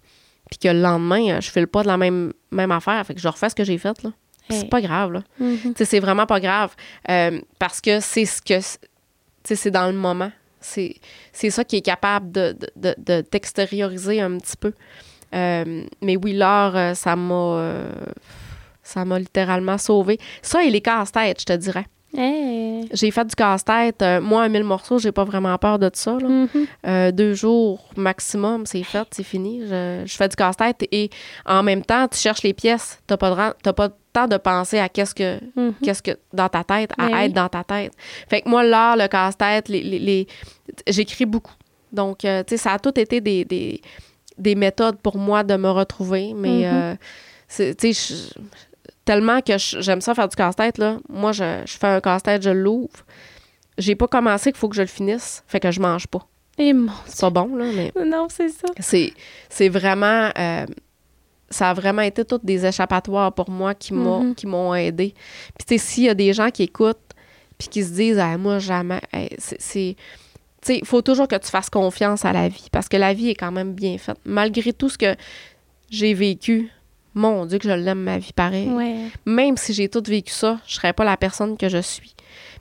puis 0.49 0.59
que 0.59 0.68
le 0.68 0.80
lendemain, 0.80 1.30
euh, 1.30 1.41
je 1.41 1.51
file 1.51 1.66
pas 1.66 1.82
de 1.82 1.88
la 1.88 1.97
même, 1.97 2.32
même 2.53 2.70
affaire. 2.70 3.05
Fait 3.05 3.14
que 3.14 3.20
je 3.20 3.26
refais 3.26 3.49
ce 3.49 3.57
que 3.57 3.64
j'ai 3.64 3.78
fait, 3.78 4.01
là. 4.05 4.12
Hey. 4.49 4.61
C'est 4.61 4.70
pas 4.70 4.80
grave, 4.80 5.12
là. 5.12 5.22
Tu 5.38 5.72
sais, 5.76 5.84
c'est 5.84 6.01
vraiment 6.01 6.26
pas 6.26 6.38
grave. 6.38 6.76
Euh, 7.09 7.41
parce 7.59 7.80
que 7.80 7.99
c'est 7.99 8.24
ce 8.24 8.41
que. 8.41 8.59
Tu 8.59 8.62
sais, 9.43 9.57
c'est 9.57 9.70
dans 9.72 9.88
le 9.88 9.95
moment. 9.97 10.30
C'est 10.61 10.95
c'est 11.32 11.51
ça 11.51 11.64
qui 11.64 11.78
est 11.78 11.82
capable 11.82 12.30
de, 12.30 12.53
de, 12.53 12.68
de, 12.76 12.95
de 12.99 13.20
t'extérioriser 13.22 14.20
un 14.20 14.38
petit 14.38 14.57
peu. 14.57 14.74
Euh, 15.35 15.85
mais 16.03 16.16
oui, 16.16 16.33
l'art, 16.33 16.76
euh, 16.76 16.95
ça 16.95 17.16
m'a. 17.16 17.35
euh, 17.35 17.93
ça 18.83 19.05
m'a 19.05 19.18
littéralement 19.18 19.78
sauvé. 19.78 20.18
Ça 20.43 20.64
et 20.64 20.70
les 20.70 20.81
casse-têtes, 20.81 21.41
je 21.41 21.45
te 21.47 21.53
dirais. 21.53 21.87
Hey. 22.16 22.89
J'ai 22.93 23.12
fait 23.12 23.24
du 23.24 23.37
casse-tête. 23.37 24.03
moi, 24.20 24.43
un 24.43 24.49
mille 24.49 24.64
morceaux, 24.64 24.99
j'ai 24.99 25.12
pas 25.12 25.22
vraiment 25.22 25.57
peur 25.59 25.78
de 25.78 25.89
ça. 25.93 26.18
là. 26.20 26.28
Mhm. 26.28 26.49
Euh, 26.89 27.12
deux 27.12 27.35
jours 27.35 27.89
maximum, 27.97 28.66
c'est 28.66 28.83
fait, 28.83 29.07
c'est 29.12 29.22
fini. 29.22 29.61
Je, 29.64 30.03
je 30.05 30.16
fais 30.16 30.26
du 30.28 30.35
casse-tête 30.35 30.89
et 30.91 31.09
en 31.47 31.62
même 31.62 31.85
temps, 31.85 32.09
tu 32.09 32.18
cherches 32.18 32.43
les 32.43 32.53
pièces. 32.55 32.99
T'as 33.07 33.16
pas, 33.16 33.55
de 33.64 33.70
pas 33.70 33.89
de 33.89 33.95
temps 34.12 34.26
de 34.26 34.37
penser 34.39 34.81
à 34.81 34.89
qu'est-ce 34.89 35.14
que, 35.14 35.39
Mhm. 35.55 35.74
qu'est-ce 35.85 36.03
que 36.03 36.18
dans 36.33 36.49
ta 36.49 36.64
tête, 36.64 36.91
à 36.99 37.07
Ben 37.07 37.16
être 37.18 37.26
oui. 37.28 37.33
dans 37.33 37.49
ta 37.49 37.62
tête. 37.62 37.93
Fait 38.28 38.41
que 38.43 38.49
moi, 38.49 38.64
l'art, 38.64 38.97
le 38.97 39.07
casse-tête, 39.07 39.68
les, 39.68 39.83
les- 39.85 40.01
les- 40.01 40.26
j'écris 40.89 41.26
beaucoup. 41.26 41.55
Donc, 41.93 42.24
euh, 42.24 42.43
tu 42.45 42.57
sais, 42.57 42.62
ça 42.64 42.72
a 42.72 42.78
tout 42.81 42.99
été 42.99 43.20
des, 43.20 43.45
des, 43.45 43.81
des 44.41 44.55
méthodes 44.55 44.99
pour 44.99 45.16
moi 45.18 45.43
de 45.45 45.57
me 45.57 45.68
retrouver, 45.70 46.34
mais 46.34 46.64
c'est- 47.49 47.74
tu 47.74 47.93
sais, 47.93 48.14
je- 48.14 48.41
tellement 49.05 49.41
que 49.41 49.53
j'aime 49.59 50.01
ça 50.01 50.14
faire 50.14 50.28
du 50.28 50.36
casse-tête, 50.36 50.78
là. 50.78 50.99
Moi, 51.09 51.32
je, 51.32 51.62
je 51.66 51.72
fais 51.78 51.86
un 51.88 52.01
casse-tête, 52.01 52.43
je 52.43 52.51
l'ouvre. 52.51 53.05
J'ai 53.78 53.95
pas 53.95 54.07
commencé 54.09 54.53
qu'il 54.53 54.59
faut 54.59 54.68
que 54.68 54.76
je 54.76 54.82
le 54.82 54.86
finisse. 54.88 55.43
Fait 55.47 55.59
que 55.61 55.70
je 55.70 55.80
mange 55.80 56.07
pas. 56.07 56.26
Et 56.59 56.72
mon 56.74 56.93
C'est 57.07 57.20
pas 57.22 57.30
bon, 57.30 57.57
là, 57.57 57.64
mais. 57.74 57.93
Non, 58.05 58.26
c'est 58.30 58.51
ça. 58.51 58.68
c'est, 58.78 59.12
c'est 59.49 59.68
vraiment. 59.70 60.30
euh, 60.38 60.66
ça 61.49 61.70
a 61.70 61.74
vraiment 61.74 62.03
été 62.03 62.24
toutes 62.24 62.45
des 62.45 62.64
échappatoires 62.66 63.32
pour 63.32 63.51
moi 63.51 63.74
qui 63.74 63.93
m'ont, 63.95 64.34
qui 64.34 64.47
m'ont 64.47 64.74
aidé. 64.74 65.14
Puis, 65.59 65.66
tu 65.66 65.78
sais, 65.78 65.78
s'il 65.78 66.05
y 66.05 66.09
a 66.09 66.14
des 66.14 66.32
gens 66.32 66.51
qui 66.51 66.62
écoutent 66.64 66.99
puis 67.59 67.68
qui 67.68 67.82
se 67.82 67.91
disent, 67.93 68.18
ah, 68.18 68.36
moi, 68.38 68.59
jamais. 68.59 69.01
Hey, 69.12 69.30
c'est. 69.38 69.97
C'est- 70.63 70.73
tu 70.73 70.75
sais, 70.75 70.79
il 70.79 70.87
faut 70.87 71.03
toujours 71.03 71.29
que 71.29 71.37
tu 71.37 71.49
fasses 71.49 71.71
confiance 71.71 72.25
à 72.25 72.33
la 72.33 72.49
vie 72.49 72.67
parce 72.73 72.89
que 72.89 72.97
la 72.97 73.13
vie 73.15 73.31
est 73.31 73.35
quand 73.35 73.53
même 73.53 73.73
bien 73.73 73.97
faite. 73.99 74.19
Malgré 74.25 74.73
tout 74.73 74.89
ce 74.89 74.99
que 74.99 75.17
j'ai 75.91 76.15
vécu, 76.15 76.71
mon 77.15 77.47
Dieu, 77.47 77.59
que 77.59 77.69
je 77.69 77.75
l'aime, 77.75 78.01
ma 78.03 78.19
vie 78.19 78.33
pareil. 78.33 78.69
Ouais. 78.69 79.07
Même 79.27 79.57
si 79.57 79.73
j'ai 79.73 79.89
tout 79.89 80.03
vécu 80.07 80.33
ça, 80.33 80.61
je 80.67 80.75
serais 80.75 80.93
pas 80.93 81.05
la 81.05 81.17
personne 81.17 81.57
que 81.57 81.69
je 81.69 81.79
suis. 81.79 82.15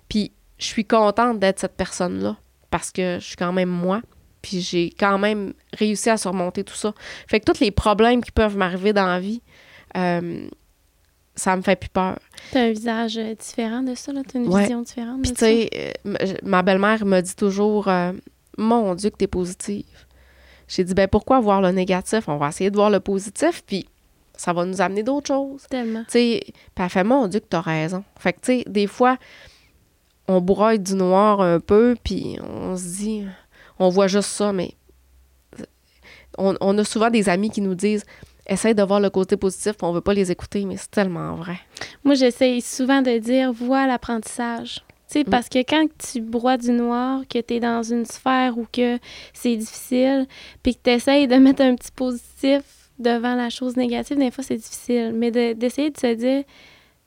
Puis 0.08 0.32
je 0.58 0.66
suis 0.66 0.86
contente 0.86 1.40
d'être 1.40 1.60
cette 1.60 1.76
personne-là 1.78 2.36
parce 2.72 2.92
que 2.92 3.18
je 3.20 3.26
suis 3.26 3.36
quand 3.36 3.54
même 3.54 3.70
moi. 3.70 4.02
Puis 4.42 4.62
j'ai 4.62 4.90
quand 4.98 5.18
même 5.20 5.54
réussi 5.78 6.10
à 6.10 6.18
surmonter 6.18 6.64
tout 6.64 6.74
ça. 6.76 6.94
Fait 7.28 7.40
que 7.42 7.52
tous 7.52 7.60
les 7.60 7.72
problèmes 7.72 8.24
qui 8.24 8.32
peuvent 8.32 8.56
m'arriver 8.58 8.94
dans 8.94 9.06
la 9.06 9.20
vie, 9.20 9.42
euh, 9.98 10.48
ça 11.40 11.56
me 11.56 11.62
fait 11.64 11.76
plus 11.76 11.90
peur. 11.90 12.20
T'as 12.52 12.62
un 12.66 12.72
visage 12.72 13.18
euh, 13.18 13.34
différent 13.34 13.82
de 13.82 13.96
ça, 13.96 14.14
là? 14.14 14.22
T'as 14.28 14.40
une 14.40 14.48
Ouais. 14.48 14.62
vision 14.64 14.82
différente 14.82 15.22
Puis 15.24 15.32
tu 15.34 15.40
sais, 15.40 15.70
euh, 16.06 16.34
ma 16.44 16.62
belle-mère 16.62 17.06
me 17.06 17.22
dit 17.22 17.36
toujours 17.36 17.88
euh, 17.88 18.12
Mon 18.58 18.94
Dieu, 18.96 19.10
que 19.10 19.18
t'es 19.18 19.28
positive. 19.28 19.86
J'ai 20.68 20.84
dit 20.84 20.94
Ben 20.94 21.08
pourquoi 21.08 21.40
voir 21.40 21.62
le 21.62 21.72
négatif? 21.72 22.28
On 22.28 22.38
va 22.38 22.50
essayer 22.50 22.70
de 22.70 22.76
voir 22.76 22.90
le 22.92 23.00
positif, 23.00 23.64
puis 23.66 23.88
ça 24.38 24.54
va 24.54 24.66
nous 24.66 24.80
amener 24.82 25.02
d'autres 25.04 25.28
choses. 25.28 25.64
Tellement. 25.70 26.04
Tu 26.06 26.12
sais, 26.12 26.40
puis 26.46 26.54
elle 26.84 26.90
fait, 26.90 27.04
mon 27.04 27.28
Dieu, 27.28 27.40
que 27.40 27.48
t'as 27.50 27.62
raison. 27.62 28.04
Fait 28.20 28.34
que, 28.34 28.40
tu 28.42 28.58
sais, 28.60 28.64
des 28.68 28.88
fois, 28.88 29.18
on 30.28 30.40
broye 30.42 30.78
du 30.78 30.94
noir 30.94 31.42
un 31.42 31.60
peu, 31.60 31.96
puis 32.04 32.38
on 32.42 32.78
se 32.78 32.84
dit, 32.98 33.26
on 33.80 33.90
voit 33.90 34.08
juste 34.08 34.30
ça, 34.30 34.54
mais 34.54 34.74
on, 36.38 36.56
on 36.62 36.78
a 36.78 36.84
souvent 36.84 37.10
des 37.10 37.28
amis 37.30 37.50
qui 37.50 37.62
nous 37.62 37.76
disent, 37.76 38.06
essaye 38.50 38.76
de 38.76 38.84
voir 38.84 39.00
le 39.00 39.10
côté 39.10 39.38
positif, 39.38 39.74
on 39.82 39.92
veut 39.94 40.02
pas 40.02 40.14
les 40.14 40.32
écouter, 40.32 40.66
mais 40.66 40.78
c'est 40.78 40.92
tellement 40.92 41.36
vrai. 41.36 41.60
Moi, 42.04 42.16
j'essaye 42.16 42.62
souvent 42.62 43.02
de 43.02 43.18
dire 43.18 43.54
vois 43.54 43.88
l'apprentissage. 43.88 44.84
Sais, 45.08 45.22
Mm. 45.22 45.30
parce 45.32 45.50
que 45.50 45.60
quand 45.60 45.88
tu 45.98 46.22
broies 46.22 46.58
du 46.58 46.72
noir, 46.72 47.22
que 47.28 47.40
tu 47.40 47.56
es 47.56 47.60
dans 47.60 47.82
une 47.82 48.06
sphère 48.06 48.58
où 48.58 48.68
que 48.72 49.00
c'est 49.34 49.56
difficile, 49.56 50.28
puis 50.62 50.76
que 50.76 50.82
tu 50.84 50.90
essayes 50.92 51.28
de 51.28 51.36
mettre 51.36 51.64
un 51.64 51.76
petit 51.76 51.92
positif 51.92 52.62
devant 53.00 53.34
la 53.36 53.50
chose 53.50 53.76
négative, 53.78 54.18
des 54.20 54.30
fois, 54.30 54.44
c'est 54.44 54.58
difficile. 54.58 55.14
Mais 55.16 55.32
de- 55.32 55.54
d'essayer 55.54 55.90
de, 55.90 55.98
se 55.98 56.14
dire 56.14 56.44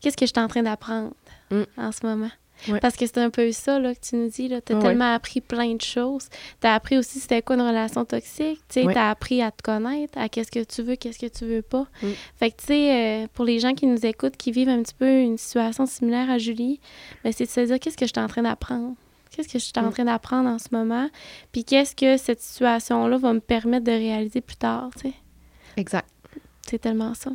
qu'est-ce 0.01 0.17
que 0.17 0.27
je 0.27 0.33
suis 0.35 0.41
en 0.45 0.49
train 0.49 0.63
d'apprendre 0.65 1.13
Mm. 1.51 1.63
en 1.77 1.93
ce 1.93 2.05
moment? 2.05 2.31
Ouais. 2.69 2.81
Parce 2.81 2.97
que 2.97 3.07
c'est 3.07 3.19
un 3.19 3.31
peu 3.31 3.51
ça 3.53 3.79
là, 3.79 3.95
que 3.95 4.01
tu 4.01 4.17
nous 4.17 4.29
dis. 4.29 4.49
Tu 4.49 4.55
as 4.55 4.77
Ouais. 4.77 4.83
tellement 4.83 5.15
appris 5.15 5.41
plein 5.41 5.75
de 5.75 5.81
choses. 5.81 6.29
Tu 6.61 6.67
as 6.67 6.75
appris 6.75 6.97
aussi 6.99 7.19
c'était 7.21 7.43
quoi 7.43 7.57
une 7.57 7.63
relation 7.63 8.05
toxique? 8.05 8.61
Tu 8.69 8.81
Ouais. 8.85 8.97
as 8.97 9.11
appris 9.11 9.43
à 9.43 9.51
te 9.51 9.63
connaître, 9.63 10.17
à 10.19 10.29
qu'est-ce 10.29 10.51
que 10.51 10.63
tu 10.65 10.83
veux, 10.83 10.97
qu'est-ce 10.97 11.19
que 11.19 11.27
tu 11.27 11.45
veux 11.45 11.63
pas. 11.63 11.87
Mm. 12.03 12.09
Fait 12.37 12.51
que, 12.51 12.57
tu 12.59 12.67
sais, 12.67 13.23
euh, 13.25 13.27
pour 13.35 13.45
les 13.45 13.59
gens 13.59 13.75
qui 13.75 13.87
nous 13.87 14.05
écoutent, 14.07 14.37
qui 14.37 14.53
vivent 14.53 14.69
un 14.69 14.83
petit 14.83 14.95
peu 14.95 15.21
une 15.21 15.39
situation 15.39 15.87
similaire 15.87 16.31
à 16.31 16.39
Julie, 16.39 16.81
ben, 17.25 17.33
c'est 17.33 17.45
de 17.47 17.51
se 17.51 17.61
dire 17.61 17.81
qu'est-ce 17.81 17.97
que 17.97 18.07
je 18.07 18.13
suis 18.15 18.23
en 18.25 18.29
train 18.29 18.43
d'apprendre? 18.43 18.95
Qu'est-ce 19.35 19.49
que 19.49 19.59
je 19.59 19.65
suis 19.65 19.73
en 19.77 19.83
Mm. 19.89 19.93
train 19.93 20.05
d'apprendre 20.05 20.49
en 20.51 20.59
ce 20.59 20.69
moment? 20.73 21.09
Puis 21.53 21.65
qu'est-ce 21.65 21.97
que 21.97 22.17
cette 22.19 22.41
situation-là 22.41 23.17
va 23.17 23.33
me 23.33 23.41
permettre 23.41 23.85
de 23.87 23.93
réaliser 23.93 24.41
plus 24.43 24.57
tard, 24.57 24.91
tu 24.95 25.09
sais? 25.09 25.15
Exact. 25.77 26.07
C'est 26.69 26.79
tellement 26.79 27.15
ça. 27.15 27.31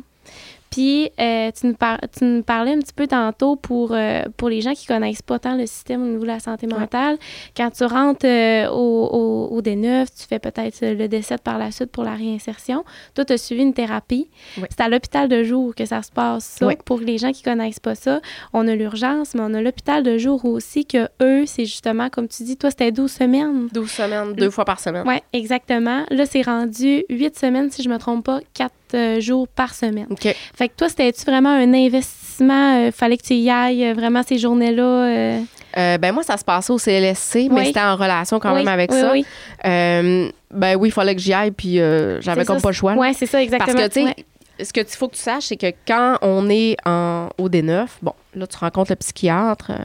Puis, 0.70 1.10
euh, 1.18 1.50
tu, 1.58 1.66
nous 1.68 1.74
par- 1.74 1.98
tu 2.16 2.24
nous 2.24 2.42
parlais 2.42 2.72
un 2.72 2.78
petit 2.78 2.92
peu 2.92 3.06
tantôt 3.06 3.56
pour, 3.56 3.92
euh, 3.92 4.22
pour 4.36 4.48
les 4.48 4.60
gens 4.60 4.74
qui 4.74 4.86
connaissent 4.86 5.22
pas 5.22 5.38
tant 5.38 5.56
le 5.56 5.66
système 5.66 6.02
au 6.02 6.06
niveau 6.06 6.22
de 6.22 6.26
la 6.28 6.40
santé 6.40 6.66
Ouais. 6.66 6.78
mentale. 6.78 7.16
Quand 7.56 7.70
tu 7.70 7.84
rentres 7.84 8.26
euh, 8.26 8.68
au, 8.68 9.06
au, 9.06 9.56
au 9.56 9.62
D9, 9.62 10.06
tu 10.06 10.26
fais 10.28 10.38
peut-être 10.38 10.80
le 10.82 11.06
D7 11.08 11.38
par 11.38 11.58
la 11.58 11.70
suite 11.70 11.90
pour 11.90 12.04
la 12.04 12.14
réinsertion. 12.14 12.84
Toi, 13.14 13.24
tu 13.24 13.32
as 13.32 13.38
suivi 13.38 13.62
une 13.62 13.72
thérapie. 13.74 14.28
Ouais. 14.58 14.68
C'est 14.70 14.80
à 14.82 14.88
l'hôpital 14.88 15.28
de 15.28 15.42
jour 15.42 15.74
que 15.74 15.86
ça 15.86 16.02
se 16.02 16.10
passe, 16.12 16.44
ça. 16.58 16.66
Ouais. 16.66 16.76
Pour 16.84 17.00
les 17.00 17.18
gens 17.18 17.32
qui 17.32 17.42
connaissent 17.42 17.80
pas 17.80 17.94
ça, 17.94 18.20
on 18.52 18.68
a 18.68 18.74
l'urgence, 18.74 19.34
mais 19.34 19.40
on 19.42 19.54
a 19.54 19.62
l'hôpital 19.62 20.02
de 20.02 20.18
jour 20.18 20.44
aussi, 20.44 20.84
que 20.84 21.08
eux, 21.22 21.44
c'est 21.46 21.64
justement, 21.64 22.08
comme 22.10 22.28
tu 22.28 22.42
dis, 22.42 22.56
toi, 22.56 22.70
c'était 22.70 22.92
12 22.92 23.10
semaines. 23.10 23.68
12 23.72 23.90
semaines, 23.90 24.32
deux 24.34 24.50
fois 24.50 24.64
par 24.64 24.80
semaine. 24.80 25.04
Oui, 25.06 25.16
exactement. 25.32 26.04
Là, 26.10 26.26
c'est 26.26 26.42
rendu 26.42 27.04
8 27.08 27.38
semaines, 27.38 27.70
si 27.70 27.82
je 27.82 27.88
me 27.88 27.96
trompe 27.98 28.24
pas, 28.24 28.40
4 28.54 28.72
jours 29.20 29.46
par 29.48 29.74
semaine. 29.74 30.06
OK. 30.10 30.34
Fait 30.54 30.68
que 30.68 30.74
toi, 30.76 30.88
c'était-tu 30.88 31.24
vraiment 31.24 31.50
un 31.50 31.72
investissement? 31.74 32.76
euh, 32.86 32.90
fallait 32.92 33.16
que 33.16 33.22
tu 33.24 33.34
y 33.34 33.50
ailles 33.50 33.84
euh, 33.84 33.94
vraiment 33.94 34.22
ces 34.22 34.38
journées-là? 34.38 34.82
euh? 34.82 35.40
Euh, 35.76 35.98
ben 35.98 36.12
moi, 36.12 36.22
ça 36.22 36.36
se 36.36 36.44
passait 36.44 36.72
au 36.72 36.78
CLSC, 36.78 37.48
mais 37.50 37.60
Oui. 37.60 37.66
c'était 37.66 37.80
en 37.80 37.96
relation 37.96 38.38
quand 38.38 38.50
Oui, 38.52 38.58
même 38.60 38.68
avec 38.68 38.90
oui, 38.92 39.00
ça. 39.00 39.12
Oui, 39.12 39.26
Euh, 39.66 40.30
ben 40.50 40.76
oui, 40.76 40.88
il 40.88 40.92
fallait 40.92 41.14
que 41.14 41.20
j'y 41.20 41.32
aille, 41.32 41.50
puis 41.50 41.78
euh, 41.80 42.20
j'avais 42.20 42.44
comme 42.44 42.56
ça, 42.58 42.62
pas 42.62 42.68
le 42.70 42.74
choix. 42.74 42.94
ouais, 42.94 43.12
c'est 43.12 43.26
ça, 43.26 43.42
exactement. 43.42 43.74
Parce 43.74 43.88
que, 43.88 43.92
tu 43.92 44.00
sais, 44.00 44.06
Ouais. 44.06 44.64
ce 44.64 44.72
que 44.72 44.80
tu 44.80 44.96
faut 44.96 45.08
que 45.08 45.14
tu 45.16 45.20
saches, 45.20 45.44
c'est 45.46 45.56
que 45.56 45.72
quand 45.86 46.16
on 46.22 46.48
est 46.48 46.76
en, 46.86 47.28
au 47.38 47.48
D9, 47.48 47.86
bon, 48.02 48.12
là, 48.34 48.46
tu 48.46 48.56
rencontres 48.56 48.92
le 48.92 48.96
psychiatre. 48.96 49.70
euh, 49.70 49.76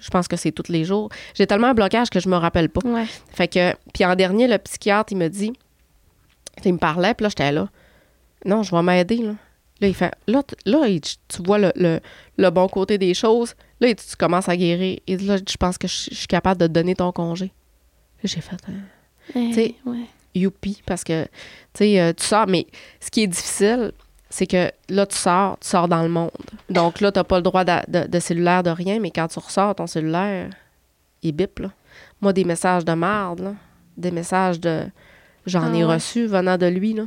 je 0.00 0.10
pense 0.10 0.26
que 0.28 0.36
c'est 0.36 0.52
tous 0.52 0.70
les 0.70 0.84
jours. 0.84 1.08
J'ai 1.34 1.46
tellement 1.46 1.68
un 1.68 1.74
blocage 1.74 2.10
que 2.10 2.20
je 2.20 2.28
me 2.28 2.36
rappelle 2.36 2.68
pas. 2.68 2.80
Ouais. 2.86 3.06
Fait 3.32 3.48
que, 3.48 3.74
puis 3.94 4.04
en 4.04 4.14
dernier, 4.16 4.48
le 4.48 4.58
psychiatre, 4.58 5.12
il 5.12 5.16
me 5.18 5.28
dit, 5.28 5.52
il 6.64 6.72
me 6.74 6.78
parlait, 6.78 7.14
puis 7.14 7.22
là, 7.24 7.28
j'étais 7.30 7.52
là. 7.52 7.68
Non, 8.44 8.62
je 8.62 8.74
vais 8.74 8.82
m'aider, 8.82 9.16
là. 9.18 9.34
Là, 9.80 9.88
il 9.88 9.94
fait, 9.94 10.12
là, 10.28 10.42
là 10.66 10.86
il- 10.88 11.00
tu 11.00 11.42
vois 11.44 11.58
le, 11.58 11.72
le- 11.76 12.00
le 12.38 12.50
bon 12.50 12.68
côté 12.68 12.96
des 12.98 13.12
choses. 13.14 13.54
Là, 13.80 13.88
il 13.88 13.94
dit, 13.94 14.04
tu 14.08 14.16
commences 14.16 14.48
à 14.48 14.56
guérir. 14.56 15.00
Et 15.06 15.16
là, 15.16 15.36
je 15.36 15.56
pense 15.56 15.78
que 15.78 15.88
je 15.88 16.08
je 16.10 16.14
suis 16.14 16.26
capable 16.26 16.60
de 16.60 16.66
te 16.66 16.72
donner 16.72 16.94
ton 16.94 17.10
congé. 17.12 17.52
J'ai 18.22 18.40
fait, 18.40 18.56
hein, 18.68 18.72
Ouais, 19.34 19.52
sais, 19.52 19.74
ouais. 19.86 20.04
youpi, 20.34 20.82
parce 20.86 21.02
que, 21.04 21.24
tu 21.24 21.28
sais, 21.74 22.00
euh, 22.00 22.12
tu 22.12 22.24
sors, 22.24 22.46
mais 22.46 22.66
ce 23.00 23.10
qui 23.10 23.22
est 23.22 23.26
difficile, 23.26 23.92
c'est 24.30 24.46
que 24.46 24.70
là, 24.88 25.06
tu 25.06 25.16
sors, 25.16 25.58
tu 25.60 25.68
sors 25.68 25.88
dans 25.88 26.02
le 26.02 26.08
monde. 26.08 26.30
Donc 26.70 27.00
là, 27.00 27.10
tu 27.12 27.18
n'as 27.18 27.24
pas 27.24 27.36
le 27.36 27.42
droit 27.42 27.64
de, 27.64 27.72
de- 27.88 28.06
de 28.06 28.20
cellulaire, 28.20 28.62
de 28.62 28.70
rien, 28.70 29.00
mais 29.00 29.10
quand 29.10 29.28
tu 29.28 29.38
ressors, 29.38 29.74
ton 29.74 29.86
cellulaire, 29.86 30.50
il 31.22 31.32
bip, 31.32 31.58
là. 31.58 31.70
Moi, 32.20 32.32
des 32.32 32.44
messages 32.44 32.84
de 32.84 32.92
merde, 32.92 33.40
là. 33.40 33.54
Des 33.96 34.10
messages 34.10 34.60
de... 34.60 34.84
J'en 35.46 35.72
Ah 35.72 35.76
ai 35.76 35.84
ouais. 35.84 35.94
reçu 35.94 36.26
venant 36.26 36.56
de 36.56 36.66
lui, 36.66 36.94
là. 36.94 37.04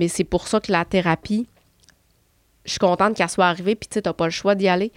Mais 0.00 0.08
c'est 0.08 0.24
pour 0.24 0.48
ça 0.48 0.58
que 0.60 0.72
la 0.72 0.84
thérapie, 0.86 1.46
je 2.64 2.70
suis 2.70 2.78
contente 2.78 3.14
qu'elle 3.16 3.28
soit 3.28 3.46
arrivée, 3.46 3.74
puis 3.76 3.86
tu 3.86 3.94
sais, 3.94 4.02
t'as 4.02 4.14
pas 4.14 4.24
le 4.24 4.30
choix 4.30 4.54
d'y 4.54 4.66
aller. 4.66 4.90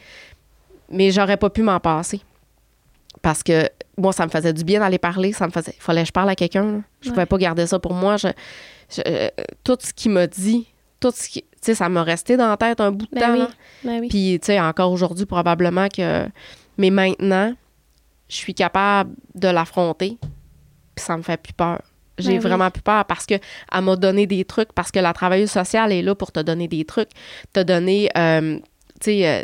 Mais 0.89 1.11
j'aurais 1.11 1.35
pas 1.37 1.49
pu 1.49 1.61
m'en 1.61 1.79
passer. 1.79 2.21
Parce 3.21 3.43
que 3.43 3.69
moi, 3.97 4.13
ça 4.13 4.25
me 4.25 4.31
faisait 4.31 4.53
du 4.53 4.63
bien 4.63 4.79
d'aller 4.79 4.97
parler. 4.97 5.33
Ça 5.33 5.45
me 5.45 5.51
faisait. 5.51 5.75
Fallait 5.77 6.01
que 6.03 6.07
je 6.07 6.11
parle 6.13 6.29
à 6.29 6.35
quelqu'un. 6.35 6.83
Je 7.01 7.09
Ouais. 7.09 7.13
pouvais 7.13 7.25
pas 7.25 7.37
garder 7.37 7.67
ça 7.67 7.79
pour 7.79 7.93
moi. 7.93 8.15
Je, 8.17 8.29
je- 8.89 9.01
euh, 9.05 9.29
tout 9.65 9.77
ce 9.81 9.91
qu'il 9.93 10.11
m'a 10.11 10.25
dit, 10.25 10.67
tout 11.01 11.11
ce 11.13 11.27
qui. 11.29 11.41
Tu 11.41 11.47
sais, 11.61 11.75
ça 11.75 11.89
m'a 11.89 12.03
resté 12.03 12.37
dans 12.37 12.47
la 12.49 12.57
tête 12.57 12.79
un 12.81 12.91
bout 12.91 13.05
de 13.05 13.11
Ben 13.19 13.21
temps. 13.21 13.33
oui, 13.33 13.47
ben 13.83 13.99
oui. 13.99 14.07
Puis, 14.09 14.39
tu 14.41 14.45
sais, 14.47 14.59
encore 14.59 14.91
aujourd'hui, 14.91 15.25
probablement 15.25 15.87
que. 15.89 16.27
Mais 16.77 16.89
maintenant, 16.89 17.53
je 18.29 18.35
suis 18.35 18.53
capable 18.53 19.13
de 19.35 19.47
l'affronter. 19.49 20.17
Puis 20.95 21.05
ça 21.05 21.17
me 21.17 21.23
fait 21.23 21.37
plus 21.41 21.53
peur. 21.53 21.81
J'ai 22.19 22.29
Ben 22.29 22.33
oui. 22.35 22.39
vraiment 22.43 22.69
plus 22.71 22.81
peur 22.83 23.05
parce 23.05 23.25
que 23.25 23.35
elle 23.35 23.81
m'a 23.83 23.95
donné 23.95 24.27
des 24.27 24.45
trucs, 24.45 24.71
parce 24.73 24.91
que 24.91 24.99
la 24.99 25.13
travailleuse 25.13 25.49
sociale 25.51 25.91
est 25.91 26.01
là 26.03 26.13
pour 26.15 26.31
te 26.31 26.39
donner 26.39 26.67
des 26.67 26.85
trucs, 26.85 27.09
te 27.53 27.61
donner, 27.61 28.09
euh, 28.17 28.57
tu 29.01 29.05
sais, 29.05 29.27
euh, 29.27 29.43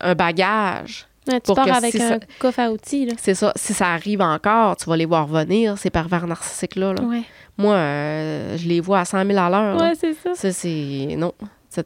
un 0.00 0.14
bagage. 0.14 1.06
Ouais, 1.26 1.40
tu 1.40 1.46
pour 1.46 1.54
pars 1.56 1.64
que 1.64 1.70
avec 1.70 1.92
si 1.92 2.02
un 2.02 2.08
ça- 2.10 2.18
coffre 2.38 2.60
à 2.60 2.70
outils. 2.70 3.08
C'est 3.18 3.34
ça. 3.34 3.50
Si 3.56 3.72
ça 3.72 3.88
arrive 3.94 4.20
encore, 4.20 4.76
tu 4.76 4.84
vas 4.90 4.96
les 4.96 5.06
voir 5.06 5.26
venir, 5.26 5.78
ces 5.78 5.88
pervers 5.88 6.26
narcissiques-là. 6.26 6.92
là. 6.92 7.02
Ouais, 7.02 7.22
Moi, 7.56 7.74
euh, 7.76 8.58
je 8.58 8.68
les 8.68 8.80
vois 8.80 9.00
à 9.00 9.04
100 9.06 9.24
000 9.24 9.38
à 9.38 9.48
l'heure. 9.48 9.80
ouais 9.80 9.94
c'est 9.98 10.12
ça. 10.12 10.34
Ça, 10.34 10.52
c'est. 10.52 11.14
Non. 11.16 11.32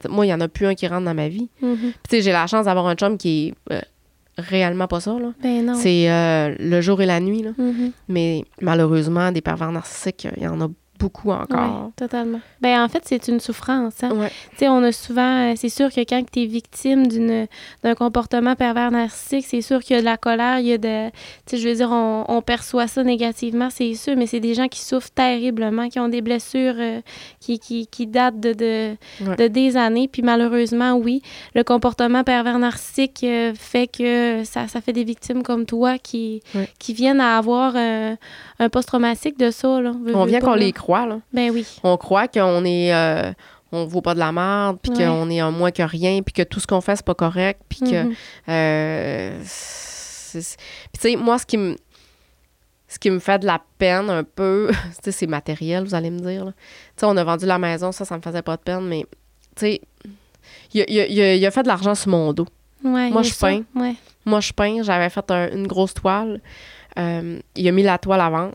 Moi, 0.08 0.26
il 0.26 0.28
n'y 0.30 0.34
en 0.34 0.40
a 0.40 0.48
plus 0.48 0.66
un 0.66 0.74
qui 0.74 0.86
rentre 0.88 1.04
dans 1.04 1.14
ma 1.14 1.28
vie. 1.28 1.48
Puis, 1.60 1.68
tu 1.80 1.92
sais, 2.10 2.20
j'ai 2.22 2.32
la 2.32 2.46
chance 2.48 2.66
d'avoir 2.66 2.86
un 2.88 2.94
chum 2.96 3.16
qui 3.16 3.54
est 3.70 3.74
euh, 3.74 3.80
réellement 4.39 4.86
pas 4.86 5.01
ça, 5.01 5.18
là. 5.18 5.32
Ben 5.43 5.66
non. 5.66 5.74
C'est 5.74 6.11
euh, 6.11 6.55
le 6.59 6.80
jour 6.80 7.03
et 7.03 7.07
la 7.07 7.20
nuit, 7.20 7.43
là. 7.43 7.51
Mhm. 7.59 7.93
Mais 8.09 8.45
malheureusement, 8.61 9.32
des 9.32 9.41
pervers 9.41 9.72
narcissiques, 9.72 10.26
il 10.36 10.43
y 10.43 10.47
en 10.47 10.61
a 10.61 10.68
beaucoup 10.99 11.30
encore. 11.30 11.90
Totalement. 11.96 12.40
Ben 12.61 12.82
en 12.82 12.88
fait, 12.88 13.03
c'est 13.05 13.28
une 13.28 13.40
souffrance. 13.40 14.03
Hein? 14.03 14.11
Ouais. 14.12 14.30
Tu 14.53 14.59
sais, 14.59 14.68
on 14.68 14.82
a 14.82 14.92
souvent, 14.92 15.51
euh, 15.51 15.55
c'est 15.57 15.68
sûr 15.68 15.90
que 15.92 16.01
quand 16.01 16.22
tu 16.30 16.42
es 16.42 16.46
victime 16.46 17.07
d'une, 17.07 17.46
d'un 17.82 17.94
comportement 17.94 18.55
pervers 18.57 18.90
narcissique, 18.90 19.46
c'est 19.49 19.61
sûr 19.61 19.80
qu'il 19.82 19.94
y 19.94 19.99
a 19.99 20.01
de 20.01 20.05
la 20.07 20.16
colère, 20.16 20.59
il 20.61 20.66
y 20.66 20.72
a 20.72 20.78
de, 20.78 21.09
tu 21.09 21.12
sais, 21.46 21.57
je 21.59 21.68
veux 21.68 21.74
dire, 21.74 21.90
on, 21.92 22.24
on 22.28 22.42
perçoit 22.42 22.86
ça 22.88 23.05
négativement, 23.05 23.68
c'est 23.70 23.94
sûr, 23.94 24.16
mais 24.16 24.26
c'est 24.26 24.40
des 24.40 24.55
gens 24.55 24.68
qui 24.68 24.80
souffrent 24.80 25.11
terriblement, 25.11 25.88
qui 25.88 26.01
ont 26.01 26.09
des 26.09 26.20
blessures 26.20 26.74
euh, 26.78 27.01
qui, 27.40 27.59
qui, 27.59 27.86
qui 27.86 28.07
datent 28.07 28.40
de, 28.40 28.53
de, 28.53 28.96
Ouais. 29.20 29.36
de 29.36 29.46
des 29.49 29.76
années, 29.76 30.09
puis 30.09 30.22
malheureusement, 30.22 30.92
oui, 30.94 31.22
le 31.55 31.62
comportement 31.64 32.24
pervers 32.24 32.59
narcissique 32.59 33.20
euh, 33.24 33.53
fait 33.55 33.86
que 33.86 34.42
ça, 34.44 34.68
ça 34.68 34.80
fait 34.80 34.92
des 34.92 35.05
victimes 35.05 35.42
comme 35.42 35.66
toi 35.66 35.99
qui, 35.99 36.42
Ouais. 36.55 36.68
qui 36.78 36.92
viennent 36.94 37.20
à 37.20 37.36
avoir 37.38 37.74
euh, 37.76 38.16
un 38.59 38.68
post-traumatique 38.68 39.38
de 39.38 39.50
ça, 39.50 39.80
là. 39.80 39.92
Veux, 40.02 40.14
On 40.16 40.24
vient 40.24 40.40
qu'on 40.40 40.54
les 40.54 40.72
croit, 40.72 41.06
là. 41.06 41.20
Ben 41.32 41.50
oui. 41.50 41.66
On 41.84 41.96
croit 41.96 42.28
qu'on 42.28 42.64
est. 42.64 42.92
euh, 42.94 43.32
on 43.70 43.84
vaut 43.84 44.00
pas 44.00 44.14
de 44.14 44.18
la 44.18 44.32
merde, 44.32 44.78
puis 44.82 44.92
Ouais. 44.92 45.04
qu'on 45.04 45.28
est 45.30 45.42
en 45.42 45.52
moins 45.52 45.70
que 45.70 45.82
rien, 45.82 46.22
puis 46.22 46.32
que 46.32 46.42
tout 46.42 46.59
ce 46.59 46.66
qu'on 46.66 46.80
fait, 46.80 46.96
c'est 46.96 47.04
pas 47.04 47.14
correct, 47.14 47.61
puis 47.68 47.80
que. 47.80 48.04
Mhm. 48.04 48.14
euh, 48.48 49.38
puis 50.32 50.40
tu 50.92 51.00
sais, 51.00 51.16
moi, 51.16 51.38
ce 51.38 51.46
qui 51.46 51.56
me. 51.59 51.76
Ce 52.90 52.98
qui 52.98 53.11
me 53.11 53.18
fait 53.18 53.38
de 53.40 53.44
la 53.46 53.61
peine 53.76 54.09
un 54.09 54.24
peu, 54.24 54.70
c'est 55.02 55.26
matériel, 55.26 55.84
vous 55.84 55.94
allez 55.94 56.11
me 56.11 56.20
dire. 56.20 56.46
Tu 56.46 56.52
sais, 56.96 57.06
on 57.06 57.16
a 57.18 57.24
vendu 57.24 57.44
la 57.44 57.59
maison, 57.59 57.92
ça, 57.92 58.06
ça 58.06 58.16
me 58.16 58.22
faisait 58.22 58.40
pas 58.40 58.56
de 58.56 58.62
peine, 58.62 58.86
mais, 58.88 59.04
tu 59.54 59.61
sais, 59.66 59.80
il 60.72 60.80
a, 60.80 60.84
il 60.88 61.00
a- 61.00 61.06
il 61.06 61.20
a- 61.20 61.34
il 61.34 61.46
a 61.46 61.50
fait 61.50 61.62
de 61.62 61.68
l'argent 61.68 61.94
sur 61.94 62.09
mon 62.11 62.32
dos. 62.32 62.46
Ouais, 62.82 63.11
Moi, 63.11 63.22
je 63.22 63.34
peins. 63.34 63.62
Ouais. 63.74 63.94
Moi, 64.24 64.40
je 64.40 64.52
peins, 64.54 64.82
j'avais 64.82 65.11
fait 65.11 65.30
un- 65.30 65.50
une 65.50 65.66
grosse 65.66 65.92
toile. 65.92 66.40
Euh, 66.99 67.38
il 67.55 67.68
a 67.68 67.72
mis 67.72 67.82
la 67.82 67.99
toile 67.99 68.20
à 68.20 68.30
vendre. 68.30 68.55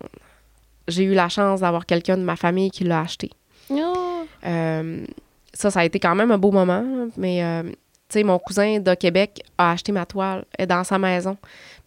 J'ai 0.87 1.03
eu 1.03 1.13
la 1.13 1.29
chance 1.29 1.61
d'avoir 1.61 1.85
quelqu'un 1.85 2.17
de 2.17 2.23
ma 2.23 2.35
famille 2.35 2.69
qui 2.71 2.83
l'a 2.83 3.01
acheté. 3.01 3.29
Oh. 3.69 4.25
Euh, 4.45 5.05
ça, 5.53 5.71
ça 5.71 5.79
a 5.79 5.85
été 5.85 5.99
quand 5.99 6.15
même 6.15 6.31
un 6.31 6.37
beau 6.37 6.51
moment, 6.51 6.83
mais 7.15 7.43
euh, 7.43 7.63
tu 7.63 8.19
sais, 8.19 8.23
mon 8.23 8.37
cousin 8.39 8.79
de 8.79 8.93
Québec 8.95 9.41
a 9.57 9.71
acheté 9.71 9.91
ma 9.91 10.05
toile, 10.05 10.43
elle 10.57 10.63
est 10.63 10.67
dans 10.67 10.83
sa 10.83 10.99
maison. 10.99 11.37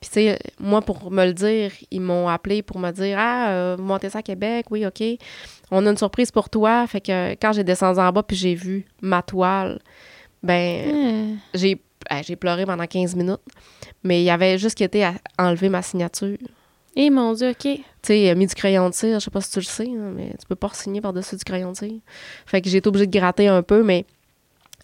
Puis, 0.01 0.09
tu 0.11 0.15
sais, 0.15 0.39
moi, 0.59 0.81
pour 0.81 1.11
me 1.11 1.27
le 1.27 1.35
dire, 1.35 1.73
ils 1.91 2.01
m'ont 2.01 2.29
appelé 2.29 2.63
pour 2.63 2.79
me 2.79 2.91
dire 2.91 3.19
Ah, 3.21 3.75
vous 3.77 3.85
montez 3.85 4.09
ça 4.09 4.19
à 4.21 4.23
Québec, 4.23 4.67
oui, 4.71 4.87
OK. 4.87 5.03
On 5.71 5.85
a 5.85 5.91
une 5.91 5.97
surprise 5.97 6.31
pour 6.31 6.49
toi. 6.49 6.87
Fait 6.87 7.01
que 7.01 7.33
quand 7.33 7.53
j'ai 7.53 7.65
descendu 7.65 7.99
en 8.01 8.13
bas 8.13 8.23
puis 8.23 8.37
j'ai 8.37 8.55
vu 8.55 8.87
ma 9.03 9.23
toile, 9.23 9.79
ben, 10.43 10.89
Euh, 10.89 11.35
j'ai 11.55 11.81
j'ai 12.23 12.37
pleuré 12.37 12.65
pendant 12.67 12.87
15 12.87 13.15
minutes, 13.17 13.41
mais 14.05 14.23
il 14.23 14.31
avait 14.31 14.59
juste 14.59 14.81
été 14.81 15.05
à 15.05 15.15
enlever 15.39 15.69
ma 15.69 15.83
signature. 15.83 16.37
Eh 16.97 17.11
mon 17.11 17.35
Dieu, 17.35 17.51
OK. 17.51 17.59
Tu 17.63 17.83
sais, 18.03 18.21
il 18.23 18.29
a 18.31 18.35
mis 18.35 18.47
du 18.47 18.55
crayon 18.55 18.89
de 18.89 18.95
cire, 18.95 19.19
je 19.21 19.25
sais 19.25 19.31
pas 19.31 19.41
si 19.43 19.51
tu 19.51 19.59
le 19.59 19.65
sais, 19.65 19.85
hein, 19.89 20.13
mais 20.15 20.31
tu 20.41 20.47
peux 20.49 20.55
pas 20.55 20.71
signer 20.73 21.01
par-dessus 21.03 21.37
du 21.37 21.45
crayon 21.45 21.73
de 21.73 21.77
cire. 21.77 22.01
Fait 22.47 22.63
que 22.63 22.71
j'ai 22.71 22.79
été 22.79 22.89
obligée 22.89 23.07
de 23.07 23.19
gratter 23.19 23.49
un 23.49 23.63
peu, 23.63 23.83
mais 23.83 24.07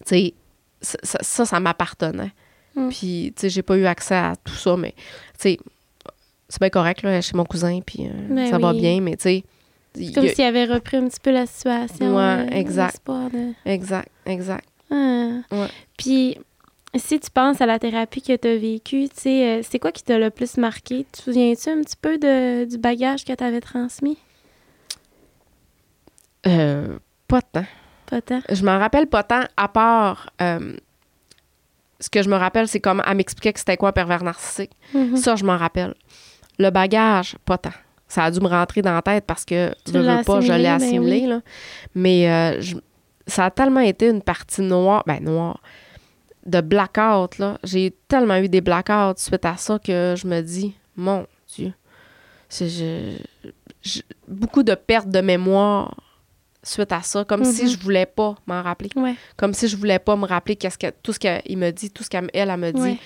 tu 0.05 0.09
sais, 0.15 0.33
ça, 0.81 0.97
ça, 1.01 1.17
ça, 1.21 1.45
ça 1.45 1.59
m'appartenait. 1.59 2.31
Mm. 2.75 2.89
Puis, 2.89 3.33
tu 3.35 3.41
sais, 3.41 3.49
j'ai 3.49 3.63
pas 3.63 3.77
eu 3.77 3.85
accès 3.85 4.15
à 4.15 4.35
tout 4.43 4.53
ça, 4.53 4.75
mais 4.77 4.91
tu 5.39 5.49
sais, 5.49 5.59
c'est 6.49 6.59
bien 6.59 6.69
correct, 6.69 7.01
là, 7.01 7.19
chez 7.21 7.35
mon 7.35 7.45
cousin, 7.45 7.79
puis 7.83 8.05
euh, 8.05 8.11
Ben 8.29 8.49
ça 8.51 8.59
va 8.59 8.73
bien, 8.73 9.01
mais 9.01 9.15
tu 9.15 9.23
sais, 9.23 9.43
y 9.95 10.11
Comme 10.11 10.25
a- 10.25 10.29
s'il 10.33 10.43
avait 10.43 10.65
repris 10.65 10.97
un 10.97 11.07
petit 11.07 11.19
peu 11.19 11.31
la 11.31 11.47
situation. 11.47 12.15
Ouais, 12.15 12.21
euh, 12.21 12.47
exact. 12.51 12.99
de- 13.07 13.53
exact, 13.69 14.09
exact. 14.27 14.67
Ah. 14.91 15.29
Ouais. 15.51 15.67
Puis, 15.97 16.37
si 16.95 17.19
tu 17.19 17.29
penses 17.31 17.59
à 17.61 17.65
la 17.65 17.79
thérapie 17.79 18.21
que 18.21 18.35
tu 18.35 18.47
as 18.47 18.57
vécue, 18.57 19.09
tu 19.09 19.15
sais, 19.21 19.47
euh, 19.47 19.61
c'est 19.63 19.79
quoi 19.79 19.91
qui 19.91 20.03
t'a 20.03 20.17
le 20.19 20.29
plus 20.29 20.57
marqué? 20.57 21.05
Tu 21.11 21.11
te 21.11 21.21
souviens-tu 21.23 21.69
un 21.69 21.81
petit 21.81 21.95
peu 21.99 22.17
de, 22.17 22.65
du 22.65 22.77
bagage 22.77 23.25
que 23.25 23.33
tu 23.33 23.43
avais 23.43 23.61
transmis? 23.61 24.17
Euh, 26.47 26.97
pas 27.27 27.41
tant. 27.41 27.65
Pas 28.05 28.21
tant. 28.21 28.41
Je 28.49 28.63
m'en 28.65 28.77
rappelle 28.79 29.07
pas 29.07 29.23
tant, 29.23 29.43
à 29.57 29.67
part. 29.67 30.29
euh, 30.41 30.75
ce 31.99 32.09
que 32.09 32.21
je 32.21 32.27
me 32.29 32.35
rappelle, 32.35 32.67
c'est 32.67 32.81
comment 32.81 33.03
elle 33.07 33.15
m'expliquait 33.15 33.53
que 33.53 33.59
c'était 33.59 33.77
quoi 33.77 33.89
un 33.89 33.93
pervers 33.93 34.23
narcissique. 34.23 34.71
Mhm. 34.93 35.15
Ça, 35.15 35.35
je 35.37 35.45
m'en 35.45 35.55
rappelle. 35.57 35.93
Le 36.59 36.69
bagage, 36.69 37.37
pas 37.45 37.57
tant. 37.57 37.71
Ça 38.09 38.25
a 38.25 38.31
dû 38.31 38.41
me 38.41 38.47
rentrer 38.47 38.81
dans 38.81 38.93
la 38.93 39.01
tête 39.01 39.23
parce 39.25 39.45
que, 39.45 39.73
Tu 39.85 39.91
veux, 39.93 40.01
veux 40.01 40.23
pas, 40.23 40.41
je 40.41 40.51
l'ai 40.51 40.67
assimilé, 40.67 41.21
ben 41.21 41.23
oui. 41.23 41.27
là. 41.29 41.41
Mais 41.95 42.29
euh, 42.29 42.61
je- 42.61 42.75
ça 43.25 43.45
a 43.45 43.51
tellement 43.51 43.79
été 43.79 44.09
une 44.09 44.21
partie 44.21 44.61
noire, 44.61 45.03
ben 45.07 45.23
noire, 45.23 45.61
de 46.45 46.61
blackout. 46.61 47.37
là. 47.39 47.57
J'ai 47.63 47.95
tellement 48.07 48.37
eu 48.37 48.49
des 48.49 48.61
blackouts 48.61 49.17
suite 49.17 49.45
à 49.45 49.57
ça 49.57 49.79
que 49.79 50.15
je 50.17 50.27
me 50.27 50.41
dis, 50.41 50.75
mon 50.95 51.25
Dieu, 51.55 51.73
c'est 52.49 52.69
je- 52.69 53.17
je- 53.81 54.01
beaucoup 54.27 54.63
de 54.63 54.75
pertes 54.75 55.09
de 55.09 55.21
mémoire 55.21 55.95
suite 56.65 56.91
à 56.93 57.01
ça, 57.01 57.25
comme 57.25 57.43
si 57.43 57.63
Mhm. 57.63 57.69
je 57.71 57.77
voulais 57.79 58.05
pas 58.05 58.35
m'en 58.47 58.61
rappeler. 58.61 58.89
Ouais. 58.95 59.15
Comme 59.35 59.53
si 59.53 59.67
je 59.67 59.75
voulais 59.75 59.99
pas 59.99 60.15
me 60.15 60.25
rappeler 60.25 60.55
qu'est-ce 60.55 60.77
que, 60.77 60.87
tout 61.03 61.11
ce 61.13 61.19
qu'il 61.19 61.57
me 61.57 61.71
dit, 61.71 61.89
tout 61.91 62.03
ce 62.03 62.09
qu'elle 62.09 62.29
elle, 62.33 62.49
elle 62.49 62.57
me 62.59 62.71
dit 62.71 62.81
Ouais. 62.81 62.97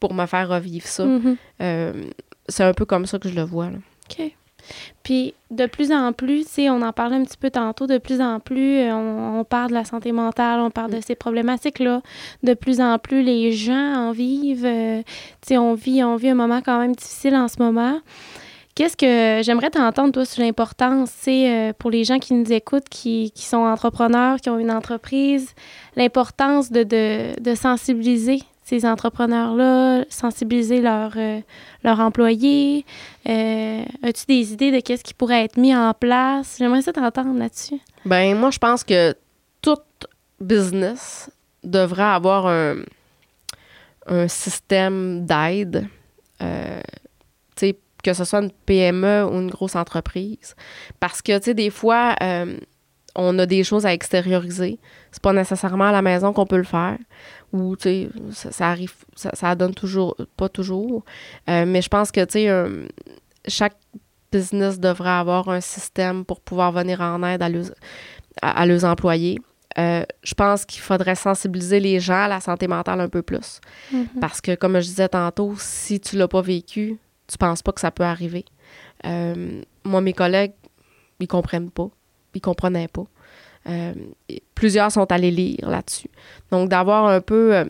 pour 0.00 0.14
me 0.14 0.24
faire 0.26 0.48
revivre 0.48 0.86
ça. 0.86 1.04
Mhm. 1.04 1.36
Euh, 1.60 2.04
c'est 2.48 2.64
un 2.64 2.72
peu 2.72 2.84
comme 2.86 3.04
ça 3.06 3.18
que 3.18 3.28
je 3.28 3.34
le 3.34 3.42
vois. 3.42 3.70
Là. 3.70 3.78
OK. 4.10 4.32
Puis, 5.02 5.34
de 5.50 5.66
plus 5.66 5.92
en 5.92 6.12
plus, 6.12 6.44
tu 6.44 6.50
sais, 6.50 6.70
on 6.70 6.82
en 6.82 6.92
parlait 6.92 7.16
un 7.16 7.24
petit 7.24 7.36
peu 7.36 7.50
tantôt, 7.50 7.86
de 7.86 7.98
plus 7.98 8.20
en 8.20 8.40
plus, 8.40 8.78
euh, 8.78 8.92
on, 8.94 9.40
on 9.40 9.44
parle 9.44 9.68
de 9.70 9.74
la 9.74 9.84
santé 9.84 10.12
mentale, 10.12 10.60
on 10.60 10.70
parle 10.70 10.90
de 10.92 10.96
Mm. 10.98 11.02
ces 11.06 11.14
problématiques-là. 11.14 12.00
De 12.42 12.54
plus 12.54 12.80
en 12.80 12.98
plus, 12.98 13.22
les 13.22 13.52
gens 13.52 13.94
en 14.08 14.12
vivent. 14.12 14.64
euh, 14.64 15.02
tu 15.42 15.48
sais, 15.48 15.58
on 15.58 15.74
vit, 15.74 16.02
on 16.04 16.16
vit 16.16 16.28
un 16.30 16.34
moment 16.34 16.60
quand 16.64 16.78
même 16.78 16.94
difficile 16.94 17.34
en 17.34 17.48
ce 17.48 17.56
moment. 17.60 18.00
Qu'est-ce 18.74 18.96
que 18.96 19.42
j'aimerais 19.44 19.68
t'entendre, 19.68 20.12
toi, 20.12 20.24
sur 20.24 20.42
l'importance, 20.42 21.10
sais, 21.10 21.50
euh, 21.50 21.72
pour 21.78 21.90
les 21.90 22.04
gens 22.04 22.18
qui 22.18 22.32
nous 22.32 22.50
écoutent, 22.50 22.88
qui, 22.88 23.30
qui 23.34 23.44
sont 23.44 23.58
entrepreneurs, 23.58 24.40
qui 24.40 24.48
ont 24.48 24.58
une 24.58 24.70
entreprise, 24.70 25.50
l'importance 25.94 26.72
de, 26.72 26.82
de, 26.82 27.38
de 27.38 27.54
sensibiliser 27.54 28.40
ces 28.64 28.86
entrepreneurs-là, 28.86 30.04
sensibiliser 30.08 30.80
leurs 30.80 31.14
euh, 31.16 31.40
leurs 31.84 32.00
employés. 32.00 32.84
Euh, 33.28 33.82
As-tu 34.02 34.26
des 34.26 34.52
idées 34.52 34.70
de 34.72 34.80
qu'est-ce 34.80 35.04
qui 35.04 35.14
pourrait 35.14 35.44
être 35.44 35.56
mis 35.56 35.74
en 35.74 35.92
place? 35.94 36.56
J'aimerais 36.58 36.82
ça 36.82 36.92
t'entendre 36.92 37.38
là-dessus. 37.38 37.80
Ben, 38.04 38.36
moi, 38.36 38.50
je 38.50 38.58
pense 38.58 38.84
que 38.84 39.14
tout 39.60 39.76
business 40.40 41.30
devrait 41.64 42.02
avoir 42.02 42.46
un, 42.46 42.76
un 44.06 44.28
système 44.28 45.24
d'aide. 45.26 45.86
euh, 46.40 46.80
que 48.02 48.14
ce 48.14 48.24
soit 48.24 48.40
une 48.40 48.50
PME 48.50 49.24
ou 49.30 49.34
une 49.38 49.48
grosse 49.50 49.76
entreprise. 49.76 50.56
Parce 50.98 51.22
que, 51.22 51.38
tu 51.38 51.44
sais, 51.44 51.54
des 51.54 51.70
fois, 51.70 52.16
on 53.14 53.38
a 53.38 53.46
des 53.46 53.64
choses 53.64 53.86
à 53.86 53.92
extérioriser. 53.92 54.78
C'est 55.10 55.22
pas 55.22 55.32
nécessairement 55.32 55.88
à 55.88 55.92
la 55.92 56.02
maison 56.02 56.32
qu'on 56.32 56.46
peut 56.46 56.56
le 56.56 56.64
faire. 56.64 56.98
Ou, 57.52 57.76
tu 57.76 57.82
sais, 57.82 58.08
ça, 58.32 58.52
ça 58.52 58.68
arrive, 58.68 58.94
ça, 59.14 59.30
ça 59.34 59.54
donne 59.54 59.74
toujours, 59.74 60.16
pas 60.36 60.48
toujours. 60.48 61.04
Euh, 61.50 61.66
mais 61.66 61.82
je 61.82 61.88
pense 61.88 62.10
que, 62.10 62.24
tu 62.24 62.32
sais, 62.32 62.48
euh, 62.48 62.86
chaque 63.46 63.76
business 64.30 64.80
devrait 64.80 65.10
avoir 65.10 65.48
un 65.50 65.60
système 65.60 66.24
pour 66.24 66.40
pouvoir 66.40 66.72
venir 66.72 67.02
en 67.02 67.22
aide 67.22 67.42
à 67.42 67.50
leurs, 67.50 67.72
à, 68.40 68.62
à 68.62 68.66
leurs 68.66 68.84
employés. 68.84 69.38
Euh, 69.78 70.04
je 70.22 70.34
pense 70.34 70.64
qu'il 70.64 70.80
faudrait 70.82 71.14
sensibiliser 71.14 71.80
les 71.80 72.00
gens 72.00 72.24
à 72.24 72.28
la 72.28 72.40
santé 72.40 72.68
mentale 72.68 73.00
un 73.00 73.08
peu 73.08 73.22
plus. 73.22 73.60
Parce 74.20 74.40
que, 74.40 74.54
comme 74.54 74.74
je 74.80 74.86
disais 74.86 75.08
tantôt, 75.08 75.54
si 75.58 76.00
tu 76.00 76.16
l'as 76.16 76.28
pas 76.28 76.42
vécu, 76.42 76.98
tu 77.26 77.38
penses 77.38 77.62
pas 77.62 77.72
que 77.72 77.80
ça 77.80 77.90
peut 77.90 78.04
arriver. 78.04 78.44
Euh, 79.06 79.62
moi, 79.84 80.00
mes 80.00 80.12
collègues, 80.12 80.52
ils 81.20 81.28
comprennent 81.28 81.70
pas. 81.70 81.88
Ils 82.34 82.40
comprenaient 82.40 82.88
pas. 82.88 83.04
Euh, 83.68 83.92
plusieurs 84.54 84.90
sont 84.90 85.10
allés 85.12 85.30
lire 85.30 85.68
là-dessus. 85.68 86.08
Donc, 86.50 86.68
d'avoir 86.68 87.06
un 87.06 87.20
peu 87.20 87.54
euh, 87.54 87.64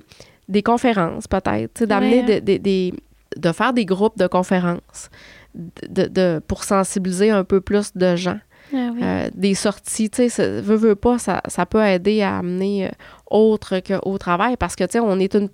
des 0.48 0.62
conférences, 0.62 1.26
peut-être, 1.26 1.84
d'amener 1.84 2.22
Ouais. 2.24 2.40
des, 2.40 2.94
de 3.36 3.52
faire 3.52 3.72
des 3.72 3.84
groupes 3.84 4.16
de 4.18 4.26
conférences 4.26 5.10
de, 5.54 6.06
de- 6.06 6.40
pour 6.46 6.64
sensibiliser 6.64 7.30
un 7.30 7.44
peu 7.44 7.60
plus 7.60 7.92
de 7.94 8.16
gens. 8.16 8.38
Ah 8.74 8.88
oui. 8.94 9.00
Euh, 9.02 9.28
des 9.34 9.54
sorties, 9.54 10.08
tu 10.08 10.30
sais, 10.30 10.60
veut, 10.62 10.76
veut 10.76 10.94
pas, 10.94 11.18
ça, 11.18 11.42
ça 11.46 11.66
peut 11.66 11.82
aider 11.84 12.22
à 12.22 12.38
amener 12.38 12.90
autre 13.30 13.80
qu'au 13.80 14.16
travail 14.16 14.56
parce 14.56 14.76
que, 14.76 14.84
tu 14.84 14.92
sais, 14.92 15.00
on 15.00 15.18
est 15.18 15.34
une, 15.34 15.50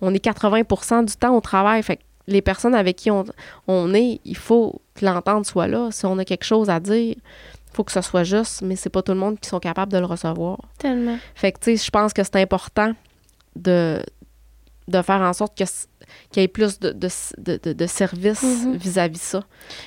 on 0.00 0.12
est 0.12 0.24
80% 0.24 1.04
du 1.04 1.14
temps 1.14 1.36
au 1.36 1.40
travail. 1.40 1.80
Fait 1.84 1.96
que 1.98 2.02
les 2.26 2.42
personnes 2.42 2.74
avec 2.74 2.96
qui 2.96 3.10
on, 3.12 3.24
on 3.68 3.94
est, 3.94 4.20
il 4.24 4.36
faut 4.36 4.80
que 4.96 5.04
l'entente 5.04 5.46
soit 5.46 5.68
là. 5.68 5.90
Si 5.92 6.06
on 6.06 6.18
a 6.18 6.24
quelque 6.24 6.44
chose 6.44 6.68
à 6.68 6.80
dire, 6.80 7.14
faut 7.76 7.84
que 7.84 7.92
ce 7.92 8.00
soit 8.00 8.24
juste, 8.24 8.62
mais 8.62 8.74
c'est 8.74 8.88
pas 8.90 9.02
tout 9.02 9.12
le 9.12 9.18
monde 9.18 9.38
qui 9.38 9.48
sont 9.48 9.60
capables 9.60 9.92
de 9.92 9.98
le 9.98 10.06
recevoir. 10.06 10.58
Tellement. 10.78 11.18
Fait 11.34 11.52
que, 11.52 11.58
tu 11.60 11.76
sais, 11.76 11.84
je 11.84 11.90
pense 11.90 12.12
que 12.14 12.24
c'est 12.24 12.36
important 12.36 12.92
de, 13.54 14.02
de 14.88 15.02
faire 15.02 15.20
en 15.20 15.32
sorte 15.34 15.56
que 15.56 15.64
qu'il 16.30 16.42
y 16.42 16.44
ait 16.44 16.48
plus 16.48 16.78
de, 16.80 16.90
de, 16.90 17.08
de, 17.38 17.72
de- 17.72 17.86
services 17.86 18.42
Mhm. 18.42 18.76
vis-à-vis 18.76 19.20
ça. 19.20 19.44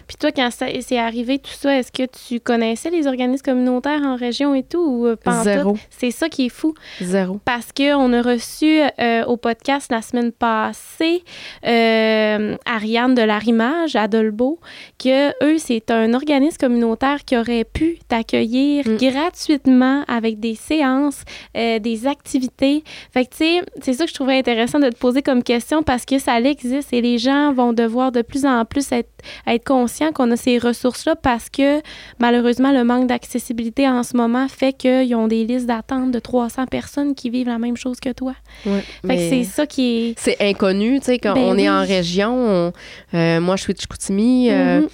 Puis 0.08 0.16
toi, 0.18 0.32
quand 0.32 0.50
ça- 0.52 0.68
c'est 0.82 0.98
arrivé 0.98 1.38
tout 1.40 1.52
ça, 1.52 1.78
est-ce 1.78 1.92
que 1.92 2.04
tu 2.28 2.40
connaissais 2.40 2.90
les 2.90 3.08
organismes 3.08 3.44
communautaires 3.44 4.02
en 4.04 4.16
région 4.16 4.54
et 4.56 4.64
tout? 4.64 4.80
Ou 4.84 5.06
euh, 5.08 5.16
pas? 5.16 5.44
Zéro. 5.44 5.78
C'est 5.90 6.12
ça 6.12 6.30
qui 6.30 6.46
est 6.48 6.50
fou. 6.50 6.74
Zéro. 7.02 7.40
Parce 7.46 7.72
qu'on 7.72 8.14
a 8.14 8.22
reçu 8.22 8.80
euh, 9.00 9.26
au 9.26 9.38
podcast 9.38 9.92
la 9.92 10.02
semaine 10.02 10.32
passée 10.32 11.24
euh, 11.66 12.56
Ariane 12.66 13.16
de 13.16 13.22
l'Arrimage 13.22 13.96
à 13.96 14.08
Dolbeau, 14.08 14.60
que 14.98 15.30
eux, 15.44 15.58
c'est 15.58 15.92
un 15.92 16.14
organisme 16.14 16.58
communautaire 16.58 17.24
qui 17.26 17.38
aurait 17.38 17.64
pu 17.64 18.00
t'accueillir 18.08 18.88
Mm. 18.88 18.98
gratuitement 18.98 20.04
avec 20.08 20.40
des 20.40 20.56
séances, 20.56 21.24
euh, 21.58 21.80
des 21.80 22.08
activités. 22.08 22.84
Fait 23.14 23.26
que, 23.26 23.32
tu 23.32 23.38
sais, 23.38 23.62
c'est 23.82 23.94
ça 23.94 24.04
que 24.06 24.10
je 24.10 24.16
trouvais 24.16 24.38
intéressant 24.38 24.80
de 24.80 24.90
te 24.90 24.98
poser 24.98 25.22
comme 25.22 25.44
question 25.44 25.84
parce 25.84 26.06
que 26.06 26.19
ça 26.20 26.40
existe 26.40 26.94
et 26.94 27.02
les 27.02 27.18
gens 27.18 27.54
vont 27.54 27.74
devoir 27.74 28.12
de 28.12 28.22
plus 28.22 28.46
en 28.46 28.66
plus 28.66 28.92
être, 28.92 29.10
être 29.48 29.64
conscients 29.66 30.12
qu'on 30.12 30.30
a 30.32 30.36
ces 30.36 30.58
ressources-là 30.58 31.16
parce 31.16 31.50
que 31.50 31.82
malheureusement, 32.20 32.72
le 32.72 32.84
manque 32.84 33.08
d'accessibilité 33.08 33.88
en 33.88 34.04
ce 34.04 34.16
moment 34.16 34.48
fait 34.48 34.74
qu'ils 34.74 35.16
ont 35.16 35.28
des 35.28 35.46
listes 35.46 35.66
d'attente 35.66 36.12
de 36.12 36.20
300 36.20 36.66
personnes 36.68 37.16
qui 37.16 37.30
vivent 37.30 37.48
la 37.48 37.58
même 37.60 37.78
chose 37.78 38.00
que 38.00 38.12
toi. 38.12 38.34
Fait 38.64 38.82
que 39.16 39.16
c'est 39.18 39.44
ça 39.44 39.66
qui 39.66 40.10
est. 40.10 40.14
c'est 40.20 40.38
inconnu, 40.42 41.00
tu 41.00 41.06
sais, 41.06 41.20
quand 41.20 41.34
Ben 41.34 41.44
on 41.46 41.58
est 41.58 41.70
en 41.70 41.82
région, 41.82 42.34
on- 42.36 42.74
euh, 43.14 43.40
moi 43.40 43.56
je 43.56 43.64
suis 43.64 43.74
de 43.74 43.80
Chicoutimi, 43.80 44.50
euh, 44.52 44.82
Mhm. 44.82 44.88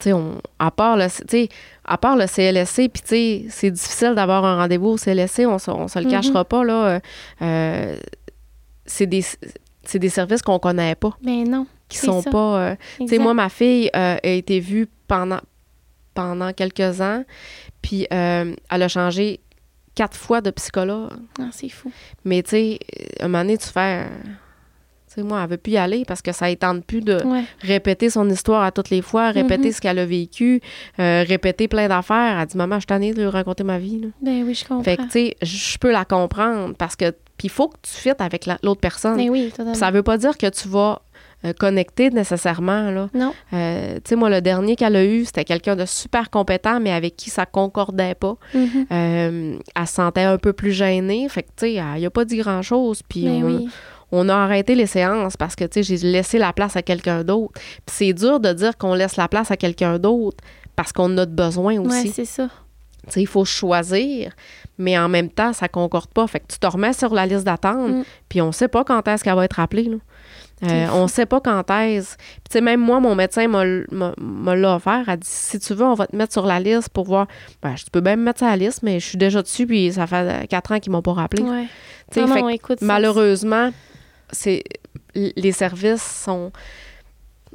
tu 0.00 0.10
sais, 0.10 0.16
à 0.58 0.70
part 0.70 0.96
le, 0.96 1.06
à 1.84 1.98
part 1.98 2.16
le 2.16 2.26
CLSC, 2.26 2.88
puis 2.88 3.02
tu 3.02 3.08
sais, 3.08 3.44
c'est 3.48 3.70
difficile 3.70 4.12
d'avoir 4.14 4.44
un 4.44 4.56
rendez-vous 4.56 4.88
au 4.88 4.96
CLSC, 4.96 5.46
on, 5.46 5.58
se- 5.58 5.70
on 5.70 5.88
se 5.88 5.98
le 5.98 6.04
Mhm. 6.06 6.10
cachera 6.10 6.44
pas, 6.44 6.64
là. 6.64 7.00
euh, 7.42 7.96
c'est 8.84 9.06
des, 9.06 9.24
c'est 9.88 9.98
des 9.98 10.08
services 10.08 10.42
qu'on 10.42 10.58
connaît 10.58 10.94
pas, 10.94 11.16
Ben 11.22 11.48
non. 11.48 11.66
qui 11.88 11.98
sont 11.98 12.22
ça. 12.22 12.30
pas... 12.30 12.58
euh, 12.60 12.76
tu 12.98 13.08
sais, 13.08 13.18
moi, 13.18 13.34
ma 13.34 13.48
fille 13.48 13.90
euh, 13.96 14.16
a 14.22 14.28
été 14.28 14.60
vue 14.60 14.86
pendant, 15.08 15.40
pendant 16.14 16.52
quelques 16.52 17.00
ans, 17.00 17.24
puis 17.82 18.06
euh, 18.12 18.54
elle 18.70 18.82
a 18.82 18.88
changé 18.88 19.40
quatre 19.94 20.16
fois 20.16 20.40
de 20.40 20.50
psychologue. 20.50 21.10
Ah, 21.40 21.48
c'est 21.52 21.68
fou. 21.70 21.90
Mais 22.24 22.42
tu 22.42 22.50
sais, 22.50 22.78
à 23.20 23.24
un 23.24 23.28
moment 23.28 23.44
donné, 23.44 23.58
tu 23.58 23.68
fais... 23.68 24.06
Tu 25.08 25.14
sais, 25.14 25.22
moi, 25.22 25.40
elle 25.42 25.48
veut 25.50 25.56
plus 25.56 25.72
y 25.72 25.76
aller 25.78 26.04
parce 26.04 26.20
que 26.20 26.32
ça 26.32 26.50
ne 26.50 26.54
tente 26.56 26.84
plus 26.84 27.00
de 27.00 27.22
Ouais. 27.24 27.44
répéter 27.60 28.10
son 28.10 28.28
histoire 28.28 28.62
à 28.64 28.72
toutes 28.72 28.90
les 28.90 29.00
fois, 29.00 29.30
répéter 29.30 29.68
Mhm. 29.68 29.72
ce 29.72 29.80
qu'elle 29.80 29.98
a 30.00 30.04
vécu, 30.04 30.60
euh, 30.98 31.24
répéter 31.26 31.68
plein 31.68 31.88
d'affaires. 31.88 32.38
Elle 32.38 32.46
dit, 32.46 32.56
maman, 32.58 32.74
je 32.74 32.80
suis 32.80 32.86
tannée 32.86 33.14
de 33.14 33.22
lui 33.22 33.28
raconter 33.28 33.62
ma 33.64 33.78
vie. 33.78 34.00
là. 34.00 34.08
Ben 34.20 34.42
oui, 34.44 34.52
je 34.54 34.64
comprends. 34.66 34.82
Fait 34.82 34.96
que, 34.98 35.02
tu 35.04 35.10
sais, 35.10 35.36
je 35.40 35.78
peux 35.78 35.92
la 35.92 36.04
comprendre 36.04 36.74
parce 36.76 36.96
que... 36.96 37.14
Puis 37.38 37.46
il 37.46 37.50
faut 37.50 37.68
que 37.68 37.76
tu 37.82 37.92
fittes 37.92 38.20
avec 38.20 38.46
la- 38.46 38.58
l'autre 38.62 38.80
personne. 38.80 39.16
Ben 39.16 39.28
oui, 39.30 39.50
totalement. 39.50 39.74
Ça 39.74 39.90
veut 39.90 40.02
pas 40.02 40.16
dire 40.18 40.36
que 40.38 40.46
tu 40.48 40.68
vas 40.68 41.02
euh, 41.44 41.52
connecter 41.52 42.08
nécessairement, 42.10 42.90
là. 42.90 43.10
Non. 43.12 43.34
Euh, 43.52 43.96
tu 43.96 44.00
sais, 44.10 44.16
moi, 44.16 44.30
le 44.30 44.40
dernier 44.40 44.74
qu'elle 44.74 44.96
a 44.96 45.04
eu, 45.04 45.26
c'était 45.26 45.44
quelqu'un 45.44 45.76
de 45.76 45.84
super 45.84 46.30
compétent, 46.30 46.80
mais 46.80 46.92
avec 46.92 47.14
qui 47.16 47.28
ça 47.28 47.44
concordait 47.44 48.14
pas. 48.14 48.36
Mhm. 48.54 48.86
Euh, 48.90 49.58
elle 49.74 49.86
se 49.86 49.92
sentait 49.94 50.22
un 50.22 50.38
peu 50.38 50.52
plus 50.54 50.72
gênée. 50.72 51.28
Fait 51.28 51.42
que, 51.42 51.48
tu 51.48 51.66
sais, 51.66 51.72
il 51.74 51.84
n'y 52.00 52.06
a 52.06 52.10
pas 52.10 52.24
dit 52.24 52.38
grand-chose. 52.38 53.02
Puis 53.06 53.28
on, 53.28 53.42
oui. 53.42 53.68
on 54.12 54.28
a 54.30 54.34
arrêté 54.34 54.74
les 54.74 54.86
séances 54.86 55.36
parce 55.36 55.54
que, 55.54 55.64
tu 55.64 55.82
sais, 55.84 55.96
j'ai 55.98 56.06
laissé 56.08 56.38
la 56.38 56.54
place 56.54 56.74
à 56.74 56.80
quelqu'un 56.82 57.22
d'autre. 57.22 57.52
Puis 57.54 57.94
c'est 57.94 58.12
dur 58.14 58.40
de 58.40 58.52
dire 58.54 58.78
qu'on 58.78 58.94
laisse 58.94 59.16
la 59.16 59.28
place 59.28 59.50
à 59.50 59.58
quelqu'un 59.58 59.98
d'autre 59.98 60.38
parce 60.74 60.92
qu'on 60.92 61.16
a 61.18 61.26
de 61.26 61.34
besoin 61.34 61.78
aussi. 61.80 62.08
c'est 62.08 62.24
ça. 62.24 62.48
Tu 63.08 63.12
sais, 63.12 63.20
il 63.20 63.26
faut 63.26 63.44
choisir, 63.44 64.32
mais 64.78 64.98
en 64.98 65.08
même 65.08 65.30
temps, 65.30 65.52
ça 65.52 65.68
concorde 65.68 66.08
pas. 66.08 66.26
Fait 66.26 66.40
que 66.40 66.46
tu 66.52 66.58
te 66.58 66.66
remets 66.66 66.92
sur 66.92 67.14
la 67.14 67.26
liste 67.26 67.44
d'attente, 67.44 67.90
Mm. 67.90 68.04
puis 68.28 68.40
on 68.42 68.52
sait 68.52 68.68
pas 68.68 68.84
quand 68.84 69.06
est-ce 69.08 69.24
qu'elle 69.24 69.34
va 69.36 69.44
être 69.44 69.60
appelée. 69.60 69.84
Là. 69.84 69.96
Euh, 70.62 70.86
on 70.94 71.06
sait 71.06 71.26
pas 71.26 71.40
quand 71.40 71.70
est-ce. 71.70 72.16
Puis, 72.16 72.26
tu 72.48 72.52
sais, 72.54 72.60
même 72.62 72.80
moi, 72.80 72.98
mon 72.98 73.14
médecin 73.14 73.46
m'a 73.46 73.64
l'a 74.54 74.74
offert. 74.76 75.04
Elle 75.06 75.18
dit 75.18 75.28
si 75.30 75.58
tu 75.58 75.74
veux, 75.74 75.84
on 75.84 75.92
va 75.94 76.06
te 76.06 76.16
mettre 76.16 76.32
sur 76.32 76.46
la 76.46 76.58
liste 76.60 76.88
pour 76.88 77.04
voir. 77.04 77.26
Ben, 77.62 77.76
je 77.76 77.84
tu 77.84 77.90
peux 77.90 78.00
même 78.00 78.20
me 78.20 78.24
mettre 78.26 78.38
sur 78.38 78.48
la 78.48 78.56
liste, 78.56 78.82
mais 78.82 78.98
je 78.98 79.06
suis 79.06 79.18
déjà 79.18 79.42
dessus, 79.42 79.66
puis 79.66 79.92
ça 79.92 80.06
fait 80.06 80.16
euh, 80.16 80.46
quatre 80.48 80.72
ans 80.72 80.78
qu'ils 80.80 80.92
m'ont 80.92 81.02
pas 81.02 81.12
rappelé. 81.12 81.42
Ouais. 81.42 81.66
Non, 82.16 82.26
fait 82.26 82.40
non, 82.40 82.48
écoute, 82.48 82.78
malheureusement, 82.80 83.70
c'est 84.30 84.62
les 85.14 85.52
services 85.52 86.02
sont. 86.24 86.50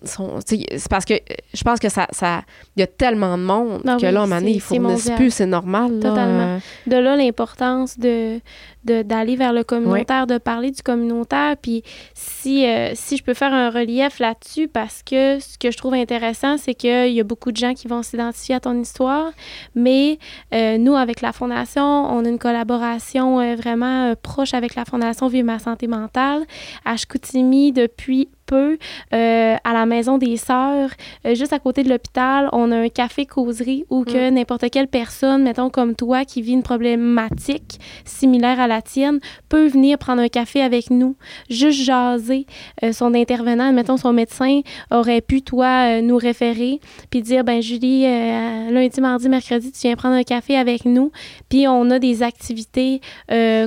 C'est 0.04 0.90
parce 0.90 1.06
que 1.06 1.14
je 1.54 1.64
pense 1.64 1.80
que 1.80 1.90
ça. 1.90 2.08
ça- 2.12 2.42
y 2.76 2.82
a 2.82 2.88
tellement 2.88 3.38
de 3.38 3.44
monde 3.44 3.82
Ah 3.88 3.98
que 4.00 4.06
oui, 4.08 4.12
là, 4.12 4.22
à 4.22 4.24
un 4.24 4.26
moment 4.28 4.40
donné, 4.40 4.52
ils 4.54 4.62
fournissent 4.62 5.12
plus, 5.16 5.32
c'est 5.32 5.46
normal. 5.46 6.00
là. 6.00 6.10
Totalement. 6.10 6.56
Euh, 6.56 6.60
de 6.88 6.96
là 6.98 7.16
l'importance 7.16 7.98
de 8.00 8.40
de- 8.84 9.04
d'aller 9.04 9.36
vers 9.36 9.54
le 9.54 9.64
communautaire, 9.64 10.26
de 10.26 10.40
parler 10.40 10.72
du 10.72 10.82
communautaire. 10.82 11.56
Puis 11.62 11.84
si, 12.16 12.66
euh, 12.66 12.94
si 12.96 13.16
je 13.16 13.24
peux 13.24 13.36
faire 13.36 13.54
un 13.54 13.70
relief 13.70 14.18
là-dessus, 14.18 14.68
parce 14.68 15.04
que 15.04 15.38
ce 15.40 15.60
que 15.60 15.70
je 15.70 15.78
trouve 15.78 15.94
intéressant, 15.94 16.58
c'est 16.58 16.74
qu'il 16.74 17.12
y 17.14 17.20
a 17.20 17.24
beaucoup 17.24 17.52
de 17.52 17.58
gens 17.58 17.76
qui 17.76 17.88
vont 17.88 18.02
s'identifier 18.02 18.56
à 18.56 18.60
ton 18.60 18.80
histoire, 18.82 19.34
mais 19.76 20.18
euh, 20.52 20.80
nous, 20.80 20.96
avec 20.96 21.22
la 21.22 21.32
Fondation, 21.32 21.84
on 21.84 22.26
a 22.26 22.28
une 22.30 22.40
collaboration 22.40 23.40
euh, 23.40 23.56
vraiment 23.56 24.16
proche 24.16 24.56
avec 24.56 24.74
la 24.74 24.84
Fondation 24.86 25.28
Vive 25.28 25.46
ma 25.46 25.60
santé 25.60 25.86
mentale. 25.86 26.42
À 26.84 26.98
Chicoutimi, 26.98 27.72
depuis 27.74 28.30
peu, 28.52 28.78
euh, 29.14 29.56
à 29.64 29.74
la 29.74 29.86
Maison 29.86 30.18
des 30.18 30.36
Sœurs, 30.36 30.90
euh, 31.26 31.36
juste 31.36 31.54
à 31.54 31.60
côté 31.60 31.84
de 31.84 31.90
l'hôpital, 31.90 32.50
on 32.52 32.70
a 32.72 32.76
un 32.76 32.90
café 32.90 33.26
causerie 33.26 33.86
où 33.90 34.04
que 34.04 34.30
n'importe 34.30 34.70
quelle 34.70 34.88
personne, 34.90 35.44
mettons 35.44 35.70
comme 35.70 35.96
toi, 35.96 36.26
qui 36.26 36.42
vit 36.42 36.52
une 36.52 36.64
problématique 36.64 37.80
similaire 38.04 38.60
à 38.60 38.68
la 38.68 38.82
tienne, 38.82 39.20
peut 39.48 39.68
venir 39.68 39.98
prendre 39.98 40.22
un 40.22 40.28
café 40.28 40.62
avec 40.62 40.90
nous, 40.92 41.16
juste 41.50 41.82
jaser. 41.84 42.46
Euh, 42.84 42.92
son 42.92 43.14
intervenant, 43.14 43.72
mettons 43.72 43.96
son 43.98 44.12
médecin, 44.12 44.60
aurait 44.92 45.22
pu, 45.22 45.42
toi, 45.42 46.02
nous 46.02 46.18
référer, 46.18 46.80
puis 47.10 47.22
dire, 47.22 47.44
ben 47.46 47.62
Julie, 47.62 48.04
lundi, 48.04 49.00
mardi, 49.00 49.30
mercredi, 49.30 49.72
tu 49.72 49.88
viens 49.88 49.96
prendre 49.96 50.16
un 50.16 50.24
café 50.24 50.58
avec 50.58 50.84
nous, 50.84 51.12
puis 51.50 51.68
on 51.70 51.90
a 51.90 52.00
des 52.00 52.22
activités 52.22 53.00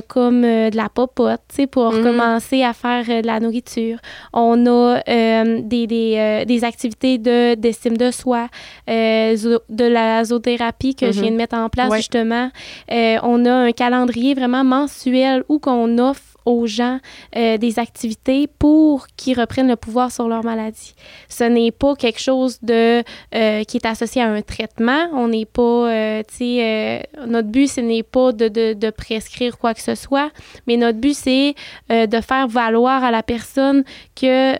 comme 0.07 0.41
de 0.43 0.75
la 0.77 0.89
popote, 0.89 1.41
tu 1.49 1.55
sais, 1.55 1.67
pour 1.67 1.91
Mhm. 1.91 2.03
commencer 2.03 2.61
à 2.63 2.73
faire 2.73 3.05
de 3.23 3.25
la 3.25 3.39
nourriture. 3.39 3.97
On 4.33 4.65
a 4.67 4.74
euh, 5.07 5.59
des, 5.63 5.87
des, 5.87 6.15
euh, 6.17 6.45
des 6.45 6.63
activités 6.63 7.17
de 7.17 7.55
d'estime 7.55 7.97
de 7.97 8.11
soi, 8.11 8.47
euh, 8.89 9.35
zo- 9.35 9.61
de 9.69 9.85
la 9.85 10.23
zoothérapie 10.23 10.95
que 10.95 11.11
je 11.11 11.17
Mhm. 11.17 11.21
viens 11.23 11.31
de 11.31 11.37
mettre 11.37 11.55
en 11.57 11.69
place 11.69 11.89
Ouais. 11.91 11.97
justement. 11.97 12.49
On 12.89 13.45
a 13.45 13.51
un 13.53 13.71
calendrier 13.71 14.33
vraiment 14.33 14.63
mensuel 14.63 15.43
où 15.49 15.59
qu'on 15.59 15.97
offre 15.97 16.34
aux 16.45 16.67
gens 16.67 16.99
euh, 17.35 17.57
des 17.57 17.79
activités 17.79 18.47
pour 18.47 19.07
qu'ils 19.17 19.39
reprennent 19.39 19.67
le 19.67 19.75
pouvoir 19.75 20.11
sur 20.11 20.27
leur 20.27 20.43
maladie. 20.43 20.93
Ce 21.29 21.43
n'est 21.43 21.71
pas 21.71 21.95
quelque 21.95 22.19
chose 22.19 22.59
de 22.61 23.03
euh, 23.33 23.63
qui 23.63 23.77
est 23.77 23.85
associé 23.85 24.21
à 24.21 24.27
un 24.31 24.41
traitement. 24.41 25.09
On 25.13 25.27
n'est 25.27 25.45
pas, 25.45 25.61
euh, 25.61 26.23
tu 26.27 26.35
sais, 26.35 26.57
euh, 26.61 27.25
notre 27.27 27.49
but 27.49 27.67
ce 27.67 27.81
n'est 27.81 28.03
pas 28.03 28.31
de, 28.31 28.47
de, 28.47 28.73
de 28.73 28.89
prescrire 28.89 29.57
quoi 29.57 29.73
que 29.73 29.81
ce 29.81 29.95
soit, 29.95 30.31
mais 30.67 30.77
notre 30.77 30.99
but 30.99 31.15
c'est 31.15 31.55
euh, 31.91 32.05
de 32.05 32.21
faire 32.21 32.47
valoir 32.47 33.03
à 33.03 33.11
la 33.11 33.23
personne 33.23 33.83
que 34.15 34.55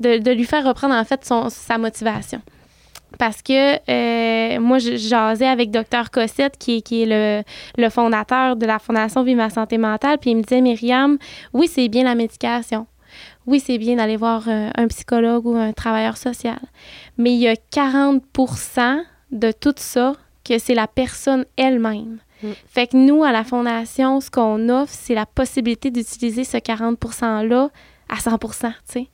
de, 0.00 0.18
de 0.18 0.30
lui 0.30 0.44
faire 0.44 0.64
reprendre 0.64 0.94
en 0.94 1.04
fait 1.04 1.24
son, 1.24 1.48
sa 1.50 1.78
motivation. 1.78 2.40
Parce 3.18 3.42
que 3.42 3.74
euh, 3.90 4.60
moi, 4.60 4.78
je 4.78 4.96
jasais 4.96 5.46
avec 5.46 5.70
Dr 5.70 6.10
Cossette, 6.12 6.56
qui, 6.58 6.76
est- 6.78 6.80
qui 6.82 7.02
est 7.02 7.06
le, 7.06 7.42
le 7.82 7.88
fondateur 7.90 8.56
de 8.56 8.66
la 8.66 8.78
Fondation 8.78 9.22
Vie 9.22 9.34
ma 9.34 9.50
santé 9.50 9.78
mentale, 9.78 10.18
puis 10.18 10.30
il 10.30 10.36
me 10.36 10.42
disait, 10.42 10.60
Myriam, 10.60 11.18
oui, 11.52 11.68
c'est 11.68 11.88
bien 11.88 12.04
la 12.04 12.14
médication. 12.14 12.86
Oui, 13.46 13.60
c'est 13.60 13.78
bien 13.78 13.96
d'aller 13.96 14.16
voir 14.16 14.44
euh, 14.48 14.70
un 14.76 14.88
psychologue 14.88 15.46
ou 15.46 15.56
un 15.56 15.72
travailleur 15.72 16.16
social. 16.16 16.58
Mais 17.18 17.32
il 17.32 17.38
y 17.40 17.48
a 17.48 17.54
40% 17.54 19.02
de 19.32 19.52
tout 19.52 19.74
ça 19.76 20.14
que 20.44 20.58
c'est 20.58 20.74
la 20.74 20.86
personne 20.86 21.44
elle-même. 21.56 22.18
Mm. 22.42 22.48
Fait 22.68 22.86
que 22.88 22.96
nous, 22.96 23.22
à 23.24 23.32
la 23.32 23.44
Fondation, 23.44 24.20
ce 24.20 24.30
qu'on 24.30 24.68
offre, 24.68 24.92
c'est 24.92 25.14
la 25.14 25.26
possibilité 25.26 25.90
d'utiliser 25.90 26.44
ce 26.44 26.56
40 26.58 26.98
%-là 27.00 27.70
à 28.14 28.20
100 28.20 28.38
tu 28.38 28.48
sais. 28.84 29.06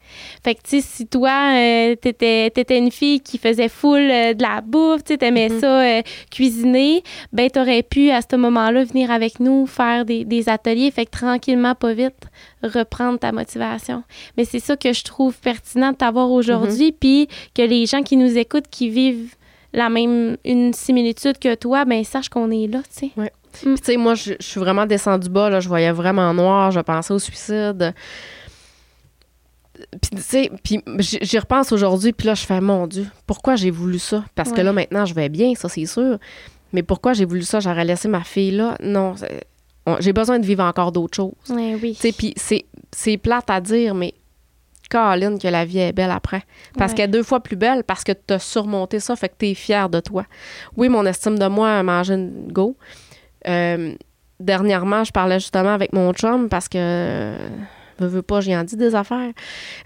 Fait 0.44 0.54
que, 0.54 0.60
tu 0.62 0.80
sais, 0.80 0.80
si 0.80 1.06
toi, 1.06 1.52
euh, 1.54 1.94
t'étais, 1.96 2.46
étais 2.46 2.78
une 2.78 2.90
fille 2.90 3.20
qui 3.20 3.38
faisait 3.38 3.68
full 3.68 3.98
euh, 4.00 4.34
de 4.34 4.42
la 4.42 4.60
bouffe, 4.60 5.04
tu 5.04 5.16
t'aimais 5.16 5.48
Mhm. 5.48 5.60
ça 5.60 5.80
euh, 5.82 6.02
cuisiner, 6.30 7.02
ben 7.32 7.48
t'aurais 7.50 7.82
pu, 7.82 8.10
à 8.10 8.20
ce 8.22 8.36
moment-là, 8.36 8.84
venir 8.84 9.10
avec 9.10 9.40
nous 9.40 9.66
faire 9.66 10.04
des, 10.04 10.24
des 10.24 10.48
ateliers. 10.48 10.90
Fait 10.90 11.06
que 11.06 11.10
tranquillement, 11.10 11.74
pas 11.74 11.92
vite, 11.92 12.14
reprendre 12.62 13.18
ta 13.18 13.32
motivation. 13.32 14.02
Mais 14.36 14.44
c'est 14.44 14.60
ça 14.60 14.76
que 14.76 14.92
je 14.92 15.02
trouve 15.04 15.36
pertinent 15.38 15.92
de 15.92 15.96
t'avoir 15.96 16.30
aujourd'hui, 16.30 16.92
puis 16.92 17.28
que 17.54 17.62
les 17.62 17.86
gens 17.86 18.02
qui 18.02 18.16
nous 18.16 18.36
écoutent, 18.38 18.68
qui 18.70 18.88
vivent 18.90 19.34
la 19.72 19.88
même, 19.88 20.36
une 20.44 20.72
similitude 20.72 21.38
que 21.38 21.54
toi, 21.54 21.84
ben 21.84 22.02
sachent 22.04 22.28
qu'on 22.28 22.50
est 22.50 22.66
là, 22.66 22.80
tu 22.92 23.08
sais. 23.08 23.30
Puis, 23.52 23.64
tu 23.74 23.76
sais, 23.82 23.96
moi, 23.96 24.14
je, 24.14 24.34
je 24.38 24.46
suis 24.46 24.60
vraiment 24.60 24.86
descendue 24.86 25.28
bas, 25.28 25.50
là, 25.50 25.58
je 25.58 25.68
voyais 25.68 25.90
vraiment 25.90 26.32
noir, 26.32 26.70
je 26.70 26.78
pensais 26.80 27.12
au 27.12 27.18
suicide. 27.18 27.92
Puis, 30.00 30.10
tu 30.16 30.22
sais, 30.22 30.50
puis 30.62 30.80
j'y 30.98 31.38
repense 31.38 31.72
aujourd'hui, 31.72 32.12
puis 32.12 32.26
là, 32.26 32.34
je 32.34 32.44
fais, 32.44 32.60
mon 32.60 32.86
Dieu, 32.86 33.06
pourquoi 33.26 33.56
j'ai 33.56 33.70
voulu 33.70 33.98
ça? 33.98 34.24
Parce 34.34 34.52
que 34.52 34.60
là, 34.60 34.72
maintenant, 34.72 35.04
je 35.06 35.14
vais 35.14 35.28
bien, 35.28 35.54
ça, 35.54 35.68
c'est 35.68 35.86
sûr. 35.86 36.18
Mais 36.72 36.82
pourquoi 36.82 37.12
j'ai 37.14 37.24
voulu 37.24 37.42
ça? 37.42 37.58
J'aurais 37.60 37.84
laissé 37.84 38.08
ma 38.08 38.22
fille 38.22 38.52
là? 38.52 38.76
Non, 38.80 39.14
j'ai 39.98 40.12
besoin 40.12 40.38
de 40.38 40.46
vivre 40.46 40.62
encore 40.62 40.92
d'autres 40.92 41.16
choses. 41.16 41.32
Ouais, 41.48 41.76
oui. 41.82 41.94
Tu 41.94 42.00
sais, 42.00 42.12
puis 42.12 42.34
c'est, 42.36 43.16
plate 43.18 43.50
à 43.50 43.60
dire, 43.60 43.94
mais 43.94 44.14
Caroline, 44.88 45.38
que 45.38 45.48
la 45.48 45.64
vie 45.64 45.78
est 45.78 45.92
belle 45.92 46.10
après. 46.10 46.42
Parce 46.76 46.92
Ouais. 46.92 46.96
qu'elle 46.96 47.04
est 47.10 47.12
deux 47.12 47.22
fois 47.22 47.40
plus 47.40 47.56
belle 47.56 47.84
parce 47.84 48.02
que 48.04 48.12
tu 48.12 48.34
as 48.34 48.38
surmonté 48.38 48.98
ça, 49.00 49.14
fait 49.16 49.28
que 49.28 49.34
tu 49.38 49.48
es 49.48 49.54
fière 49.54 49.88
de 49.88 50.00
toi. 50.00 50.24
Oui, 50.76 50.88
mon 50.88 51.06
estime 51.06 51.38
de 51.38 51.46
moi 51.46 51.70
a 51.78 51.82
mangé 51.82 52.14
une 52.14 52.52
go. 52.52 52.76
Euh, 53.48 53.94
dernièrement, 54.40 55.04
je 55.04 55.12
parlais 55.12 55.38
justement 55.38 55.74
avec 55.74 55.92
mon 55.92 56.12
chum 56.12 56.48
parce 56.48 56.68
que, 56.68 57.34
veux, 58.00 58.08
veux 58.08 58.22
pas, 58.22 58.40
j'ai 58.40 58.56
en 58.56 58.64
dit 58.64 58.76
des 58.76 58.94
affaires. 58.94 59.32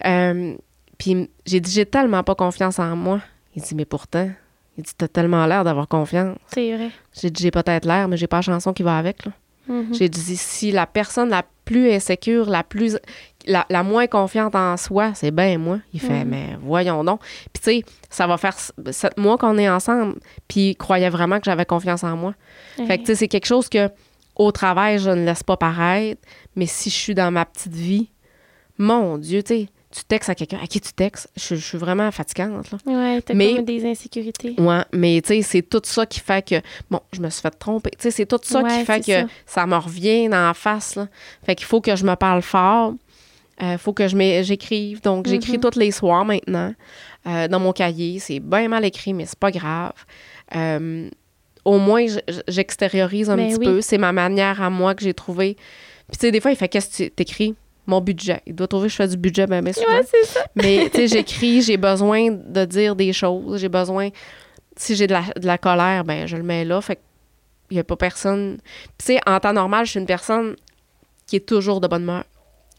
Euh, 0.04 0.54
puis 0.98 1.28
j'ai 1.46 1.60
dit, 1.60 1.70
j'ai 1.70 1.86
tellement 1.86 2.22
pas 2.22 2.34
confiance 2.34 2.78
en 2.78 2.96
moi. 2.96 3.20
Il 3.56 3.62
dit, 3.62 3.74
mais 3.74 3.84
pourtant, 3.84 4.30
il 4.76 4.84
dit, 4.84 4.92
t'as 4.96 5.08
tellement 5.08 5.46
l'air 5.46 5.64
d'avoir 5.64 5.88
confiance. 5.88 6.36
C'est 6.46 6.74
vrai. 6.74 6.90
J'ai 7.20 7.30
dit, 7.30 7.42
j'ai 7.42 7.50
peut-être 7.50 7.84
l'air, 7.84 8.08
mais 8.08 8.16
j'ai 8.16 8.26
pas 8.26 8.38
la 8.38 8.42
chanson 8.42 8.72
qui 8.72 8.82
va 8.82 8.98
avec. 8.98 9.24
Là. 9.24 9.32
Mhm. 9.68 9.94
J'ai 9.94 10.08
dit, 10.08 10.36
si 10.36 10.72
la 10.72 10.86
personne 10.86 11.30
la 11.30 11.42
plus 11.64 11.90
insécure, 11.90 12.50
la 12.50 12.62
plus 12.62 12.98
la, 13.46 13.64
la 13.70 13.82
moins 13.82 14.06
confiante 14.06 14.54
en 14.54 14.76
soi, 14.76 15.12
c'est 15.14 15.30
bien 15.30 15.56
moi. 15.58 15.78
Il 15.94 16.00
fait, 16.00 16.24
Mhm. 16.24 16.28
mais 16.28 16.56
voyons 16.62 17.02
donc. 17.04 17.20
Puis 17.52 17.62
tu 17.62 17.62
sais, 17.62 17.84
ça 18.10 18.26
va 18.26 18.36
faire 18.38 18.54
sept 18.58 19.16
mois 19.18 19.36
qu'on 19.38 19.56
est 19.58 19.68
ensemble, 19.68 20.14
puis 20.48 20.70
il 20.70 20.76
croyait 20.76 21.08
vraiment 21.10 21.38
que 21.38 21.44
j'avais 21.44 21.64
confiance 21.66 22.04
en 22.04 22.16
moi. 22.16 22.34
Fait 22.76 22.96
que 22.98 23.02
tu 23.02 23.06
sais, 23.06 23.14
c'est 23.14 23.28
quelque 23.28 23.46
chose 23.46 23.68
que 23.68 23.88
au 24.36 24.50
travail, 24.50 24.98
je 24.98 25.10
ne 25.10 25.24
laisse 25.24 25.42
pas 25.42 25.56
paraître, 25.56 26.20
mais 26.56 26.66
si 26.66 26.90
je 26.90 26.94
suis 26.94 27.14
dans 27.14 27.30
ma 27.30 27.44
petite 27.44 27.74
vie, 27.74 28.08
mon 28.78 29.18
Dieu, 29.18 29.42
tu 29.42 29.54
sais, 29.54 29.68
tu 29.90 30.02
textes 30.04 30.28
à 30.28 30.34
quelqu'un, 30.34 30.58
à 30.62 30.66
qui 30.66 30.80
tu 30.80 30.92
textes? 30.92 31.30
Je, 31.36 31.54
je 31.54 31.64
suis 31.64 31.78
vraiment 31.78 32.10
fatigante, 32.10 32.68
là. 32.72 32.78
Ouais, 32.86 33.22
t'as 33.22 33.32
Mais- 33.34 33.54
comme 33.54 33.64
des 33.64 33.86
insécurités. 33.88 34.54
Ouais, 34.58 34.82
mais 34.92 35.20
tu 35.22 35.28
sais, 35.28 35.42
c'est 35.42 35.62
tout 35.62 35.80
ça 35.84 36.04
qui 36.04 36.18
fait 36.18 36.44
que, 36.48 36.56
bon, 36.90 36.98
je 37.12 37.20
me 37.20 37.30
suis 37.30 37.40
fait 37.42 37.50
tromper. 37.56 37.90
Tu 37.90 38.02
sais, 38.02 38.10
c'est 38.10 38.26
tout 38.26 38.40
ça 38.42 38.62
Ouais, 38.62 38.70
qui 38.80 38.84
fait 38.84 39.00
que 39.00 39.12
ça. 39.12 39.26
ça. 39.46 39.66
me 39.66 39.76
revient 39.76 40.28
dans 40.28 40.46
la 40.48 40.54
face, 40.54 40.96
là. 40.96 41.06
Fait 41.46 41.54
qu'il 41.54 41.66
faut 41.66 41.80
que 41.80 41.94
je 41.94 42.04
me 42.04 42.16
parle 42.16 42.42
fort. 42.42 42.94
Il 43.60 43.78
faut 43.78 43.92
que 43.92 44.08
je 44.08 44.42
j'écrive. 44.42 45.00
Donc, 45.00 45.28
j'écris 45.28 45.58
Mhm. 45.58 45.60
tous 45.60 45.78
les 45.78 45.92
soirs 45.92 46.24
maintenant 46.24 46.74
euh, 47.28 47.46
dans 47.46 47.60
mon 47.60 47.72
cahier. 47.72 48.18
C'est 48.18 48.40
bien 48.40 48.66
mal 48.66 48.84
écrit, 48.84 49.14
mais 49.14 49.26
c'est 49.26 49.38
pas 49.38 49.52
grave. 49.52 49.92
Euh, 50.56 51.08
au 51.64 51.78
moins, 51.78 52.04
j'extériorise 52.48 53.30
un 53.30 53.36
Ben 53.36 53.46
petit 53.48 53.58
oui. 53.60 53.64
peu. 53.66 53.80
C'est 53.80 53.96
ma 53.98 54.10
manière 54.12 54.60
à 54.60 54.70
moi 54.70 54.96
que 54.96 55.04
j'ai 55.04 55.14
trouvé. 55.14 55.56
Puis, 56.08 56.16
tu 56.18 56.26
sais, 56.26 56.30
des 56.32 56.40
fois, 56.40 56.50
il 56.50 56.56
fait 56.56 56.68
Qu'est-ce 56.68 56.90
que 56.90 57.04
tu 57.04 57.10
t'écris? 57.10 57.54
Mon 57.86 58.00
budget. 58.00 58.40
Il 58.46 58.54
doit 58.54 58.66
trouver 58.66 58.86
que 58.86 58.92
je 58.92 58.96
fais 58.96 59.08
du 59.08 59.16
budget, 59.16 59.46
ben, 59.46 59.62
ben 59.62 59.72
souvent. 59.74 59.86
Ouais, 59.88 60.02
c'est 60.10 60.24
ça. 60.24 60.44
Mais, 60.54 60.88
tu 60.90 60.96
sais, 61.00 61.08
j'écris, 61.16 61.60
j'ai 61.62 61.76
besoin 61.76 62.30
de 62.30 62.64
dire 62.64 62.96
des 62.96 63.12
choses, 63.12 63.60
j'ai 63.60 63.68
besoin... 63.68 64.08
Si 64.76 64.96
j'ai 64.96 65.06
de 65.06 65.12
la, 65.12 65.22
de 65.36 65.46
la 65.46 65.56
colère, 65.58 66.02
ben 66.04 66.26
je 66.26 66.36
le 66.36 66.42
mets 66.42 66.64
là, 66.64 66.80
fait 66.80 66.96
qu'il 66.96 67.76
n'y 67.76 67.80
a 67.80 67.84
pas 67.84 67.96
personne... 67.96 68.58
Puis, 68.98 69.06
tu 69.06 69.12
sais, 69.14 69.20
en 69.26 69.38
temps 69.38 69.52
normal, 69.52 69.84
je 69.86 69.90
suis 69.92 70.00
une 70.00 70.06
personne 70.06 70.56
qui 71.26 71.36
est 71.36 71.46
toujours 71.46 71.80
de 71.80 71.86
bonne 71.88 72.02
humeur. 72.02 72.24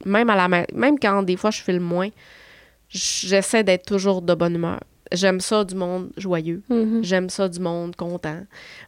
Même, 0.06 0.30
à 0.30 0.36
la, 0.36 0.48
ma- 0.48 0.66
même 0.74 1.00
quand, 1.00 1.24
des 1.24 1.38
fois, 1.38 1.52
je 1.52 1.62
file 1.62 1.80
moins, 1.80 2.10
j'essaie 2.90 3.64
d'être 3.64 3.86
toujours 3.86 4.22
de 4.22 4.34
bonne 4.34 4.56
humeur. 4.56 4.80
J'aime 5.12 5.40
ça 5.40 5.64
du 5.64 5.76
monde 5.76 6.10
joyeux. 6.18 6.64
Mhm. 6.70 7.04
J'aime 7.04 7.30
ça 7.30 7.48
du 7.48 7.60
monde 7.60 7.96
content. 7.96 8.42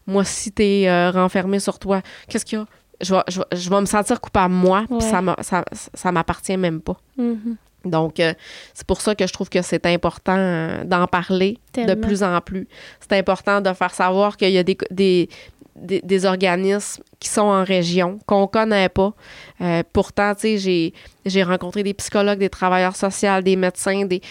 Moi, 0.08 0.24
si 0.24 0.52
t'es 0.52 0.86
euh, 0.88 1.12
renfermé 1.12 1.60
sur 1.60 1.78
toi, 1.80 2.02
qu'est-ce 2.28 2.44
qu'il 2.46 2.58
y 2.60 2.62
a? 2.62 2.66
Je 3.02 3.14
vais, 3.14 3.22
je, 3.28 3.42
je 3.52 3.70
vais 3.70 3.82
me 3.82 3.86
sentir 3.86 4.20
coupable, 4.20 4.54
moi, 4.54 4.86
puis 4.90 5.02
ça, 5.02 5.22
ça, 5.42 5.64
ça 5.94 6.12
m'appartient 6.12 6.58
même 6.58 6.82
pas. 6.82 6.98
Mhm. 7.18 7.58
Donc, 7.86 8.20
euh, 8.20 8.34
c'est 8.74 8.86
pour 8.86 9.02
ça 9.02 9.16
que 9.16 9.26
je 9.26 9.34
trouve 9.34 9.50
que 9.50 9.62
c'est 9.62 9.86
important 9.86 10.36
euh, 10.38 10.84
d'en 10.84 11.08
parler 11.08 11.58
de 11.76 11.94
plus 11.94 12.24
en 12.24 12.40
plus. 12.42 12.68
C'est 13.00 13.18
important 13.18 13.62
de 13.62 13.72
faire 13.74 13.94
savoir 13.94 14.38
qu'il 14.38 14.52
y 14.52 14.58
a 14.58 14.64
des, 14.64 14.78
des, 14.92 15.30
des, 15.76 16.02
des 16.02 16.26
organismes 16.26 17.04
qui 17.20 17.30
sont 17.30 17.42
en 17.42 17.64
région, 17.64 18.20
qu'on 18.26 18.48
connaît 18.48 18.90
pas. 18.90 19.14
Euh, 19.62 19.84
pourtant, 19.94 20.34
tu 20.36 20.42
sais, 20.42 20.58
j'ai, 20.58 20.94
j'ai 21.26 21.44
rencontré 21.44 21.84
des 21.84 21.94
psychologues, 21.94 22.40
des 22.40 22.50
travailleurs 22.50 22.96
sociaux, 22.96 23.42
des 23.42 23.56
médecins, 23.56 24.06
des, 24.06 24.22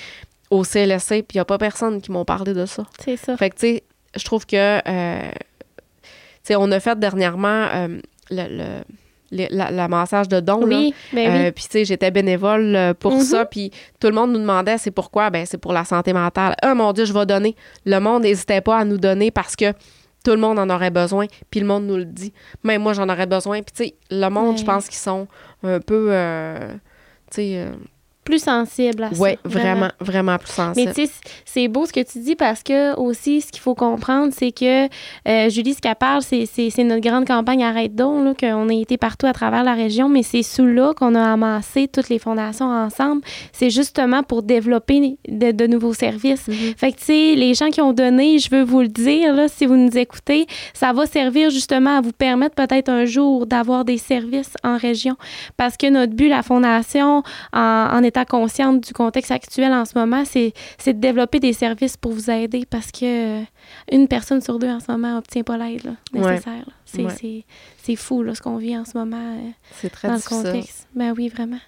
au 0.50 0.64
CLSC, 0.64 1.22
puis 1.22 1.34
il 1.34 1.36
n'y 1.38 1.40
a 1.40 1.44
pas 1.44 1.58
personne 1.58 2.00
qui 2.00 2.10
m'ont 2.12 2.24
parlé 2.24 2.52
de 2.52 2.66
ça. 2.66 2.84
C'est 3.02 3.16
ça. 3.16 3.36
Fait 3.36 3.50
que, 3.50 3.56
tu 3.56 3.60
sais, 3.60 3.82
je 4.16 4.24
trouve 4.24 4.46
que, 4.46 4.78
tu 4.78 5.34
sais, 6.42 6.56
on 6.56 6.70
a 6.70 6.80
fait 6.80 6.98
dernièrement 6.98 7.68
le, 8.30 8.46
le, 8.48 8.64
le- 9.32 9.48
la, 9.50 9.70
la 9.70 9.88
massage 9.88 10.28
de 10.28 10.40
dons. 10.40 10.62
Oui, 10.62 10.94
ben 11.12 11.30
oui. 11.32 11.46
Euh, 11.46 11.50
puis, 11.52 11.64
tu 11.64 11.70
sais, 11.70 11.84
j'étais 11.84 12.10
bénévole 12.10 12.74
euh, 12.76 12.94
pour 12.94 13.12
Mhm. 13.14 13.20
ça. 13.20 13.44
Puis, 13.44 13.70
tout 14.00 14.06
le 14.08 14.14
monde 14.14 14.32
nous 14.32 14.38
demandait 14.38 14.78
c'est 14.78 14.90
pourquoi? 14.90 15.30
Ben, 15.30 15.44
c'est 15.46 15.58
pour 15.58 15.72
la 15.72 15.84
santé 15.84 16.12
mentale. 16.12 16.54
Ah, 16.62 16.74
mon 16.74 16.92
Dieu, 16.92 17.04
je 17.04 17.12
vais 17.12 17.26
donner. 17.26 17.56
Le 17.84 17.98
monde 17.98 18.22
n'hésitait 18.22 18.60
pas 18.60 18.78
à 18.78 18.84
nous 18.84 18.98
donner 18.98 19.30
parce 19.30 19.56
que 19.56 19.72
tout 20.24 20.30
le 20.32 20.36
monde 20.38 20.58
en 20.58 20.68
aurait 20.70 20.90
besoin. 20.90 21.26
Puis, 21.50 21.60
le 21.60 21.66
monde 21.66 21.86
nous 21.86 21.96
le 21.96 22.04
dit. 22.04 22.32
Même 22.64 22.82
moi, 22.82 22.92
j'en 22.92 23.08
aurais 23.08 23.26
besoin. 23.26 23.62
Puis, 23.62 23.72
tu 23.76 23.84
sais, 23.84 23.94
le 24.10 24.28
monde, 24.28 24.52
Ouais. 24.54 24.56
je 24.60 24.64
pense 24.64 24.86
qu'ils 24.88 24.98
sont 24.98 25.26
un 25.62 25.80
peu. 25.80 26.08
euh, 26.10 26.72
tu 27.30 27.36
sais. 27.36 27.52
euh, 27.58 27.70
Plus 28.26 28.42
sensible 28.42 29.04
à 29.04 29.14
ça. 29.14 29.20
ouais, 29.22 29.38
vraiment, 29.44 29.88
vraiment 30.00 30.36
plus 30.36 30.50
Mais 30.58 30.64
sensible. 30.84 30.92
tu 30.94 31.06
sais, 31.06 31.12
c'est 31.44 31.68
beau 31.68 31.86
ce 31.86 31.92
que 31.92 32.00
tu 32.00 32.18
dis 32.18 32.34
parce 32.34 32.62
que 32.62 32.94
aussi, 32.96 33.40
ce 33.40 33.52
qu'il 33.52 33.62
faut 33.62 33.74
comprendre, 33.76 34.32
c'est 34.36 34.50
que 34.52 34.86
euh, 35.28 35.48
Julie, 35.48 35.74
ce 35.74 35.80
qu'elle 35.80 35.94
parle, 35.94 36.22
c'est 36.22 36.46
notre 36.84 37.00
grande 37.00 37.24
campagne 37.26 37.62
Arrête 37.62 37.94
donc, 37.94 38.40
qu'on 38.40 38.68
a 38.68 38.72
été 38.74 38.96
partout 38.98 39.26
à 39.26 39.32
travers 39.32 39.62
la 39.64 39.74
région, 39.74 40.08
mais 40.08 40.22
c'est 40.24 40.42
sous 40.42 40.66
là 40.66 40.92
qu'on 40.94 41.14
a 41.14 41.32
amassé 41.32 41.88
toutes 41.88 42.08
les 42.08 42.18
fondations 42.18 42.66
ensemble. 42.66 43.22
C'est 43.52 43.70
justement 43.70 44.22
pour 44.24 44.42
développer 44.42 45.16
de, 45.28 45.52
de 45.52 45.66
nouveaux 45.66 45.94
services. 45.94 46.48
Mhm. 46.48 46.74
Fait 46.76 46.92
que, 46.92 46.98
tu 46.98 47.04
sais, 47.04 47.34
les 47.36 47.54
gens 47.54 47.68
qui 47.70 47.80
ont 47.80 47.92
donné, 47.92 48.38
je 48.40 48.50
veux 48.50 48.62
vous 48.64 48.80
le 48.80 48.88
dire, 48.88 49.32
là, 49.34 49.46
si 49.48 49.66
vous 49.66 49.76
nous 49.76 49.96
écoutez, 49.96 50.46
ça 50.74 50.92
va 50.92 51.06
servir 51.06 51.50
justement 51.50 51.98
à 51.98 52.00
vous 52.00 52.12
permettre 52.12 52.56
peut-être 52.56 52.88
un 52.88 53.04
jour 53.04 53.46
d'avoir 53.46 53.84
des 53.84 53.98
services 53.98 54.54
en 54.64 54.76
région. 54.76 55.16
Parce 55.56 55.76
que 55.76 55.88
notre 55.88 56.12
but, 56.14 56.28
la 56.28 56.42
Fondation, 56.42 57.22
en, 57.52 57.60
en 57.92 58.02
étant 58.02 58.15
consciente 58.24 58.80
du 58.86 58.92
contexte 58.92 59.30
actuel 59.30 59.72
en 59.72 59.84
ce 59.84 59.98
moment, 59.98 60.24
c'est 60.24 60.52
c'est 60.78 60.94
de 60.94 61.00
développer 61.00 61.40
des 61.40 61.52
services 61.52 61.96
pour 61.96 62.12
vous 62.12 62.30
aider 62.30 62.64
parce 62.68 62.90
que 62.90 63.40
euh, 63.40 63.44
une 63.92 64.08
personne 64.08 64.40
sur 64.40 64.58
deux 64.58 64.68
en 64.70 64.80
ce 64.80 64.90
moment 64.90 65.14
n'obtient 65.14 65.42
pas 65.42 65.56
l'aide 65.58 65.94
Ouais. 66.14 66.30
nécessaire. 66.32 66.68
C'est 66.84 67.04
Ouais. 67.04 67.14
c'est- 67.20 67.44
c'est 67.82 67.96
fou 67.96 68.22
là, 68.22 68.34
ce 68.34 68.40
qu'on 68.40 68.56
vit 68.56 68.76
en 68.76 68.84
ce 68.84 68.96
moment. 68.96 69.16
euh, 69.38 69.50
C'est 69.72 69.90
très 69.90 70.08
dans 70.08 70.14
difficile. 70.14 70.38
le 70.38 70.42
contexte. 70.52 70.88
Ben 70.94 71.12
oui, 71.16 71.28
vraiment. 71.28 71.58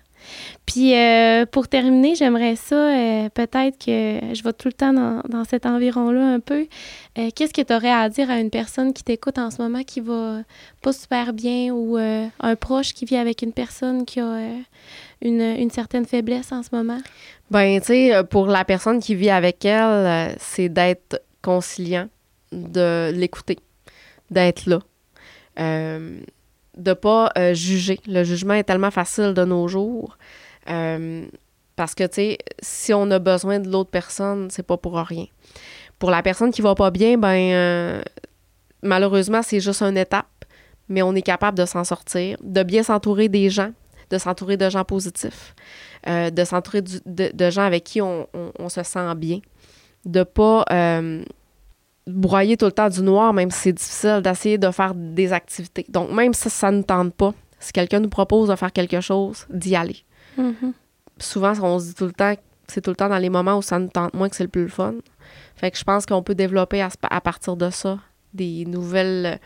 Puis 0.67 0.95
euh, 0.95 1.47
pour 1.47 1.69
terminer, 1.69 2.15
j'aimerais 2.15 2.57
ça, 2.57 2.77
euh, 2.77 3.29
peut-être 3.31 3.79
que 3.79 4.35
je 4.35 4.43
vais 4.43 4.53
tout 4.53 4.69
le 4.69 4.73
temps 4.73 4.93
dans, 4.93 5.23
dans 5.29 5.45
cet 5.45 5.67
environ-là 5.67 6.35
un 6.35 6.41
peu. 6.41 6.67
Euh, 7.19 7.31
Qu'est-ce 7.35 7.55
que 7.55 7.63
tu 7.63 7.73
aurais 7.73 7.91
à 7.91 8.09
dire 8.09 8.31
à 8.31 8.39
une 8.39 8.51
personne 8.51 8.93
qui 8.93 9.03
t'écoute 9.03 9.39
en 9.39 9.51
ce 9.51 9.63
moment 9.63 9.83
qui 9.83 10.01
va 10.01 10.43
pas 10.83 10.93
super 10.93 11.33
bien 11.33 11.73
ou 11.73 11.97
un 11.97 12.57
proche 12.57 12.93
qui 12.93 13.05
vit 13.05 13.17
avec 13.17 13.43
une 13.43 13.53
personne 13.53 14.05
qui 14.05 14.21
a 14.21 14.39
une, 15.23 15.41
une 15.41 15.71
certaine 15.71 16.05
faiblesse 16.05 16.53
en 16.53 16.63
ce 16.63 16.69
moment? 16.73 16.99
Ben, 17.51 17.81
tu 17.81 17.87
sais, 17.87 18.25
pour 18.29 18.47
la 18.47 18.65
personne 18.65 19.01
qui 19.01 19.15
vit 19.15 19.31
avec 19.31 19.65
elle, 19.65 20.37
c'est 20.39 20.69
d'être 20.69 21.23
conciliant, 21.43 22.09
de 22.53 23.11
l'écouter, 23.15 23.59
d'être 24.31 24.67
là, 24.67 24.81
de 26.79 26.93
pas 26.95 27.31
euh, 27.37 27.53
juger. 27.53 28.01
Le 28.07 28.25
jugement 28.25 28.55
est 28.55 28.65
tellement 28.65 28.91
facile 28.91 29.35
de 29.35 29.45
nos 29.45 29.69
jours. 29.69 30.17
euh, 30.71 31.27
parce 31.77 31.95
que, 31.95 32.05
tu 32.05 32.15
sais, 32.15 32.39
si 32.61 32.93
on 32.93 33.09
a 33.13 33.21
besoin 33.21 33.61
de 33.61 33.71
l'autre 33.71 33.91
personne, 33.91 34.49
c'est 34.51 34.65
pas 34.65 34.77
pour 34.77 34.97
rien. 34.97 35.27
Pour 36.01 36.11
la 36.11 36.23
personne 36.23 36.51
qui 36.51 36.61
va 36.61 36.75
pas 36.75 36.91
bien, 36.91 37.17
ben, 37.17 37.53
euh, 37.53 38.03
malheureusement, 38.83 39.43
c'est 39.43 39.61
juste 39.61 39.83
une 39.83 39.97
étape, 39.97 40.27
mais 40.89 41.03
on 41.03 41.15
est 41.15 41.23
capable 41.23 41.57
de 41.57 41.65
s'en 41.65 41.85
sortir, 41.85 42.37
de 42.43 42.65
bien 42.65 42.83
s'entourer 42.83 43.29
des 43.29 43.49
gens, 43.49 43.71
de 44.11 44.19
s'entourer 44.19 44.57
de 44.57 44.69
gens 44.69 44.85
positifs, 44.85 45.55
de 46.07 46.45
s'entourer 46.45 46.83
de, 46.83 47.31
de 47.33 47.51
gens 47.51 47.63
avec 47.63 47.85
qui 47.85 48.01
on, 48.01 48.27
se 48.69 48.83
sent 48.83 49.15
bien, 49.15 49.39
de 50.05 50.25
pas 50.25 50.65
broyer 52.09 52.57
tout 52.57 52.67
le 52.67 52.73
temps 52.73 52.89
du 52.89 53.03
noir, 53.03 53.33
même 53.33 53.51
si 53.51 53.59
c'est 53.61 53.73
difficile, 53.73 54.21
d'essayer 54.23 54.59
de 54.59 54.71
faire 54.71 54.95
des 54.95 55.33
activités. 55.33 55.85
Donc, 55.89 56.11
même 56.13 56.35
si 56.35 56.49
ça 56.51 56.71
ne 56.71 56.83
tente 56.83 57.15
pas, 57.15 57.35
si 57.61 57.73
quelqu'un 57.73 58.01
nous 58.01 58.09
propose 58.09 58.49
de 58.49 58.57
faire 58.57 58.73
quelque 58.73 59.01
chose, 59.01 59.47
d'y 59.51 59.77
aller. 59.77 60.05
Mhm. 60.37 60.73
Souvent, 61.19 61.53
on 61.63 61.79
se 61.79 61.87
dit 61.87 61.95
tout 61.95 62.07
le 62.07 62.13
temps, 62.13 62.35
c'est 62.69 62.81
tout 62.81 62.91
le 62.91 62.97
temps 62.97 63.09
dans 63.09 63.19
les 63.19 63.31
moments 63.31 63.59
où 63.59 63.63
ça 63.63 63.79
nous 63.79 63.89
tente 63.89 64.15
moins 64.15 64.29
que 64.29 64.37
c'est 64.37 64.45
le 64.45 64.49
plus 64.49 64.63
le 64.63 64.69
fun. 64.69 64.95
Fait 65.57 65.71
que 65.71 65.79
je 65.79 65.85
pense 65.85 66.07
qu'on 66.07 66.23
peut 66.23 66.35
développer 66.35 66.81
à, 66.83 67.21
partir 67.21 67.57
de 67.57 67.71
ça 67.71 67.99
des 68.33 68.65
nouvelles, 68.67 69.41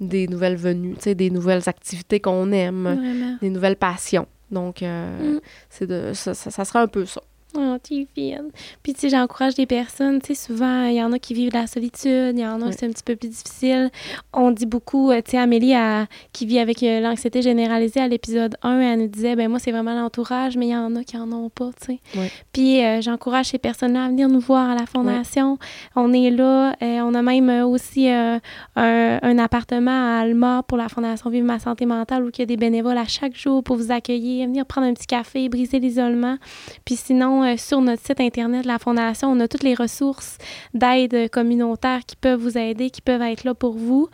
des 0.00 0.26
nouvelles 0.28 0.56
venues, 0.56 0.94
des 1.04 1.30
nouvelles 1.30 1.68
activités 1.68 2.20
qu'on 2.20 2.50
aime, 2.52 2.84
Vraiment. 2.84 3.36
des 3.42 3.50
nouvelles 3.50 3.76
passions. 3.76 4.26
Donc, 4.50 4.82
euh, 4.82 5.34
Mm. 5.34 5.40
c'est 5.68 5.86
de, 5.86 6.12
ça, 6.14 6.32
ça, 6.34 6.50
ça 6.50 6.64
sera 6.64 6.80
un 6.80 6.86
peu 6.86 7.04
ça. 7.04 7.20
Oh, 7.60 7.76
tu 7.82 8.06
fine. 8.14 8.50
Puis, 8.82 8.94
tu 8.94 9.00
sais, 9.00 9.08
j'encourage 9.08 9.54
des 9.56 9.66
personnes. 9.66 10.20
Tu 10.20 10.34
sais, 10.34 10.46
souvent, 10.46 10.84
il 10.86 10.94
y 10.94 11.02
en 11.02 11.12
a 11.12 11.18
qui 11.18 11.34
vivent 11.34 11.50
de 11.50 11.56
la 11.58 11.66
solitude, 11.66 12.34
il 12.36 12.40
y 12.40 12.46
en 12.46 12.60
a 12.60 12.66
Oui. 12.66 12.70
qui 12.70 12.76
c'est 12.78 12.86
un 12.86 12.90
petit 12.90 13.02
peu 13.02 13.16
plus 13.16 13.28
difficile. 13.28 13.90
On 14.32 14.50
dit 14.52 14.66
beaucoup, 14.66 15.10
euh, 15.10 15.20
tu 15.24 15.32
sais, 15.32 15.38
Amélie, 15.38 15.74
à- 15.74 16.06
qui 16.32 16.46
vit 16.46 16.58
avec 16.60 16.82
euh, 16.82 17.00
l'anxiété 17.00 17.42
généralisée 17.42 18.00
à 18.00 18.06
l'épisode 18.08 18.56
1, 18.62 18.78
elle 18.80 19.00
nous 19.00 19.08
disait, 19.08 19.34
ben 19.34 19.48
moi, 19.50 19.58
c'est 19.58 19.72
vraiment 19.72 19.94
l'entourage, 20.00 20.56
mais 20.56 20.66
il 20.68 20.70
y 20.70 20.76
en 20.76 20.94
a 20.94 21.02
qui 21.02 21.16
en 21.16 21.30
ont 21.32 21.50
pas, 21.50 21.70
tu 21.80 21.94
sais. 21.94 22.00
Oui. 22.16 22.28
Puis, 22.52 22.84
euh, 22.84 23.00
j'encourage 23.00 23.46
ces 23.46 23.58
personnes-là 23.58 24.04
à 24.04 24.08
venir 24.08 24.28
nous 24.28 24.40
voir 24.40 24.70
à 24.70 24.74
la 24.74 24.86
Fondation. 24.86 25.58
On 25.96 26.12
est 26.12 26.30
là. 26.30 26.74
euh, 26.82 27.00
on 27.00 27.14
a 27.14 27.22
même 27.22 27.50
aussi 27.66 28.08
un, 28.08 28.40
un 28.76 29.38
appartement 29.38 29.90
à 30.16 30.20
Alma 30.20 30.62
pour 30.66 30.78
la 30.78 30.88
Fondation 30.88 31.30
Vive 31.30 31.44
ma 31.44 31.58
santé 31.58 31.86
mentale 31.86 32.22
où 32.24 32.28
il 32.28 32.38
y 32.38 32.42
a 32.42 32.46
des 32.46 32.56
bénévoles 32.56 32.98
à 32.98 33.06
chaque 33.06 33.36
jour 33.36 33.62
pour 33.64 33.76
vous 33.76 33.90
accueillir, 33.90 34.46
venir 34.46 34.66
prendre 34.66 34.86
un 34.86 34.94
petit 34.94 35.06
café, 35.06 35.48
briser 35.48 35.78
l'isolement. 35.80 36.36
Puis 36.84 36.96
sinon, 36.96 37.42
euh, 37.48 37.56
sur 37.56 37.80
notre 37.80 38.04
site 38.04 38.20
Internet 38.20 38.62
de 38.62 38.68
la 38.68 38.78
Fondation, 38.78 39.28
on 39.28 39.40
a 39.40 39.48
toutes 39.48 39.62
les 39.62 39.74
ressources 39.74 40.38
d'aide 40.74 41.30
communautaire 41.30 42.00
qui 42.06 42.16
peuvent 42.16 42.40
vous 42.40 42.58
aider, 42.58 42.90
qui 42.90 43.00
peuvent 43.00 43.22
être 43.22 43.44
là 43.44 43.54
pour 43.54 43.72
vous. 43.72 44.08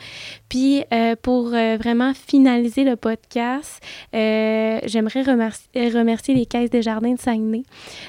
Puis 0.48 0.84
euh, 0.92 1.16
pour 1.20 1.52
euh, 1.52 1.76
vraiment 1.76 2.12
finaliser 2.14 2.84
le 2.84 2.96
podcast, 2.96 3.82
j'aimerais 4.12 5.22
remercier, 5.22 5.88
remercier 5.88 6.34
les 6.34 6.46
Caisses 6.46 6.70
des 6.70 6.82
Jardins 6.82 7.14
de 7.14 7.20
Saguenay. 7.20 7.62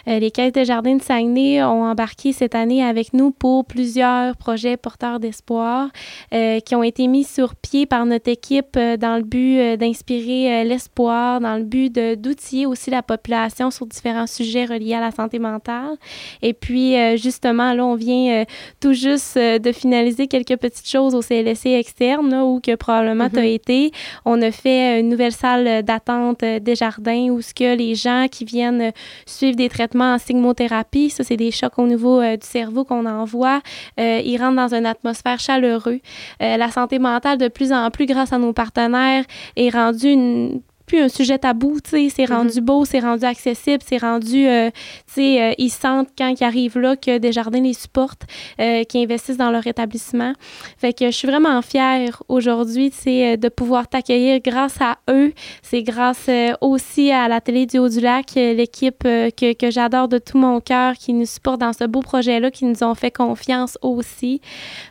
Les 0.08 0.32
Caisses 0.32 0.54
des 0.54 0.66
Jardins 0.66 0.96
de 0.96 1.02
Saguenay 1.02 1.64
ont 1.64 1.84
embarqué 1.84 2.32
cette 2.32 2.56
année 2.56 2.84
avec 2.84 3.14
nous 3.14 3.32
pour 3.32 3.66
plusieurs 3.66 4.36
projets 4.38 4.78
porteurs 4.78 5.20
d'espoir 5.20 5.90
qui 6.32 6.76
ont 6.76 6.84
été 6.84 7.08
mis 7.08 7.24
sur 7.24 7.56
pied 7.56 7.86
par 7.86 8.06
notre 8.06 8.30
équipe 8.30 8.78
dans 8.78 9.18
le 9.18 9.24
but 9.24 9.78
d'inspirer 9.78 10.64
l'espoir, 10.64 11.40
dans 11.42 11.58
le 11.58 11.64
but 11.64 11.94
d'outiller 11.94 12.66
aussi 12.66 12.90
la 12.90 13.02
population 13.02 13.72
sur 13.72 13.86
différents 13.86 14.28
sujets 14.28 14.66
reliés 14.66 14.94
à 14.94 15.02
la 15.02 15.05
la 15.06 15.12
santé 15.12 15.40
mentale. 15.40 15.96
Et 16.42 16.54
puis, 16.54 16.96
justement, 17.18 17.74
là, 17.74 17.86
on 17.86 17.96
vient 17.96 18.44
tout 18.80 18.94
juste 18.94 19.38
de 19.38 19.72
finaliser 19.72 20.28
quelques 20.28 20.58
petites 20.58 20.90
choses 20.90 21.16
au 21.16 21.22
CLSC 21.22 21.68
externe, 21.68 22.30
là, 22.30 22.46
où 22.46 22.60
que 22.60 22.76
probablement 22.76 23.30
tu 23.30 23.40
as 23.40 23.42
mm-hmm. 23.42 23.54
été. 23.54 23.92
On 24.26 24.42
a 24.42 24.52
fait 24.52 25.00
une 25.00 25.10
nouvelle 25.10 25.32
salle 25.32 25.84
d'attente 25.84 26.40
des 26.42 26.76
jardins 26.76 27.30
où 27.30 27.42
ce 27.42 27.54
que 27.54 27.76
les 27.76 27.96
gens 27.96 28.28
qui 28.30 28.46
viennent 28.46 28.92
suivre 29.26 29.56
des 29.56 29.70
traitements 29.70 30.14
en 30.14 30.18
sigmothérapie, 30.18 31.10
ça, 31.10 31.24
c'est 31.24 31.38
des 31.38 31.52
chocs 31.52 31.78
au 31.78 31.88
niveau 31.88 32.22
du 32.22 32.46
cerveau 32.46 32.84
qu'on 32.84 33.06
envoie. 33.06 33.62
ils 33.98 34.38
rentrent 34.38 34.56
dans 34.56 34.74
une 34.74 34.86
atmosphère 34.86 35.40
chaleureuse. 35.40 36.00
la 36.40 36.70
santé 36.72 37.00
mentale, 37.00 37.38
de 37.38 37.48
plus 37.48 37.72
en 37.72 37.90
plus, 37.92 38.06
grâce 38.06 38.34
à 38.34 38.38
nos 38.38 38.54
partenaires, 38.54 39.26
est 39.56 39.70
rendue 39.70 40.10
une 40.10 40.62
plus 40.86 41.00
un 41.00 41.10
sujet 41.10 41.38
tabou, 41.40 41.80
tu 41.84 41.90
sais, 41.90 42.10
c'est 42.10 42.26
rendu 42.26 42.60
mhm. 42.60 42.66
beau, 42.66 42.86
c'est 42.86 43.00
rendu 43.00 43.26
accessible, 43.26 43.84
c'est 43.86 43.98
rendu, 43.98 44.48
euh, 44.48 44.70
tu 45.08 45.14
sais, 45.14 45.42
euh, 45.42 45.54
ils 45.58 45.70
sentent 45.70 46.10
quand 46.18 46.34
ils 46.40 46.44
arrivent 46.44 46.78
là 46.78 46.96
que 46.96 47.18
Desjardins 47.18 47.62
les 47.62 47.74
supportent, 47.74 48.24
euh, 48.60 48.84
qu'ils 48.84 49.04
investissent 49.04 49.38
dans 49.38 49.52
leur 49.52 49.66
établissement. 49.68 50.34
Fait 50.78 50.94
que 50.94 51.06
je 51.06 51.12
suis 51.12 51.28
vraiment 51.28 51.62
fière 51.62 52.22
aujourd'hui, 52.28 52.92
tu 52.92 52.98
sais, 52.98 53.38
de 53.38 53.50
pouvoir 53.50 53.88
t'accueillir 53.88 54.40
grâce 54.42 54.80
à 54.82 54.98
eux. 55.10 55.34
C'est 55.62 55.84
grâce 55.84 56.30
aussi 56.62 57.12
à 57.12 57.28
la 57.28 57.42
télé 57.42 57.66
du 57.66 57.80
Haut-du-Lac, 57.80 58.34
l'équipe 58.36 59.04
que, 59.04 59.54
que 59.54 59.72
j'adore 59.72 60.08
de 60.08 60.18
tout 60.18 60.38
mon 60.38 60.60
cœur, 60.60 60.94
qui 60.94 61.14
nous 61.14 61.26
supporte 61.26 61.60
dans 61.60 61.74
ce 61.74 61.86
beau 61.86 62.02
projet-là, 62.02 62.52
qui 62.52 62.66
nous 62.66 62.84
ont 62.84 62.96
fait 62.96 63.12
confiance 63.12 63.78
aussi. 63.82 64.42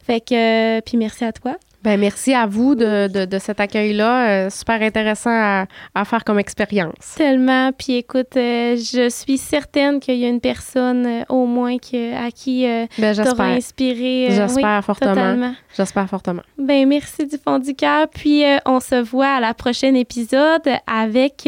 Fait 0.04 0.20
que, 0.20 0.80
puis 0.80 0.96
merci 0.96 1.24
à 1.24 1.32
toi. 1.32 1.56
Ben 1.84 2.00
merci 2.00 2.32
à 2.32 2.46
vous 2.46 2.74
de, 2.74 3.08
de, 3.08 3.26
de 3.26 3.38
cet 3.38 3.60
accueil-là. 3.60 4.46
Euh, 4.46 4.50
super 4.50 4.80
intéressant 4.80 5.30
à, 5.30 5.66
à, 5.94 6.04
faire 6.06 6.24
comme 6.24 6.38
expérience. 6.38 7.14
Tellement. 7.14 7.72
Puis 7.72 7.96
écoute, 7.96 8.38
euh, 8.38 8.76
je 8.76 9.10
suis 9.10 9.36
certaine 9.36 10.00
qu'il 10.00 10.16
y 10.16 10.24
a 10.24 10.28
une 10.28 10.40
personne 10.40 11.06
euh, 11.06 11.24
au 11.28 11.44
moins 11.44 11.76
que, 11.76 12.14
à 12.26 12.30
qui 12.30 12.66
ben, 12.98 13.14
t'auras 13.14 13.48
inspiré. 13.48 14.28
J'espère 14.30 14.82
fortement. 14.82 15.54
J'espère 15.76 16.08
fortement. 16.08 16.42
Ben 16.56 16.88
merci 16.88 17.26
du 17.26 17.36
fond 17.36 17.58
du 17.58 17.74
cœur. 17.74 18.08
Puis 18.08 18.44
on 18.64 18.80
se 18.80 18.94
voit 18.94 19.34
à 19.34 19.40
la 19.40 19.52
prochaine 19.52 19.96
épisode 19.96 20.68
avec 20.86 21.46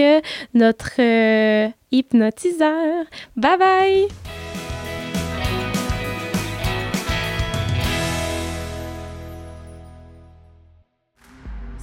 notre 0.52 1.00
hypnotiseur. 1.90 3.04
Bye 3.36 3.58
bye! 3.58 4.45